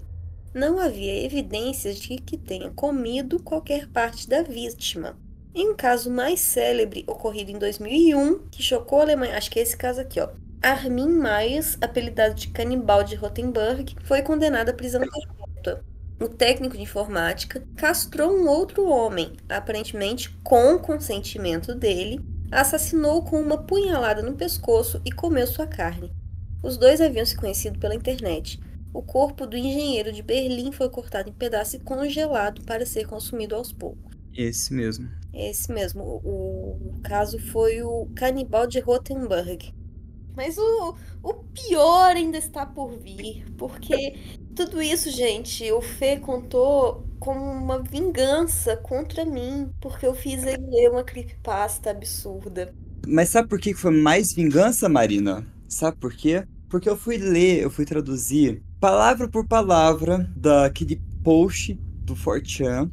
Não 0.54 0.78
havia 0.78 1.26
evidências 1.26 1.98
de 1.98 2.16
que 2.18 2.38
tenha 2.38 2.70
comido 2.70 3.42
qualquer 3.42 3.88
parte 3.88 4.30
da 4.30 4.44
vítima. 4.44 5.18
Em 5.56 5.70
um 5.70 5.76
caso 5.76 6.12
mais 6.12 6.40
célebre, 6.40 7.06
ocorrido 7.08 7.50
em 7.50 7.58
2001, 7.58 8.50
que 8.50 8.62
chocou 8.62 9.00
a 9.00 9.02
Alemanha, 9.02 9.36
acho 9.36 9.50
que 9.50 9.58
é 9.58 9.64
esse 9.64 9.76
caso 9.76 10.00
aqui, 10.00 10.20
ó, 10.20 10.30
Armin 10.62 11.08
Myers, 11.08 11.78
apelidado 11.80 12.36
de 12.36 12.50
canibal 12.50 13.02
de 13.04 13.16
Rothenburg, 13.16 13.96
foi 14.04 14.22
condenado 14.22 14.70
à 14.70 14.74
prisão 14.74 15.02
perpétua. 15.02 15.86
O 16.22 16.28
técnico 16.28 16.76
de 16.76 16.84
informática 16.84 17.64
castrou 17.78 18.30
um 18.32 18.46
outro 18.46 18.86
homem, 18.90 19.38
aparentemente 19.48 20.30
com 20.44 20.78
consentimento 20.78 21.74
dele, 21.74 22.20
assassinou 22.52 23.24
com 23.24 23.40
uma 23.40 23.58
punhalada 23.58 24.22
no 24.22 24.36
pescoço 24.36 25.02
e 25.06 25.12
comeu 25.14 25.48
sua 25.48 25.66
carne. 25.66 26.12
Os 26.62 26.78
dois 26.78 27.00
haviam 27.00 27.26
se 27.26 27.38
conhecido 27.38 27.80
pela 27.80 27.96
internet. 27.96 28.60
O 28.94 29.02
corpo 29.02 29.48
do 29.48 29.56
engenheiro 29.56 30.12
de 30.12 30.22
Berlim 30.22 30.74
foi 30.74 30.90
cortado 30.90 31.30
em 31.30 31.34
pedaços 31.34 31.76
e 31.76 31.80
congelado 31.80 32.64
para 32.66 32.86
ser 32.86 33.08
consumido 33.08 33.56
aos 33.56 33.72
poucos. 33.72 34.14
Esse 34.36 34.74
mesmo. 34.74 35.10
Esse 35.34 35.72
mesmo. 35.72 36.04
O, 36.04 36.96
o 36.96 37.02
caso 37.02 37.40
foi 37.40 37.82
o 37.82 38.08
canibal 38.14 38.68
de 38.68 38.80
Rotenburg. 38.82 39.74
Mas 40.36 40.58
o, 40.58 40.96
o 41.22 41.34
pior 41.34 42.16
ainda 42.16 42.38
está 42.38 42.66
por 42.66 42.92
vir, 42.98 43.46
porque 43.58 44.18
tudo 44.56 44.82
isso, 44.82 45.12
gente, 45.12 45.72
o 45.72 45.82
Fê 45.82 46.18
contou 46.18 47.06
como 47.20 47.40
uma 47.40 47.82
vingança 47.82 48.78
contra 48.78 49.26
mim, 49.26 49.70
porque 49.82 50.06
eu 50.06 50.14
fiz 50.14 50.44
ele 50.44 50.66
ler 50.66 50.90
uma 50.92 51.04
creepypasta 51.04 51.92
absurda. 51.92 52.74
Mas 53.08 53.30
sabe 53.30 53.48
por 53.48 53.60
que 53.60 53.74
foi 53.74 53.92
mais 53.92 54.34
vingança, 54.34 54.88
Marina? 54.88 55.46
Sabe 55.68 55.98
por 55.98 56.14
quê? 56.14 56.46
Porque 56.70 56.90
eu 56.90 56.98
fui 56.98 57.18
ler, 57.18 57.62
eu 57.62 57.70
fui 57.70 57.86
traduzir 57.86 58.62
palavra 58.80 59.28
por 59.28 59.46
palavra 59.46 60.30
daquele 60.36 61.02
post 61.24 61.74
do 62.04 62.16
Fortran 62.16 62.90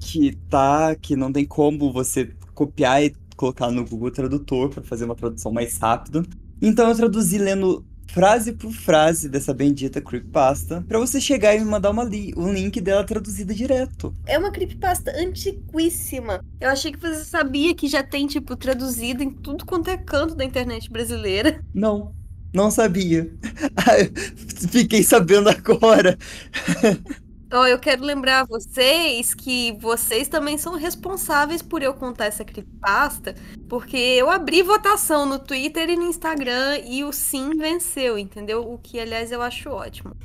que 0.00 0.36
tá, 0.48 0.94
que 0.96 1.14
não 1.14 1.32
tem 1.32 1.44
como 1.44 1.92
você 1.92 2.34
copiar 2.54 3.04
e 3.04 3.14
colocar 3.36 3.70
no 3.70 3.86
Google 3.86 4.10
Tradutor 4.10 4.70
para 4.70 4.82
fazer 4.82 5.04
uma 5.04 5.14
tradução 5.14 5.52
mais 5.52 5.76
rápida. 5.78 6.22
Então 6.62 6.88
eu 6.88 6.94
traduzi 6.94 7.38
lendo 7.38 7.84
frase 8.12 8.52
por 8.52 8.70
frase 8.70 9.28
dessa 9.28 9.52
bendita 9.52 10.00
creepypasta 10.00 10.84
para 10.86 10.98
você 10.98 11.20
chegar 11.20 11.56
e 11.56 11.58
me 11.58 11.64
mandar 11.64 11.90
uma 11.90 12.04
li 12.04 12.32
um 12.36 12.52
link 12.52 12.80
dela 12.80 13.02
traduzida 13.02 13.52
direto. 13.52 14.14
É 14.26 14.38
uma 14.38 14.52
creepypasta 14.52 15.10
antiquíssima. 15.10 16.44
Eu 16.60 16.68
achei 16.68 16.92
que 16.92 17.00
você 17.00 17.24
sabia 17.24 17.74
que 17.74 17.88
já 17.88 18.02
tem, 18.02 18.28
tipo, 18.28 18.54
traduzido 18.54 19.24
em 19.24 19.30
tudo 19.30 19.66
quanto 19.66 19.90
é 19.90 19.96
canto 19.96 20.36
da 20.36 20.44
internet 20.44 20.88
brasileira. 20.88 21.60
Não, 21.74 22.14
não 22.54 22.70
sabia. 22.70 23.32
Fiquei 24.70 25.02
sabendo 25.02 25.48
agora. 25.48 26.18
Oh, 27.54 27.66
eu 27.66 27.78
quero 27.78 28.02
lembrar 28.02 28.46
vocês 28.46 29.34
que 29.34 29.76
vocês 29.78 30.26
também 30.26 30.56
são 30.56 30.74
responsáveis 30.74 31.60
por 31.60 31.82
eu 31.82 31.92
contar 31.92 32.24
essa 32.24 32.42
creepypasta, 32.46 33.34
porque 33.68 33.94
eu 33.94 34.30
abri 34.30 34.62
votação 34.62 35.26
no 35.26 35.38
Twitter 35.38 35.90
e 35.90 35.96
no 35.96 36.04
Instagram 36.04 36.78
e 36.78 37.04
o 37.04 37.12
sim 37.12 37.50
venceu, 37.58 38.16
entendeu? 38.16 38.72
O 38.72 38.78
que, 38.78 38.98
aliás, 38.98 39.30
eu 39.30 39.42
acho 39.42 39.68
ótimo. 39.68 40.16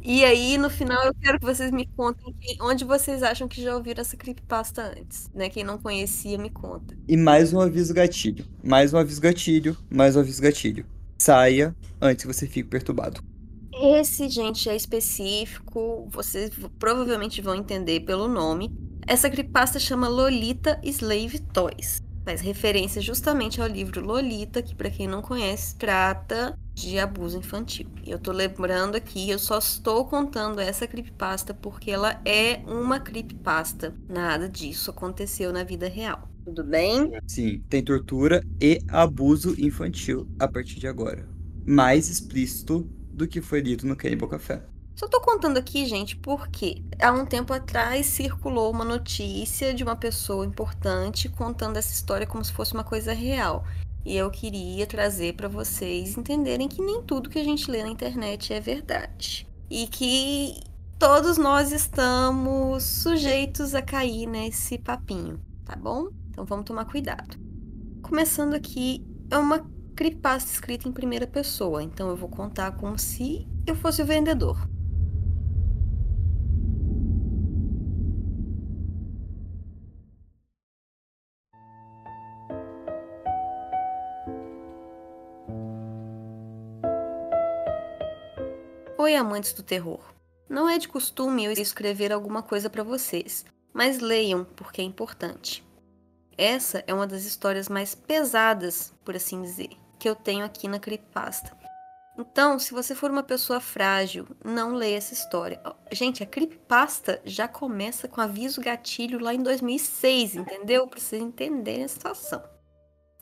e 0.00 0.24
aí, 0.24 0.56
no 0.56 0.70
final, 0.70 1.04
eu 1.04 1.14
quero 1.20 1.38
que 1.38 1.44
vocês 1.44 1.70
me 1.70 1.86
contem 1.94 2.34
onde 2.62 2.82
vocês 2.82 3.22
acham 3.22 3.46
que 3.46 3.60
já 3.60 3.76
ouviram 3.76 4.00
essa 4.00 4.16
creepypasta 4.16 4.94
antes, 4.98 5.30
né? 5.34 5.50
Quem 5.50 5.62
não 5.62 5.76
conhecia, 5.76 6.38
me 6.38 6.48
conta. 6.48 6.96
E 7.06 7.14
mais 7.14 7.52
um 7.52 7.60
aviso 7.60 7.92
gatilho. 7.92 8.46
Mais 8.64 8.94
um 8.94 8.96
aviso 8.96 9.20
gatilho. 9.20 9.76
Mais 9.90 10.16
um 10.16 10.20
aviso 10.20 10.40
gatilho. 10.40 10.86
Saia 11.18 11.76
antes 12.00 12.24
que 12.24 12.32
você 12.32 12.46
fique 12.46 12.70
perturbado. 12.70 13.27
Esse, 13.80 14.28
gente, 14.28 14.68
é 14.68 14.74
específico, 14.74 16.08
vocês 16.10 16.50
provavelmente 16.80 17.40
vão 17.40 17.54
entender 17.54 18.00
pelo 18.00 18.26
nome. 18.26 18.76
Essa 19.06 19.30
creepypasta 19.30 19.78
chama 19.78 20.08
Lolita 20.08 20.80
Slave 20.82 21.38
Toys. 21.38 22.02
Faz 22.24 22.40
referência 22.40 23.00
justamente 23.00 23.60
ao 23.60 23.68
livro 23.68 24.04
Lolita, 24.04 24.60
que 24.60 24.74
para 24.74 24.90
quem 24.90 25.06
não 25.06 25.22
conhece, 25.22 25.76
trata 25.76 26.58
de 26.74 26.98
abuso 26.98 27.38
infantil. 27.38 27.86
E 28.04 28.10
eu 28.10 28.18
tô 28.18 28.32
lembrando 28.32 28.96
aqui, 28.96 29.30
eu 29.30 29.38
só 29.38 29.58
estou 29.58 30.04
contando 30.06 30.60
essa 30.60 30.86
creepypasta 30.86 31.54
porque 31.54 31.90
ela 31.90 32.20
é 32.24 32.60
uma 32.66 32.98
creepypasta. 32.98 33.94
Nada 34.08 34.48
disso 34.48 34.90
aconteceu 34.90 35.52
na 35.52 35.62
vida 35.62 35.88
real. 35.88 36.28
Tudo 36.44 36.64
bem? 36.64 37.12
Sim, 37.28 37.62
tem 37.68 37.82
tortura 37.84 38.44
e 38.60 38.80
abuso 38.88 39.54
infantil 39.56 40.28
a 40.38 40.48
partir 40.48 40.80
de 40.80 40.88
agora. 40.88 41.28
Mais 41.64 42.10
explícito 42.10 42.88
do 43.18 43.26
que 43.26 43.42
foi 43.42 43.60
dito 43.60 43.86
no 43.86 43.96
Cannibal 43.96 44.28
Café. 44.28 44.62
Só 44.94 45.06
tô 45.06 45.20
contando 45.20 45.58
aqui, 45.58 45.86
gente, 45.86 46.16
porque 46.16 46.82
há 47.00 47.12
um 47.12 47.26
tempo 47.26 47.52
atrás 47.52 48.06
circulou 48.06 48.70
uma 48.70 48.84
notícia 48.84 49.74
de 49.74 49.84
uma 49.84 49.94
pessoa 49.94 50.46
importante 50.46 51.28
contando 51.28 51.76
essa 51.76 51.92
história 51.92 52.26
como 52.26 52.44
se 52.44 52.52
fosse 52.52 52.74
uma 52.74 52.82
coisa 52.82 53.12
real. 53.12 53.64
E 54.04 54.16
eu 54.16 54.30
queria 54.30 54.86
trazer 54.86 55.34
para 55.34 55.48
vocês 55.48 56.16
entenderem 56.16 56.68
que 56.68 56.80
nem 56.80 57.02
tudo 57.02 57.28
que 57.28 57.38
a 57.38 57.44
gente 57.44 57.70
lê 57.70 57.82
na 57.82 57.90
internet 57.90 58.52
é 58.52 58.60
verdade. 58.60 59.46
E 59.70 59.86
que 59.86 60.60
todos 60.98 61.36
nós 61.38 61.70
estamos 61.72 62.82
sujeitos 62.82 63.74
a 63.74 63.82
cair 63.82 64.26
nesse 64.26 64.78
papinho, 64.78 65.40
tá 65.64 65.76
bom? 65.76 66.08
Então 66.30 66.44
vamos 66.44 66.64
tomar 66.64 66.86
cuidado. 66.86 67.36
Começando 68.02 68.54
aqui, 68.54 69.04
é 69.30 69.36
uma 69.36 69.64
creepypasta 69.98 70.52
escrita 70.52 70.88
em 70.88 70.92
primeira 70.92 71.26
pessoa, 71.26 71.82
então 71.82 72.08
eu 72.08 72.14
vou 72.14 72.28
contar 72.28 72.70
como 72.76 72.96
se 72.96 73.48
eu 73.66 73.74
fosse 73.74 74.00
o 74.00 74.06
vendedor. 74.06 74.56
Oi, 88.96 89.16
amantes 89.16 89.52
do 89.52 89.64
terror. 89.64 89.98
Não 90.48 90.68
é 90.68 90.78
de 90.78 90.86
costume 90.86 91.44
eu 91.44 91.50
escrever 91.50 92.12
alguma 92.12 92.40
coisa 92.40 92.70
para 92.70 92.84
vocês, 92.84 93.44
mas 93.74 93.98
leiam 93.98 94.44
porque 94.44 94.80
é 94.80 94.84
importante. 94.84 95.66
Essa 96.36 96.84
é 96.86 96.94
uma 96.94 97.04
das 97.04 97.24
histórias 97.24 97.68
mais 97.68 97.96
pesadas, 97.96 98.94
por 99.04 99.16
assim 99.16 99.42
dizer, 99.42 99.70
que 99.98 100.08
eu 100.08 100.14
tenho 100.14 100.44
aqui 100.44 100.68
na 100.68 100.78
Creepypasta. 100.78 101.56
Então, 102.18 102.58
se 102.58 102.74
você 102.74 102.94
for 102.94 103.10
uma 103.10 103.22
pessoa 103.22 103.60
frágil, 103.60 104.26
não 104.44 104.74
leia 104.74 104.96
essa 104.96 105.14
história. 105.14 105.60
Gente, 105.92 106.22
a 106.22 106.26
Creepypasta 106.26 107.22
já 107.24 107.46
começa 107.46 108.08
com 108.08 108.20
aviso 108.20 108.60
gatilho 108.60 109.20
lá 109.20 109.32
em 109.32 109.42
2006, 109.42 110.34
entendeu? 110.34 110.88
Para 110.88 110.98
vocês 110.98 111.22
entenderem 111.22 111.84
a 111.84 111.88
situação. 111.88 112.42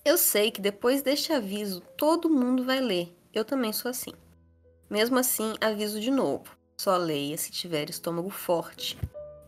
Eu 0.03 0.17
sei 0.17 0.51
que 0.51 0.63
depois 0.63 1.03
deste 1.03 1.33
aviso, 1.33 1.83
todo 1.97 2.31
mundo 2.31 2.65
vai 2.65 2.81
ler. 2.81 3.15
Eu 3.35 3.45
também 3.45 3.73
sou 3.73 3.91
assim. 3.91 4.13
Mesmo 4.89 5.19
assim, 5.19 5.55
aviso 5.61 6.01
de 6.01 6.11
novo. 6.11 6.57
Só 6.79 6.97
leia 6.97 7.37
se 7.37 7.51
tiver 7.51 7.91
estômago 7.91 8.31
forte. 8.31 8.99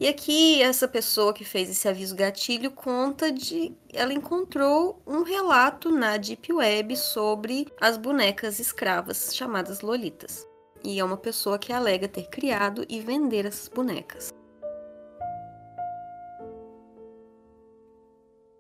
E 0.01 0.07
aqui 0.07 0.63
essa 0.63 0.87
pessoa 0.87 1.35
que 1.35 1.45
fez 1.45 1.69
esse 1.69 1.89
aviso 1.89 2.15
gatilho 2.15 2.71
conta 2.71 3.33
de 3.33 3.75
ela 3.93 4.13
encontrou 4.13 5.03
um 5.05 5.23
relato 5.23 5.91
na 5.91 6.17
Deep 6.17 6.53
Web 6.53 6.97
sobre 6.97 7.67
as 7.81 7.97
bonecas 7.97 8.61
escravas 8.61 9.35
chamadas 9.35 9.81
Lolitas. 9.81 10.47
E 10.85 11.01
é 11.01 11.05
uma 11.05 11.17
pessoa 11.17 11.59
que 11.59 11.73
alega 11.73 12.07
ter 12.07 12.29
criado 12.29 12.87
e 12.89 13.01
vender 13.01 13.45
essas 13.45 13.67
bonecas. 13.67 14.33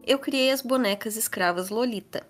Eu 0.04 0.18
criei 0.18 0.50
as 0.50 0.62
bonecas 0.62 1.16
escravas 1.16 1.68
Lolita. 1.70 2.26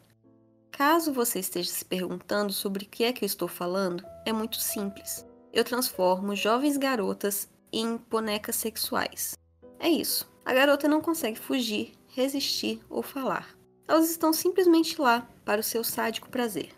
Caso 0.70 1.14
você 1.14 1.38
esteja 1.38 1.70
se 1.70 1.84
perguntando 1.84 2.52
sobre 2.52 2.84
o 2.84 2.88
que 2.88 3.04
é 3.04 3.12
que 3.12 3.24
eu 3.24 3.26
estou 3.26 3.48
falando, 3.48 4.04
é 4.26 4.32
muito 4.34 4.60
simples. 4.60 5.24
Eu 5.50 5.64
transformo 5.64 6.36
jovens 6.36 6.76
garotas 6.76 7.48
em 7.72 7.96
bonecas 8.10 8.56
sexuais. 8.56 9.38
É 9.78 9.88
isso. 9.88 10.30
A 10.44 10.52
garota 10.52 10.88
não 10.88 11.00
consegue 11.00 11.38
fugir, 11.38 11.92
resistir 12.08 12.80
ou 12.88 13.02
falar. 13.02 13.56
Elas 13.86 14.10
estão 14.10 14.32
simplesmente 14.32 15.00
lá 15.00 15.28
para 15.44 15.60
o 15.60 15.64
seu 15.64 15.84
sádico 15.84 16.28
prazer. 16.28 16.70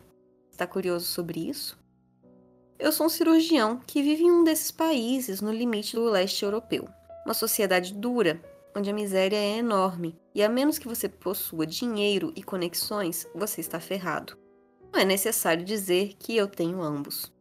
Está 0.50 0.66
curioso 0.66 1.06
sobre 1.06 1.48
isso? 1.48 1.78
Eu 2.78 2.92
sou 2.92 3.06
um 3.06 3.10
cirurgião 3.10 3.80
que 3.86 4.02
vive 4.02 4.24
em 4.24 4.30
um 4.30 4.44
desses 4.44 4.70
países 4.70 5.40
no 5.40 5.52
limite 5.52 5.94
do 5.96 6.04
leste 6.04 6.44
europeu. 6.44 6.88
Uma 7.24 7.34
sociedade 7.34 7.94
dura, 7.94 8.40
onde 8.74 8.88
a 8.88 8.94
miséria 8.94 9.36
é 9.36 9.58
enorme 9.58 10.18
e 10.34 10.42
a 10.42 10.48
menos 10.48 10.78
que 10.78 10.88
você 10.88 11.08
possua 11.08 11.66
dinheiro 11.66 12.32
e 12.34 12.42
conexões, 12.42 13.26
você 13.34 13.60
está 13.60 13.78
ferrado. 13.80 14.36
Não 14.92 15.00
é 15.00 15.04
necessário 15.04 15.64
dizer 15.64 16.14
que 16.18 16.36
eu 16.36 16.48
tenho 16.48 16.82
ambos. 16.82 17.32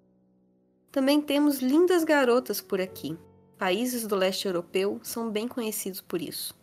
Também 0.91 1.22
temos 1.22 1.60
lindas 1.60 2.04
garotas 2.04 2.62
por 2.62 2.82
aqui, 2.82 3.18
países 3.60 4.07
do 4.07 4.16
leste 4.16 4.47
europeu 4.47 4.99
são 5.03 5.30
bem 5.30 5.47
conhecidos 5.47 5.99
por 5.99 6.22
isso. 6.22 6.55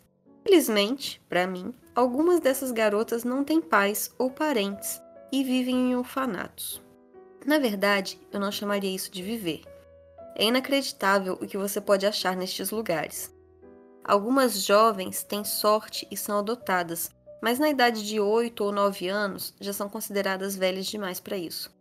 Felizmente, 0.43 1.21
para 1.29 1.45
mim, 1.45 1.73
algumas 1.93 2.39
dessas 2.39 2.71
garotas 2.71 3.23
não 3.23 3.43
têm 3.43 3.61
pais 3.61 4.11
ou 4.17 4.31
parentes 4.31 4.99
e 5.31 5.43
vivem 5.43 5.91
em 5.91 5.95
orfanatos. 5.95 6.81
Na 7.45 7.59
verdade, 7.59 8.19
eu 8.31 8.39
não 8.39 8.51
chamaria 8.51 8.93
isso 8.93 9.11
de 9.11 9.21
viver. 9.21 9.61
É 10.35 10.45
inacreditável 10.45 11.33
o 11.33 11.45
que 11.45 11.57
você 11.57 11.79
pode 11.79 12.05
achar 12.05 12.35
nestes 12.35 12.71
lugares. 12.71 13.33
Algumas 14.03 14.63
jovens 14.63 15.21
têm 15.21 15.43
sorte 15.43 16.07
e 16.09 16.17
são 16.17 16.39
adotadas, 16.39 17.11
mas 17.41 17.59
na 17.59 17.69
idade 17.69 18.07
de 18.07 18.19
8 18.19 18.63
ou 18.63 18.71
9 18.71 19.07
anos 19.07 19.53
já 19.59 19.71
são 19.71 19.87
consideradas 19.87 20.55
velhas 20.55 20.87
demais 20.87 21.19
para 21.19 21.37
isso. 21.37 21.76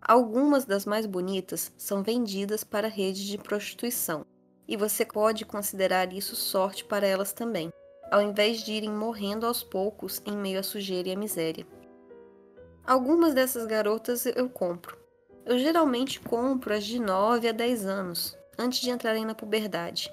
Algumas 0.00 0.64
das 0.64 0.86
mais 0.86 1.06
bonitas 1.06 1.72
são 1.76 2.02
vendidas 2.02 2.64
para 2.64 2.88
redes 2.88 3.22
de 3.22 3.36
prostituição, 3.36 4.24
e 4.66 4.76
você 4.76 5.04
pode 5.04 5.44
considerar 5.44 6.12
isso 6.12 6.36
sorte 6.36 6.84
para 6.84 7.06
elas 7.06 7.32
também. 7.32 7.70
ao 8.10 8.22
invés 8.22 8.62
de 8.62 8.72
irem 8.72 8.90
morrendo 8.90 9.46
aos 9.46 9.62
poucos 9.62 10.22
em 10.24 10.36
meio 10.36 10.58
à 10.58 10.62
sujeira 10.62 11.08
e 11.08 11.12
à 11.12 11.16
miséria. 11.16 11.66
Algumas 12.86 13.34
dessas 13.34 13.66
garotas 13.66 14.24
eu 14.24 14.48
compro. 14.48 14.96
Eu 15.44 15.58
geralmente 15.58 16.20
compro 16.20 16.74
as 16.74 16.84
de 16.84 16.98
9 16.98 17.48
a 17.48 17.52
10 17.52 17.86
anos, 17.86 18.36
antes 18.58 18.80
de 18.80 18.90
entrarem 18.90 19.24
na 19.24 19.34
puberdade. 19.34 20.12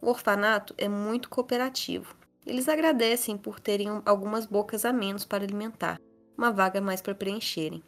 O 0.00 0.08
orfanato 0.08 0.74
é 0.78 0.88
muito 0.88 1.28
cooperativo. 1.28 2.14
Eles 2.44 2.68
agradecem 2.68 3.36
por 3.36 3.58
terem 3.58 4.00
algumas 4.04 4.46
bocas 4.46 4.84
a 4.84 4.92
menos 4.92 5.24
para 5.24 5.42
alimentar, 5.42 6.00
uma 6.38 6.52
vaga 6.52 6.80
mais 6.80 7.02
para 7.02 7.14
preencherem. 7.14 7.82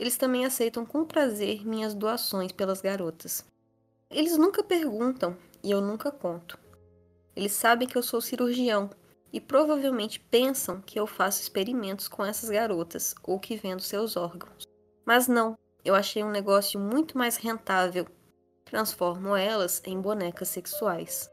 Eles 0.00 0.16
também 0.16 0.46
aceitam 0.46 0.86
com 0.86 1.04
prazer 1.04 1.62
minhas 1.66 1.92
doações 1.92 2.52
pelas 2.52 2.80
garotas. 2.80 3.44
Eles 4.10 4.38
nunca 4.38 4.64
perguntam 4.64 5.36
e 5.62 5.70
eu 5.70 5.82
nunca 5.82 6.10
conto. 6.10 6.58
Eles 7.36 7.52
sabem 7.52 7.86
que 7.86 7.98
eu 7.98 8.02
sou 8.02 8.18
cirurgião 8.18 8.88
e 9.30 9.38
provavelmente 9.38 10.18
pensam 10.18 10.80
que 10.80 10.98
eu 10.98 11.06
faço 11.06 11.42
experimentos 11.42 12.08
com 12.08 12.24
essas 12.24 12.48
garotas 12.48 13.14
ou 13.22 13.38
que 13.38 13.58
vendo 13.58 13.82
seus 13.82 14.16
órgãos. 14.16 14.66
Mas 15.04 15.28
não, 15.28 15.54
eu 15.84 15.94
achei 15.94 16.24
um 16.24 16.30
negócio 16.30 16.80
muito 16.80 17.18
mais 17.18 17.36
rentável. 17.36 18.06
Transformo 18.64 19.36
elas 19.36 19.82
em 19.84 20.00
bonecas 20.00 20.48
sexuais. 20.48 21.30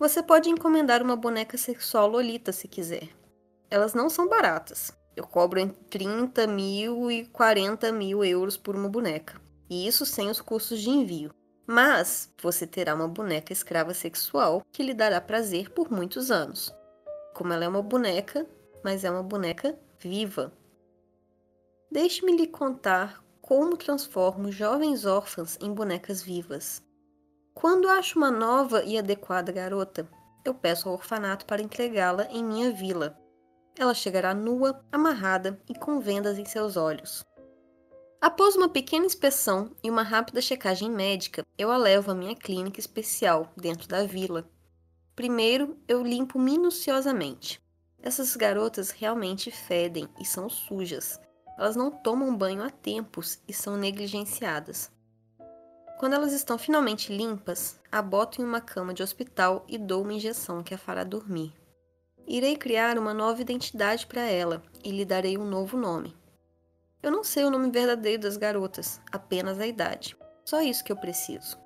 Você 0.00 0.20
pode 0.20 0.50
encomendar 0.50 1.00
uma 1.00 1.14
boneca 1.14 1.56
sexual 1.56 2.08
Lolita 2.08 2.50
se 2.50 2.66
quiser. 2.66 3.08
Elas 3.70 3.94
não 3.94 4.10
são 4.10 4.28
baratas. 4.28 4.92
Eu 5.16 5.26
cobro 5.26 5.60
entre 5.60 5.78
30 5.90 6.46
mil 6.46 7.10
e 7.10 7.26
40 7.26 7.92
mil 7.92 8.24
euros 8.24 8.56
por 8.56 8.74
uma 8.74 8.88
boneca. 8.88 9.40
E 9.70 9.86
isso 9.86 10.04
sem 10.04 10.28
os 10.28 10.40
custos 10.40 10.80
de 10.80 10.90
envio. 10.90 11.32
Mas 11.66 12.32
você 12.42 12.66
terá 12.66 12.94
uma 12.94 13.08
boneca 13.08 13.52
escrava 13.52 13.94
sexual 13.94 14.62
que 14.70 14.82
lhe 14.82 14.92
dará 14.92 15.20
prazer 15.20 15.70
por 15.70 15.90
muitos 15.90 16.30
anos. 16.30 16.74
Como 17.32 17.52
ela 17.52 17.64
é 17.64 17.68
uma 17.68 17.82
boneca, 17.82 18.46
mas 18.82 19.04
é 19.04 19.10
uma 19.10 19.22
boneca 19.22 19.78
viva. 19.98 20.52
Deixe-me 21.90 22.36
lhe 22.36 22.46
contar 22.46 23.24
como 23.40 23.76
transformo 23.76 24.50
jovens 24.50 25.06
órfãs 25.06 25.56
em 25.60 25.72
bonecas 25.72 26.20
vivas. 26.22 26.82
Quando 27.54 27.88
acho 27.88 28.18
uma 28.18 28.30
nova 28.30 28.82
e 28.84 28.98
adequada 28.98 29.52
garota, 29.52 30.08
eu 30.44 30.52
peço 30.52 30.88
ao 30.88 30.96
orfanato 30.96 31.46
para 31.46 31.62
entregá-la 31.62 32.26
em 32.30 32.44
minha 32.44 32.72
vila. 32.72 33.18
Ela 33.76 33.94
chegará 33.94 34.32
nua, 34.34 34.84
amarrada 34.92 35.60
e 35.68 35.74
com 35.74 36.00
vendas 36.00 36.38
em 36.38 36.44
seus 36.44 36.76
olhos. 36.76 37.24
Após 38.20 38.56
uma 38.56 38.68
pequena 38.68 39.04
inspeção 39.04 39.70
e 39.82 39.90
uma 39.90 40.02
rápida 40.02 40.40
checagem 40.40 40.90
médica, 40.90 41.44
eu 41.58 41.70
a 41.70 41.76
levo 41.76 42.10
à 42.10 42.14
minha 42.14 42.34
clínica 42.34 42.80
especial 42.80 43.52
dentro 43.56 43.86
da 43.86 44.04
vila. 44.04 44.48
Primeiro, 45.14 45.76
eu 45.86 46.02
limpo 46.02 46.38
minuciosamente. 46.38 47.60
Essas 48.00 48.34
garotas 48.36 48.90
realmente 48.90 49.50
fedem 49.50 50.08
e 50.20 50.24
são 50.24 50.48
sujas. 50.48 51.20
Elas 51.58 51.76
não 51.76 51.90
tomam 51.90 52.36
banho 52.36 52.62
há 52.62 52.70
tempos 52.70 53.40
e 53.46 53.52
são 53.52 53.76
negligenciadas. 53.76 54.90
Quando 55.98 56.14
elas 56.14 56.32
estão 56.32 56.58
finalmente 56.58 57.14
limpas, 57.14 57.80
a 57.90 58.02
boto 58.02 58.40
em 58.40 58.44
uma 58.44 58.60
cama 58.60 58.92
de 58.92 59.02
hospital 59.02 59.64
e 59.68 59.78
dou 59.78 60.02
uma 60.02 60.12
injeção 60.12 60.62
que 60.62 60.74
a 60.74 60.78
fará 60.78 61.04
dormir. 61.04 61.52
Irei 62.26 62.56
criar 62.56 62.98
uma 62.98 63.12
nova 63.12 63.42
identidade 63.42 64.06
para 64.06 64.22
ela 64.22 64.62
e 64.82 64.90
lhe 64.90 65.04
darei 65.04 65.36
um 65.36 65.44
novo 65.44 65.76
nome. 65.76 66.16
Eu 67.02 67.10
não 67.10 67.22
sei 67.22 67.44
o 67.44 67.50
nome 67.50 67.70
verdadeiro 67.70 68.22
das 68.22 68.38
garotas, 68.38 69.00
apenas 69.12 69.60
a 69.60 69.66
idade. 69.66 70.16
Só 70.44 70.62
isso 70.62 70.82
que 70.82 70.90
eu 70.90 70.96
preciso. 70.96 71.58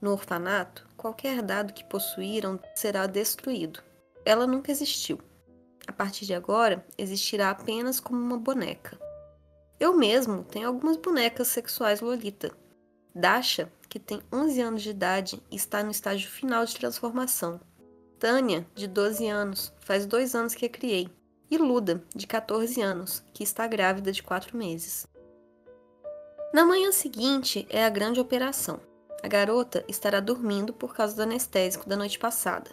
No 0.00 0.12
orfanato, 0.12 0.88
qualquer 0.96 1.42
dado 1.42 1.72
que 1.72 1.84
possuíram 1.84 2.58
será 2.74 3.06
destruído. 3.06 3.82
Ela 4.24 4.46
nunca 4.46 4.70
existiu. 4.70 5.18
A 5.86 5.92
partir 5.92 6.24
de 6.24 6.34
agora, 6.34 6.86
existirá 6.96 7.50
apenas 7.50 8.00
como 8.00 8.18
uma 8.18 8.38
boneca. 8.38 8.98
Eu 9.78 9.96
mesmo 9.96 10.44
tenho 10.44 10.68
algumas 10.68 10.96
bonecas 10.96 11.48
sexuais 11.48 12.00
Lolita. 12.00 12.50
Dasha, 13.14 13.70
que 13.88 13.98
tem 13.98 14.22
11 14.32 14.60
anos 14.60 14.82
de 14.82 14.90
idade 14.90 15.42
está 15.50 15.82
no 15.82 15.90
estágio 15.90 16.30
final 16.30 16.64
de 16.64 16.74
transformação. 16.74 17.60
Tânia, 18.18 18.66
de 18.74 18.88
12 18.88 19.28
anos, 19.28 19.72
faz 19.78 20.04
dois 20.04 20.34
anos 20.34 20.52
que 20.52 20.66
a 20.66 20.68
criei 20.68 21.08
e 21.48 21.56
Luda, 21.56 22.02
de 22.14 22.26
14 22.26 22.82
anos, 22.82 23.22
que 23.32 23.44
está 23.44 23.64
grávida 23.66 24.10
de 24.10 24.24
4 24.24 24.56
meses. 24.56 25.06
Na 26.52 26.64
manhã 26.64 26.90
seguinte 26.90 27.64
é 27.70 27.84
a 27.84 27.88
grande 27.88 28.18
operação. 28.18 28.80
A 29.22 29.28
garota 29.28 29.84
estará 29.86 30.18
dormindo 30.18 30.72
por 30.72 30.94
causa 30.94 31.14
do 31.14 31.22
anestésico 31.22 31.88
da 31.88 31.96
noite 31.96 32.18
passada. 32.18 32.70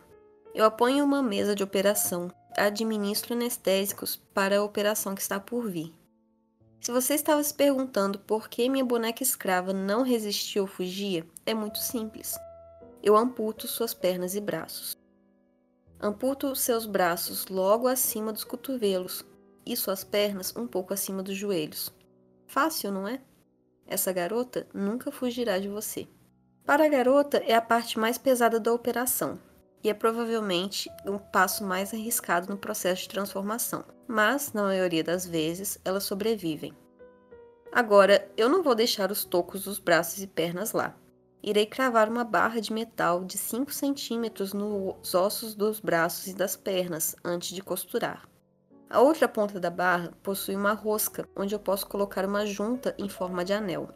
Eu 0.54 0.66
aponho 0.66 1.06
uma 1.06 1.22
mesa 1.22 1.54
de 1.54 1.64
operação, 1.64 2.32
administro 2.58 3.34
anestésicos 3.34 4.16
para 4.34 4.58
a 4.58 4.64
operação 4.64 5.14
que 5.14 5.22
está 5.22 5.39
por 5.39 5.70
vir. 5.70 5.93
Se 6.82 6.91
você 6.91 7.14
estava 7.14 7.43
se 7.43 7.54
perguntando 7.54 8.18
por 8.18 8.50
que 8.50 8.68
minha 8.68 8.84
boneca 8.84 9.22
escrava 9.22 9.72
não 9.74 10.02
resistiu 10.02 10.64
ou 10.64 10.68
fugia, 10.68 11.24
é 11.46 11.54
muito 11.54 11.78
simples. 11.78 12.36
Eu 13.04 13.16
amputo 13.16 13.68
suas 13.68 13.93
pernas 13.93 14.34
e 14.34 14.41
braços. 14.41 15.05
Amputo 16.00 16.54
seus 16.56 16.86
braços 16.86 17.48
logo 17.48 17.88
acima 17.88 18.34
dos 18.34 18.43
cotovelos 18.43 19.26
e 19.66 19.78
suas 19.78 20.04
pernas 20.04 20.54
um 20.56 20.68
pouco 20.68 20.93
acima 20.93 21.24
dos 21.24 21.38
joelhos. 21.38 21.91
Fácil, 22.46 22.91
não 22.91 23.08
é? 23.08 23.22
Essa 23.88 24.12
garota 24.12 24.68
nunca 24.74 25.12
fugirá 25.12 25.58
de 25.58 25.70
você. 25.70 26.08
Para 26.66 26.86
a 26.86 26.89
garota 26.89 27.38
é 27.38 27.54
a 27.54 27.62
parte 27.62 27.98
mais 27.98 28.18
pesada 28.18 28.60
da 28.60 28.74
operação 28.74 29.39
e 29.84 29.89
é 29.89 29.93
provavelmente 29.93 30.89
o 31.06 31.18
passo 31.18 31.64
mais 31.64 31.93
arriscado 31.93 32.50
no 32.50 32.58
processo 32.58 33.04
de 33.04 33.10
transformação, 33.10 33.86
mas 34.08 34.52
na 34.52 34.64
maioria 34.64 35.04
das 35.04 35.26
vezes 35.26 35.80
elas 35.86 36.04
sobrevivem. 36.04 36.74
Agora, 37.72 38.30
eu 38.36 38.50
não 38.50 38.64
vou 38.64 38.76
deixar 38.76 39.12
os 39.12 39.24
tocos 39.24 39.64
dos 39.64 39.80
braços 39.80 40.22
e 40.22 40.28
pernas 40.28 40.74
lá 40.74 40.96
irei 41.46 41.68
cravar 41.68 42.10
uma 42.10 42.24
barra 42.24 42.60
de 42.60 42.74
metal 42.74 43.24
de 43.24 43.38
5 43.38 43.72
centímetros 43.72 44.52
nos 44.52 45.14
ossos 45.14 45.54
dos 45.54 45.80
braços 45.80 46.26
e 46.26 46.34
das 46.34 46.56
pernas 46.56 47.16
antes 47.24 47.50
de 47.50 47.62
costurar. 47.62 48.28
A 48.89 49.00
outra 49.00 49.28
ponta 49.28 49.60
da 49.60 49.70
barra 49.70 50.12
possui 50.24 50.56
uma 50.56 50.74
rosca 50.74 51.30
onde 51.36 51.54
eu 51.54 51.60
posso 51.60 51.86
colocar 51.86 52.26
uma 52.26 52.48
junta 52.48 52.96
em 52.98 53.08
forma 53.08 53.46
de 53.46 53.54
anel. 53.54 53.89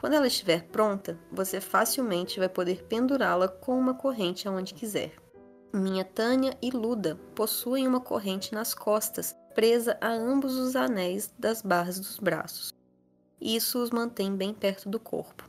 Quando 0.00 0.14
ela 0.14 0.26
estiver 0.26 0.64
pronta, 0.68 1.18
você 1.30 1.60
facilmente 1.60 2.38
vai 2.38 2.48
poder 2.48 2.84
pendurá-la 2.84 3.48
com 3.48 3.78
uma 3.78 3.92
corrente 3.92 4.48
aonde 4.48 4.72
quiser. 4.72 5.12
Minha 5.74 6.06
Tânia 6.06 6.56
e 6.62 6.70
Luda 6.70 7.20
possuem 7.34 7.86
uma 7.86 8.00
corrente 8.00 8.54
nas 8.54 8.72
costas, 8.72 9.36
presa 9.54 9.98
a 10.00 10.08
ambos 10.08 10.56
os 10.56 10.74
anéis 10.74 11.30
das 11.38 11.60
barras 11.60 11.98
dos 11.98 12.18
braços. 12.18 12.72
Isso 13.38 13.82
os 13.82 13.90
mantém 13.90 14.34
bem 14.34 14.54
perto 14.54 14.88
do 14.88 14.98
corpo. 14.98 15.45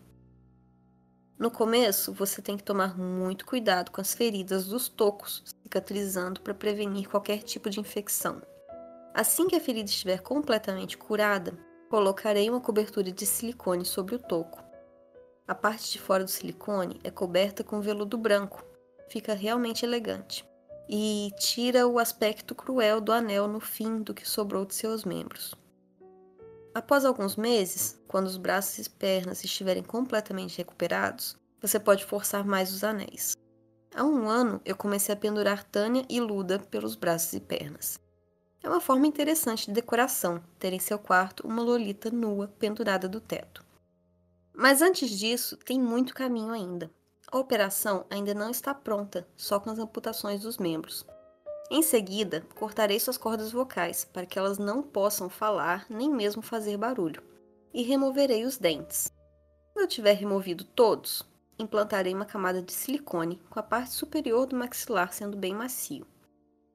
No 1.40 1.52
começo, 1.52 2.12
você 2.12 2.42
tem 2.42 2.58
que 2.58 2.64
tomar 2.64 2.98
muito 2.98 3.46
cuidado 3.46 3.92
com 3.92 4.02
as 4.02 4.16
feridas 4.16 4.66
dos 4.66 4.90
tocos, 4.90 5.44
cicatrizando 5.62 6.42
para 6.42 6.54
prevenir 6.54 7.08
qualquer 7.08 7.44
tipo 7.44 7.70
de 7.70 7.80
infecção. 7.80 8.42
Assim 9.14 9.48
que 9.48 9.56
a 9.56 9.60
ferida 9.60 9.88
estiver 9.88 10.20
completamente 10.20 10.98
curada, 10.98 11.54
colocarei 11.92 12.50
uma 12.50 12.60
cobertura 12.60 13.12
de 13.12 13.26
silicone 13.26 13.86
sobre 13.86 14.16
o 14.16 14.20
toco. 14.20 14.64
A 15.48 15.54
parte 15.54 15.92
de 15.92 16.00
fora 16.00 16.24
do 16.24 16.30
silicone 16.32 17.00
é 17.04 17.12
coberta 17.12 17.64
com 17.64 17.82
veludo 17.82 18.18
branco, 18.18 18.66
fica 19.08 19.36
realmente 19.36 19.86
elegante 19.86 20.44
e 20.90 21.30
tira 21.38 21.88
o 21.88 22.00
aspecto 22.00 22.56
cruel 22.56 23.00
do 23.00 23.12
anel 23.12 23.48
no 23.48 23.60
fim 23.60 24.02
do 24.02 24.14
que 24.14 24.28
sobrou 24.28 24.66
de 24.66 24.74
seus 24.74 25.06
membros. 25.06 25.54
Após 26.78 27.06
alguns 27.06 27.36
meses, 27.36 28.00
quando 28.08 28.28
os 28.28 28.38
braços 28.38 28.86
e 28.86 28.88
pernas 28.88 29.44
estiverem 29.44 29.82
completamente 29.82 30.60
recuperados, 30.60 31.36
você 31.60 31.80
pode 31.80 32.06
forçar 32.06 32.46
mais 32.46 32.72
os 32.72 32.84
anéis. 32.84 33.36
Há 33.96 34.04
um 34.04 34.30
ano, 34.30 34.62
eu 34.64 34.76
comecei 34.76 35.12
a 35.12 35.18
pendurar 35.18 35.64
Tânia 35.64 36.06
e 36.08 36.20
Luda 36.20 36.60
pelos 36.60 36.96
braços 36.96 37.34
e 37.34 37.40
pernas. 37.40 38.00
É 38.62 38.70
uma 38.70 38.80
forma 38.80 39.08
interessante 39.08 39.66
de 39.66 39.72
decoração 39.72 40.40
ter 40.60 40.72
em 40.72 40.78
seu 40.78 41.00
quarto 41.00 41.48
uma 41.48 41.64
lolita 41.64 42.12
nua 42.12 42.48
pendurada 42.60 43.10
do 43.10 43.20
teto. 43.20 43.66
Mas 44.54 44.80
antes 44.80 45.10
disso, 45.10 45.58
tem 45.58 45.82
muito 45.82 46.14
caminho 46.14 46.52
ainda. 46.52 46.92
A 47.32 47.40
operação 47.40 48.06
ainda 48.08 48.36
não 48.36 48.52
está 48.52 48.72
pronta, 48.76 49.28
só 49.36 49.60
com 49.60 49.72
as 49.72 49.80
amputações 49.80 50.42
dos 50.42 50.60
membros. 50.60 51.04
Em 51.70 51.82
seguida, 51.82 52.46
cortarei 52.56 52.98
suas 53.00 53.18
cordas 53.18 53.52
vocais 53.52 54.06
para 54.06 54.26
que 54.26 54.40
elas 54.40 54.58
não 54.58 54.82
possam 54.82 55.30
falar 55.30 55.86
nem 55.90 56.10
mesmo 56.10 56.42
fazer 56.42 56.78
barulho, 56.78 57.22
e 57.74 57.84
removerei 57.84 58.46
os 58.46 58.58
dentes. 58.58 59.12
Quando 59.74 59.84
eu 59.84 59.88
tiver 59.88 60.14
removido 60.14 60.64
todos, 60.64 61.24
implantarei 61.60 62.14
uma 62.14 62.26
camada 62.26 62.62
de 62.62 62.72
silicone 62.72 63.42
com 63.50 63.60
a 63.60 63.64
parte 63.64 63.92
superior 63.92 64.46
do 64.46 64.56
maxilar 64.56 65.12
sendo 65.12 65.36
bem 65.36 65.54
macio. 65.54 66.08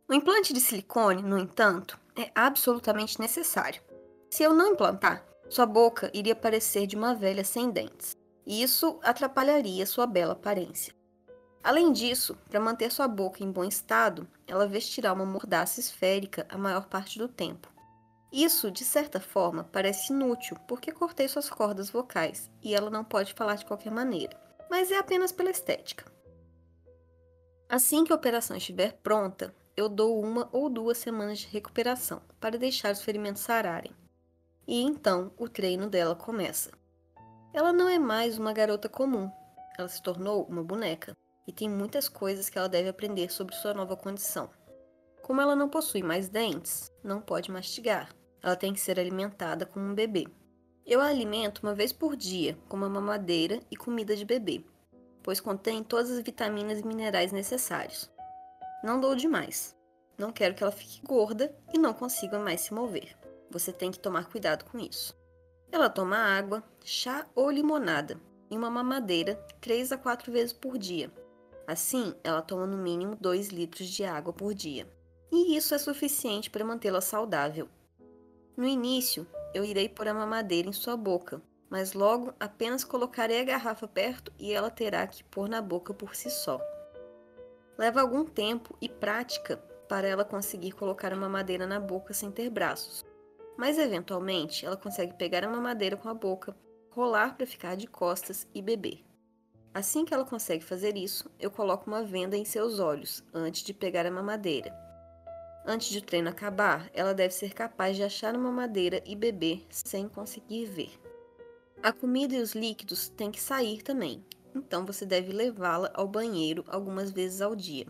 O 0.09 0.13
implante 0.13 0.53
de 0.53 0.61
silicone, 0.61 1.23
no 1.23 1.39
entanto, 1.39 1.99
é 2.15 2.31
absolutamente 2.35 3.19
necessário. 3.19 3.81
Se 4.29 4.43
eu 4.43 4.53
não 4.53 4.73
implantar, 4.73 5.25
sua 5.49 5.65
boca 5.65 6.11
iria 6.13 6.37
parecer 6.37 6.87
de 6.87 6.97
uma 6.97 7.15
velha 7.15 7.45
sem 7.45 7.71
dentes, 7.71 8.15
e 8.47 8.63
isso 8.63 9.01
atrapalharia 9.03 9.87
sua 9.87 10.07
bela 10.07 10.35
aparência. 10.35 10.95
Além 11.63 11.93
disso, 11.93 12.37
para 12.51 12.59
manter 12.59 12.91
sua 12.91 13.07
boca 13.07 13.43
em 13.43 13.51
bom 13.51 13.63
estado, 13.63 14.27
ela 14.49 14.67
vestirá 14.67 15.13
uma 15.13 15.25
mordaça 15.25 15.79
esférica 15.79 16.45
a 16.49 16.59
maior 16.59 16.87
parte 16.87 17.19
do 17.19 17.29
tempo. 17.29 17.73
Isso, 18.33 18.71
de 18.71 18.85
certa 18.85 19.21
forma, 19.21 19.63
parece 19.71 20.13
inútil, 20.13 20.57
porque 20.67 20.91
cortei 20.91 21.29
suas 21.29 21.49
cordas 21.49 21.89
vocais 21.89 22.51
e 22.63 22.75
ela 22.75 22.91
não 22.91 23.05
pode 23.05 23.33
falar 23.35 23.55
de 23.55 23.65
qualquer 23.65 23.93
maneira, 23.93 24.37
mas 24.69 24.91
é 24.91 24.99
apenas 24.99 25.31
pela 25.31 25.51
estética. 25.51 26.05
Assim 27.69 28.05
que 28.05 28.13
a 28.13 28.17
operação 28.17 28.57
estiver 28.57 28.95
pronta, 28.95 29.55
eu 29.77 29.89
dou 29.89 30.21
uma 30.21 30.49
ou 30.51 30.69
duas 30.69 30.99
semanas 30.99 31.39
de 31.39 31.47
recuperação 31.47 32.23
para 32.41 32.59
deixar 32.59 32.93
os 32.93 33.03
ferimentos 33.03 33.43
sararem. 33.43 33.93
E 34.67 34.83
então 34.83 35.33
o 35.39 35.49
treino 35.49 35.89
dela 35.89 36.17
começa. 36.17 36.73
Ela 37.53 37.73
não 37.73 37.89
é 37.89 37.99
mais 37.99 38.37
uma 38.37 38.53
garota 38.53 38.89
comum, 38.89 39.31
ela 39.79 39.89
se 39.89 40.03
tornou 40.03 40.45
uma 40.45 40.65
boneca 40.65 41.17
e 41.47 41.53
tem 41.53 41.69
muitas 41.69 42.09
coisas 42.09 42.49
que 42.49 42.59
ela 42.59 42.69
deve 42.69 42.89
aprender 42.89 43.31
sobre 43.31 43.55
sua 43.55 43.75
nova 43.75 43.97
condição. 43.97 44.51
Como 45.23 45.41
ela 45.41 45.57
não 45.57 45.69
possui 45.69 46.03
mais 46.03 46.29
dentes, 46.29 46.91
não 47.03 47.21
pode 47.21 47.51
mastigar, 47.51 48.15
ela 48.43 48.57
tem 48.57 48.73
que 48.73 48.81
ser 48.81 48.99
alimentada 48.99 49.67
como 49.67 49.85
um 49.85 49.95
bebê. 49.95 50.27
Eu 50.85 51.01
a 51.01 51.07
alimento 51.07 51.61
uma 51.63 51.75
vez 51.75 51.93
por 51.93 52.17
dia 52.17 52.59
com 52.69 52.77
uma 52.77 52.89
mamadeira 52.89 53.61
e 53.71 53.77
comida 53.77 54.17
de 54.17 54.25
bebê 54.25 54.65
pois 55.23 55.41
contém 55.41 55.83
todas 55.83 56.11
as 56.11 56.21
vitaminas 56.21 56.81
e 56.81 56.87
minerais 56.87 57.33
necessários. 57.33 58.11
Não 58.83 59.01
dou 59.01 59.15
demais. 59.15 59.77
Não 60.19 60.33
quero 60.33 60.55
que 60.55 60.63
ela 60.63 60.73
fique 60.73 61.05
gorda 61.07 61.55
e 61.73 61.79
não 61.79 61.95
consiga 61.95 62.39
mais 62.39 62.63
se 62.63 62.75
mover. 62.75 63.17
Você 63.51 63.73
tem 63.73 63.91
que 63.91 63.99
tomar 63.99 64.29
cuidado 64.29 64.65
com 64.65 64.79
isso. 64.79 65.17
Ela 65.71 65.89
toma 65.89 66.17
água, 66.17 66.63
chá 66.85 67.27
ou 67.35 67.51
limonada 67.51 68.21
e 68.51 68.57
uma 68.57 68.71
mamadeira 68.71 69.35
3 69.61 69.93
a 69.93 69.97
4 69.97 70.31
vezes 70.31 70.53
por 70.53 70.77
dia. 70.77 71.11
Assim, 71.73 72.15
ela 72.23 72.43
toma 72.43 72.67
no 72.67 72.77
mínimo 72.77 73.17
2 73.19 73.49
litros 73.49 73.89
de 73.89 74.05
água 74.05 74.31
por 74.31 74.53
dia. 74.53 74.87
E 75.33 75.57
isso 75.57 75.75
é 75.75 75.79
suficiente 75.79 76.51
para 76.51 76.67
mantê-la 76.67 77.01
saudável. 77.01 77.67
No 78.55 78.67
início, 78.67 79.27
eu 79.55 79.65
irei 79.65 79.89
pôr 79.89 80.07
a 80.07 80.13
mamadeira 80.13 80.69
em 80.69 80.73
sua 80.75 80.99
boca, 80.99 81.41
mas 81.71 81.95
logo 81.95 82.35
apenas 82.39 82.85
colocarei 82.85 83.41
a 83.41 83.45
garrafa 83.45 83.89
perto 83.89 84.31
e 84.39 84.53
ela 84.53 84.71
terá 84.71 85.07
que 85.07 85.25
pôr 85.25 85.49
na 85.49 85.63
boca 85.63 85.95
por 85.95 86.15
si 86.15 86.29
só. 86.29 86.61
Leva 87.79 88.03
algum 88.03 88.27
tempo 88.27 88.77
e 88.79 88.87
prática 88.87 89.57
para 89.89 90.07
ela 90.07 90.27
conseguir 90.27 90.73
colocar 90.73 91.15
uma 91.15 91.27
madeira 91.27 91.67
na 91.67 91.81
boca 91.81 92.13
sem 92.13 92.31
ter 92.31 92.51
braços, 92.51 93.03
mas 93.57 93.79
eventualmente 93.79 94.67
ela 94.67 94.77
consegue 94.77 95.15
pegar 95.15 95.43
a 95.43 95.49
mamadeira 95.49 95.97
com 95.97 96.11
a 96.11 96.15
boca, 96.15 96.55
rolar 96.91 97.35
para 97.35 97.47
ficar 97.47 97.79
de 97.79 97.87
costas 97.87 98.47
e 98.55 98.61
beber. 98.61 99.12
Assim 99.75 100.05
que 100.05 100.13
ela 100.13 100.25
consegue 100.25 100.63
fazer 100.63 100.97
isso, 100.97 101.31
eu 101.41 101.51
coloco 101.51 101.89
uma 101.89 102.03
venda 102.03 102.37
em 102.37 102.45
seus 102.45 102.79
olhos 102.79 103.25
antes 103.33 103.63
de 103.63 103.73
pegar 103.73 104.05
a 104.05 104.11
mamadeira. 104.11 104.71
Antes 105.65 105.89
de 105.89 105.99
o 105.99 106.03
treino 106.03 106.29
acabar, 106.29 106.91
ela 106.93 107.15
deve 107.15 107.33
ser 107.33 107.55
capaz 107.55 107.97
de 107.97 108.03
achar 108.03 108.37
uma 108.37 108.51
madeira 108.51 109.03
e 109.07 109.17
beber 109.17 109.65
sem 109.71 110.09
conseguir 110.09 110.67
ver. 110.67 111.01
A 111.83 111.93
comida 111.93 112.35
e 112.35 112.41
os 112.41 112.53
líquidos 112.53 113.09
têm 113.09 113.31
que 113.31 113.41
sair 113.41 113.81
também, 113.83 114.25
então 114.55 114.85
você 114.85 115.07
deve 115.07 115.33
levá-la 115.33 115.91
ao 115.95 116.07
banheiro 116.07 116.65
algumas 116.69 117.11
vezes 117.11 117.41
ao 117.41 117.57
dia. 117.57 117.87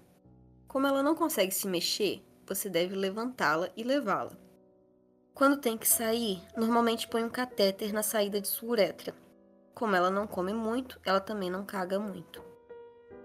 Como 0.68 0.86
ela 0.86 1.02
não 1.02 1.16
consegue 1.16 1.52
se 1.52 1.66
mexer, 1.66 2.22
você 2.46 2.68
deve 2.68 2.94
levantá-la 2.94 3.68
e 3.76 3.82
levá-la. 3.82 4.36
Quando 5.34 5.60
tem 5.60 5.76
que 5.76 5.88
sair, 5.88 6.42
normalmente 6.56 7.08
põe 7.08 7.24
um 7.24 7.28
catéter 7.28 7.92
na 7.92 8.02
saída 8.02 8.40
de 8.40 8.48
sua 8.48 8.70
uretra. 8.70 9.14
Como 9.74 9.96
ela 9.96 10.10
não 10.10 10.26
come 10.26 10.52
muito, 10.52 11.00
ela 11.04 11.20
também 11.20 11.50
não 11.50 11.64
caga 11.64 11.98
muito. 11.98 12.42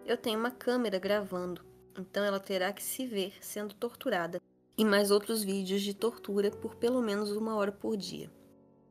Eu 0.05 0.17
tenho 0.17 0.39
uma 0.39 0.51
câmera 0.51 0.97
gravando, 0.97 1.65
então 1.97 2.23
ela 2.23 2.39
terá 2.39 2.71
que 2.71 2.81
se 2.81 3.05
ver 3.05 3.33
sendo 3.41 3.75
torturada 3.75 4.41
e 4.77 4.85
mais 4.85 5.11
outros 5.11 5.43
vídeos 5.43 5.81
de 5.81 5.93
tortura 5.93 6.49
por 6.51 6.75
pelo 6.75 7.01
menos 7.01 7.31
uma 7.31 7.55
hora 7.55 7.71
por 7.71 7.97
dia. 7.97 8.31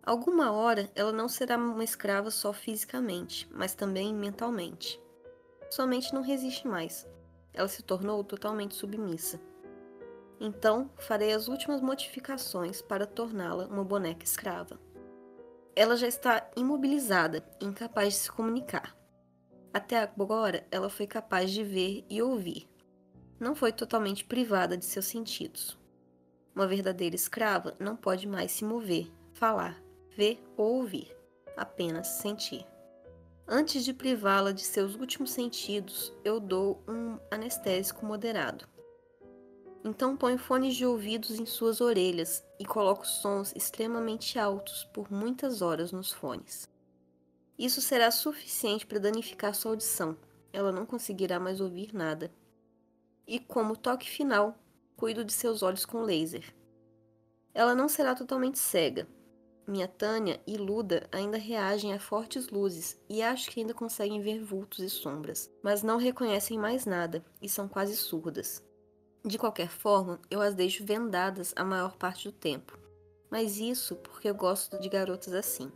Alguma 0.03 0.53
hora 0.53 0.91
ela 0.95 1.11
não 1.11 1.29
será 1.29 1.57
uma 1.57 1.83
escrava 1.83 2.31
só 2.31 2.53
fisicamente, 2.53 3.49
mas 3.51 3.75
também 3.75 4.15
mentalmente. 4.15 5.01
Somente 5.71 6.15
não 6.15 6.23
resiste 6.23 6.69
mais. 6.69 7.09
Ela 7.53 7.67
se 7.69 7.83
tornou 7.83 8.23
totalmente 8.23 8.75
submissa. 8.75 9.41
Então, 10.39 10.91
farei 10.99 11.33
as 11.33 11.49
últimas 11.49 11.81
modificações 11.81 12.83
para 12.83 13.07
torná-la 13.07 13.67
uma 13.67 13.83
boneca 13.83 14.23
escrava. 14.23 14.79
Ela 15.79 15.95
já 15.95 16.09
está 16.09 16.51
imobilizada 16.57 17.45
incapaz 17.61 18.15
de 18.15 18.21
se 18.21 18.33
comunicar. 18.33 18.97
Até 19.75 19.99
agora, 19.99 20.67
ela 20.71 20.89
foi 20.89 21.07
capaz 21.07 21.51
de 21.51 21.63
ver 21.63 22.03
e 22.09 22.23
ouvir. 22.23 22.67
Não 23.39 23.55
foi 23.55 23.73
totalmente 23.73 24.25
privada 24.25 24.75
de 24.75 24.87
seus 24.87 25.05
sentidos. 25.05 25.79
Uma 26.55 26.67
verdadeira 26.67 27.15
escrava 27.15 27.77
não 27.79 27.95
pode 27.95 28.27
mais 28.27 28.53
se 28.53 28.65
mover, 28.65 29.13
falar, 29.35 29.79
ver 30.17 30.43
ou 30.57 30.77
ouvir, 30.77 31.15
apenas 31.55 32.07
sentir. 32.09 32.67
Antes 33.47 33.85
de 33.85 33.93
privá-la 33.93 34.53
de 34.53 34.63
seus 34.63 34.95
últimos 34.95 35.31
sentidos, 35.31 36.11
eu 36.25 36.41
dou 36.41 36.83
um 36.89 37.19
anestésico 37.31 38.07
moderado. 38.07 38.67
Então 39.87 40.17
ponho 40.17 40.37
fones 40.37 40.75
de 40.75 40.85
ouvidos 40.85 41.39
em 41.39 41.47
suas 41.47 41.81
orelhas 41.81 42.45
e 42.59 42.65
coloco 42.65 43.07
sons 43.07 43.53
extremamente 43.55 44.37
altos 44.37 44.83
por 44.93 45.13
muitas 45.13 45.63
horas 45.63 45.93
nos 45.93 46.11
fones. 46.11 46.69
Isso 47.57 47.81
será 47.81 48.11
suficiente 48.11 48.85
para 48.85 48.99
danificar 48.99 49.55
sua 49.55 49.71
audição. 49.71 50.17
Ela 50.53 50.73
não 50.73 50.85
conseguirá 50.85 51.39
mais 51.39 51.61
ouvir 51.61 51.95
nada. 51.95 52.33
E 53.29 53.39
como 53.39 53.77
toque 53.77 54.11
final, 54.11 54.59
cuido 54.97 55.25
de 55.25 55.33
seus 55.33 55.63
olhos 55.63 55.85
com 55.85 56.03
laser. 56.03 56.53
Ela 57.55 57.73
não 57.73 57.89
será 57.89 58.13
totalmente 58.13 58.59
cega, 58.59 59.07
minha 59.69 59.87
Tânia 59.87 60.41
e 60.49 60.57
Luda 60.57 61.09
ainda 61.13 61.39
reagem 61.39 61.95
a 61.95 62.01
fortes 62.01 62.49
luzes 62.49 63.01
e 63.09 63.23
acho 63.23 63.53
que 63.53 63.61
ainda 63.61 63.73
conseguem 63.73 64.21
ver 64.21 64.43
vultos 64.43 64.81
e 64.81 64.91
sombras, 64.91 65.49
mas 65.63 65.85
não 65.85 65.97
reconhecem 65.97 66.59
mais 66.59 66.85
nada 66.85 67.25
e 67.41 67.49
são 67.49 67.69
quase 67.69 67.95
surdas. 67.95 68.66
De 69.27 69.39
qualquer 69.39 69.69
forma, 69.69 70.21
eu 70.31 70.41
as 70.41 70.55
deixo 70.55 70.85
vendadas 70.85 71.53
a 71.57 71.65
maior 71.65 71.97
parte 71.97 72.29
do 72.29 72.33
tempo, 72.33 72.79
mas 73.29 73.59
isso 73.59 73.97
porque 73.97 74.31
eu 74.31 74.35
gosto 74.37 74.79
de 74.79 74.89
garotas 74.89 75.35
assim. 75.35 75.73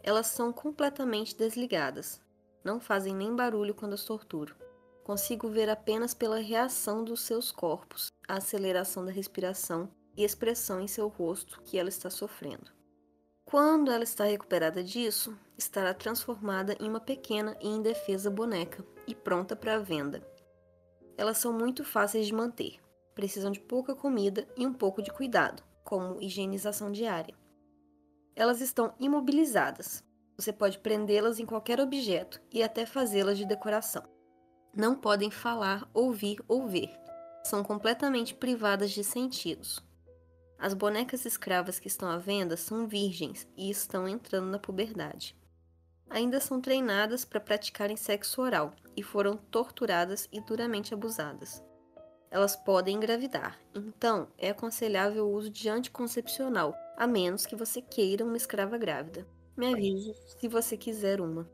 Elas 0.00 0.28
são 0.28 0.52
completamente 0.52 1.36
desligadas, 1.36 2.20
não 2.62 2.78
fazem 2.78 3.16
nem 3.16 3.34
barulho 3.34 3.74
quando 3.74 3.94
as 3.94 4.04
torturo. 4.04 4.54
Consigo 5.02 5.48
ver 5.48 5.68
apenas 5.68 6.14
pela 6.14 6.38
reação 6.38 7.02
dos 7.02 7.22
seus 7.22 7.50
corpos, 7.50 8.12
a 8.28 8.34
aceleração 8.34 9.04
da 9.04 9.10
respiração 9.10 9.90
e 10.16 10.22
expressão 10.22 10.80
em 10.80 10.86
seu 10.86 11.08
rosto 11.08 11.60
que 11.62 11.76
ela 11.76 11.88
está 11.88 12.10
sofrendo. 12.10 12.70
Quando 13.44 13.90
ela 13.90 14.04
está 14.04 14.22
recuperada 14.22 14.84
disso, 14.84 15.36
estará 15.58 15.92
transformada 15.92 16.76
em 16.78 16.88
uma 16.88 17.00
pequena 17.00 17.56
e 17.60 17.66
indefesa 17.66 18.30
boneca 18.30 18.84
e 19.04 19.16
pronta 19.16 19.56
para 19.56 19.80
venda. 19.80 20.35
Elas 21.16 21.38
são 21.38 21.52
muito 21.52 21.82
fáceis 21.82 22.26
de 22.26 22.34
manter, 22.34 22.78
precisam 23.14 23.50
de 23.50 23.58
pouca 23.58 23.94
comida 23.94 24.46
e 24.56 24.66
um 24.66 24.72
pouco 24.72 25.00
de 25.00 25.10
cuidado, 25.10 25.62
como 25.82 26.20
higienização 26.20 26.92
diária. 26.92 27.34
Elas 28.34 28.60
estão 28.60 28.94
imobilizadas. 29.00 30.04
Você 30.36 30.52
pode 30.52 30.78
prendê-las 30.78 31.40
em 31.40 31.46
qualquer 31.46 31.80
objeto 31.80 32.38
e 32.52 32.62
até 32.62 32.84
fazê-las 32.84 33.38
de 33.38 33.46
decoração. 33.46 34.02
Não 34.76 34.94
podem 34.94 35.30
falar, 35.30 35.88
ouvir 35.94 36.38
ou 36.46 36.66
ver. 36.66 36.90
São 37.42 37.64
completamente 37.64 38.34
privadas 38.34 38.90
de 38.90 39.02
sentidos. 39.02 39.82
As 40.58 40.74
bonecas 40.74 41.24
escravas 41.24 41.78
que 41.78 41.88
estão 41.88 42.10
à 42.10 42.18
venda 42.18 42.58
são 42.58 42.86
virgens 42.86 43.48
e 43.56 43.70
estão 43.70 44.06
entrando 44.06 44.50
na 44.50 44.58
puberdade. 44.58 45.34
Ainda 46.10 46.40
são 46.40 46.60
treinadas 46.60 47.24
para 47.24 47.40
praticarem 47.40 47.96
sexo 47.96 48.42
oral 48.42 48.74
e 48.96 49.02
foram 49.02 49.36
torturadas 49.36 50.28
e 50.32 50.40
duramente 50.40 50.94
abusadas. 50.94 51.62
Elas 52.30 52.56
podem 52.56 52.96
engravidar, 52.96 53.60
então 53.74 54.28
é 54.36 54.50
aconselhável 54.50 55.26
o 55.26 55.32
uso 55.32 55.50
de 55.50 55.68
anticoncepcional, 55.68 56.74
a 56.96 57.06
menos 57.06 57.46
que 57.46 57.54
você 57.54 57.80
queira 57.80 58.24
uma 58.24 58.36
escrava 58.36 58.76
grávida. 58.78 59.26
Me 59.56 59.72
avise 59.72 60.14
se 60.38 60.48
você 60.48 60.76
quiser 60.76 61.20
uma. 61.20 61.48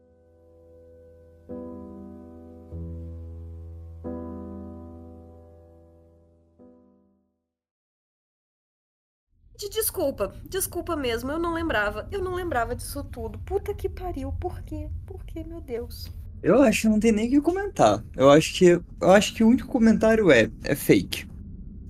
De 9.56 9.68
desculpa, 9.68 10.34
desculpa 10.48 10.96
mesmo, 10.96 11.30
eu 11.30 11.38
não 11.38 11.54
lembrava. 11.54 12.08
Eu 12.10 12.20
não 12.20 12.34
lembrava 12.34 12.74
disso 12.74 13.04
tudo. 13.04 13.38
Puta 13.40 13.72
que 13.72 13.88
pariu, 13.88 14.32
por 14.32 14.60
quê? 14.62 14.90
Por 15.06 15.24
quê, 15.24 15.44
meu 15.44 15.60
Deus? 15.60 16.10
Eu 16.42 16.60
acho 16.60 16.82
que 16.82 16.88
não 16.88 16.98
tem 16.98 17.12
nem 17.12 17.28
o 17.28 17.30
que 17.30 17.40
comentar. 17.40 18.04
Eu 18.16 18.28
acho 18.28 18.52
que 18.54 18.64
eu 18.64 19.10
acho 19.12 19.32
que 19.32 19.44
o 19.44 19.48
único 19.48 19.68
comentário 19.68 20.28
é 20.30 20.50
é 20.64 20.74
fake. 20.74 21.28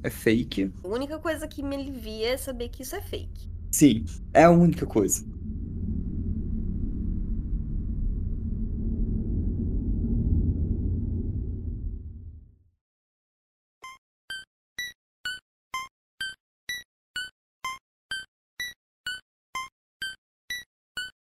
É 0.03 0.11
fake. 0.11 0.71
A 0.85 0.89
única 0.89 1.19
coisa 1.19 1.49
que 1.49 1.63
me 1.63 1.75
alivia 1.75 2.33
é 2.33 2.37
saber 2.37 2.69
que 2.69 2.83
isso 2.83 2.95
é 2.95 3.01
fake. 3.01 3.51
Sim, 3.71 4.05
é 4.35 4.45
a 4.45 4.51
única 4.51 4.85
coisa. 4.85 5.25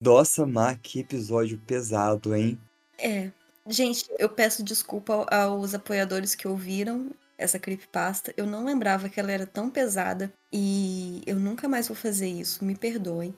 Nossa, 0.01 0.45
Má, 0.45 0.75
que 0.75 1.01
episódio 1.01 1.59
pesado, 1.59 2.35
hein? 2.35 2.59
É. 2.99 3.31
Gente, 3.67 4.05
eu 4.19 4.29
peço 4.29 4.63
desculpa 4.63 5.27
aos 5.31 5.75
apoiadores 5.75 6.35
que 6.35 6.47
ouviram 6.47 7.11
essa 7.39 7.59
creepypasta. 7.59 8.33
Eu 8.37 8.47
não 8.47 8.65
lembrava 8.65 9.09
que 9.09 9.19
ela 9.19 9.33
era 9.33 9.47
tão 9.47 9.71
pesada 9.71 10.33
e 10.53 11.23
eu 11.27 11.37
nunca 11.37 11.69
mais 11.69 11.89
vou 11.89 11.97
fazer 11.97 12.29
isso. 12.29 12.65
Me 12.65 12.75
perdoem. 12.75 13.35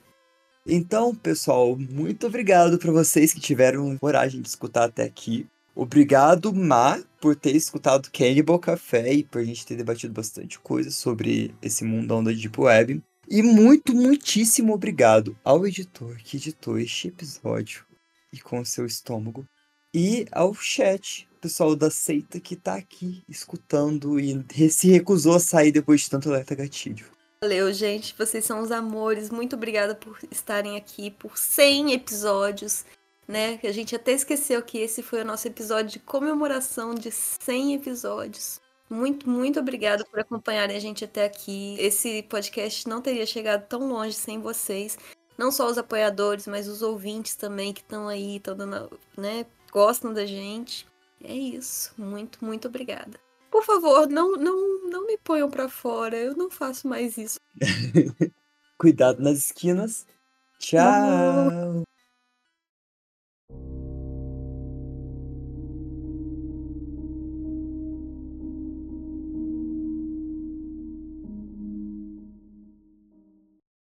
Então, 0.65 1.15
pessoal, 1.15 1.77
muito 1.77 2.27
obrigado 2.27 2.77
para 2.77 2.91
vocês 2.91 3.33
que 3.33 3.39
tiveram 3.39 3.97
coragem 3.97 4.41
de 4.41 4.49
escutar 4.49 4.85
até 4.85 5.03
aqui. 5.03 5.47
Obrigado, 5.73 6.53
Má, 6.53 6.99
por 7.21 7.35
ter 7.35 7.55
escutado 7.55 8.09
Cannibal 8.11 8.59
Café 8.59 9.13
e 9.13 9.23
por 9.23 9.39
a 9.39 9.45
gente 9.45 9.65
ter 9.65 9.77
debatido 9.77 10.13
bastante 10.13 10.59
coisa 10.59 10.91
sobre 10.91 11.55
esse 11.61 11.85
mundão 11.85 12.21
da 12.21 12.31
Deep 12.31 12.59
Web. 12.59 13.01
E 13.29 13.41
muito, 13.41 13.93
muitíssimo 13.93 14.73
obrigado 14.73 15.37
ao 15.43 15.65
editor 15.65 16.17
que 16.17 16.35
editou 16.35 16.77
este 16.79 17.09
episódio 17.09 17.86
e 18.31 18.39
com 18.39 18.63
seu 18.63 18.85
estômago. 18.85 19.45
E 19.93 20.25
ao 20.31 20.53
chat, 20.53 21.27
pessoal 21.41 21.75
da 21.75 21.89
seita 21.89 22.39
que 22.39 22.55
tá 22.55 22.75
aqui 22.75 23.23
escutando 23.27 24.19
e 24.19 24.69
se 24.69 24.89
recusou 24.89 25.35
a 25.35 25.39
sair 25.39 25.71
depois 25.71 26.01
de 26.01 26.09
tanto 26.09 26.29
alerta 26.29 26.55
gatilho. 26.55 27.05
Valeu, 27.41 27.71
gente. 27.71 28.15
Vocês 28.17 28.43
são 28.45 28.61
os 28.61 28.71
amores. 28.71 29.29
Muito 29.29 29.55
obrigada 29.55 29.95
por 29.95 30.17
estarem 30.31 30.75
aqui 30.75 31.11
por 31.11 31.37
100 31.37 31.93
episódios, 31.93 32.83
né? 33.27 33.59
A 33.63 33.71
gente 33.71 33.95
até 33.95 34.11
esqueceu 34.11 34.61
que 34.61 34.79
esse 34.79 35.03
foi 35.03 35.21
o 35.21 35.25
nosso 35.25 35.47
episódio 35.47 35.91
de 35.91 35.99
comemoração 35.99 36.95
de 36.95 37.11
100 37.11 37.75
episódios. 37.75 38.59
Muito, 38.89 39.29
muito 39.29 39.59
obrigada 39.59 40.03
por 40.05 40.19
acompanharem 40.19 40.75
a 40.75 40.79
gente 40.79 41.03
até 41.05 41.25
aqui. 41.25 41.75
Esse 41.79 42.23
podcast 42.23 42.87
não 42.87 43.01
teria 43.01 43.25
chegado 43.25 43.67
tão 43.67 43.87
longe 43.87 44.13
sem 44.13 44.39
vocês. 44.39 44.97
Não 45.37 45.51
só 45.51 45.69
os 45.69 45.77
apoiadores, 45.77 46.47
mas 46.47 46.67
os 46.67 46.81
ouvintes 46.81 47.35
também 47.35 47.71
que 47.71 47.81
estão 47.81 48.07
aí, 48.07 48.37
estão 48.37 48.55
dando, 48.55 48.99
né, 49.15 49.45
gostam 49.71 50.13
da 50.13 50.25
gente. 50.25 50.87
É 51.23 51.33
isso. 51.33 51.93
Muito, 51.97 52.43
muito 52.43 52.67
obrigada. 52.67 53.19
Por 53.51 53.63
favor, 53.63 54.07
não, 54.07 54.35
não, 54.35 54.89
não 54.89 55.07
me 55.07 55.17
ponham 55.17 55.49
para 55.49 55.69
fora. 55.69 56.15
Eu 56.17 56.35
não 56.35 56.49
faço 56.49 56.87
mais 56.87 57.17
isso. 57.17 57.39
Cuidado 58.77 59.21
nas 59.21 59.37
esquinas. 59.37 60.05
Tchau. 60.59 61.83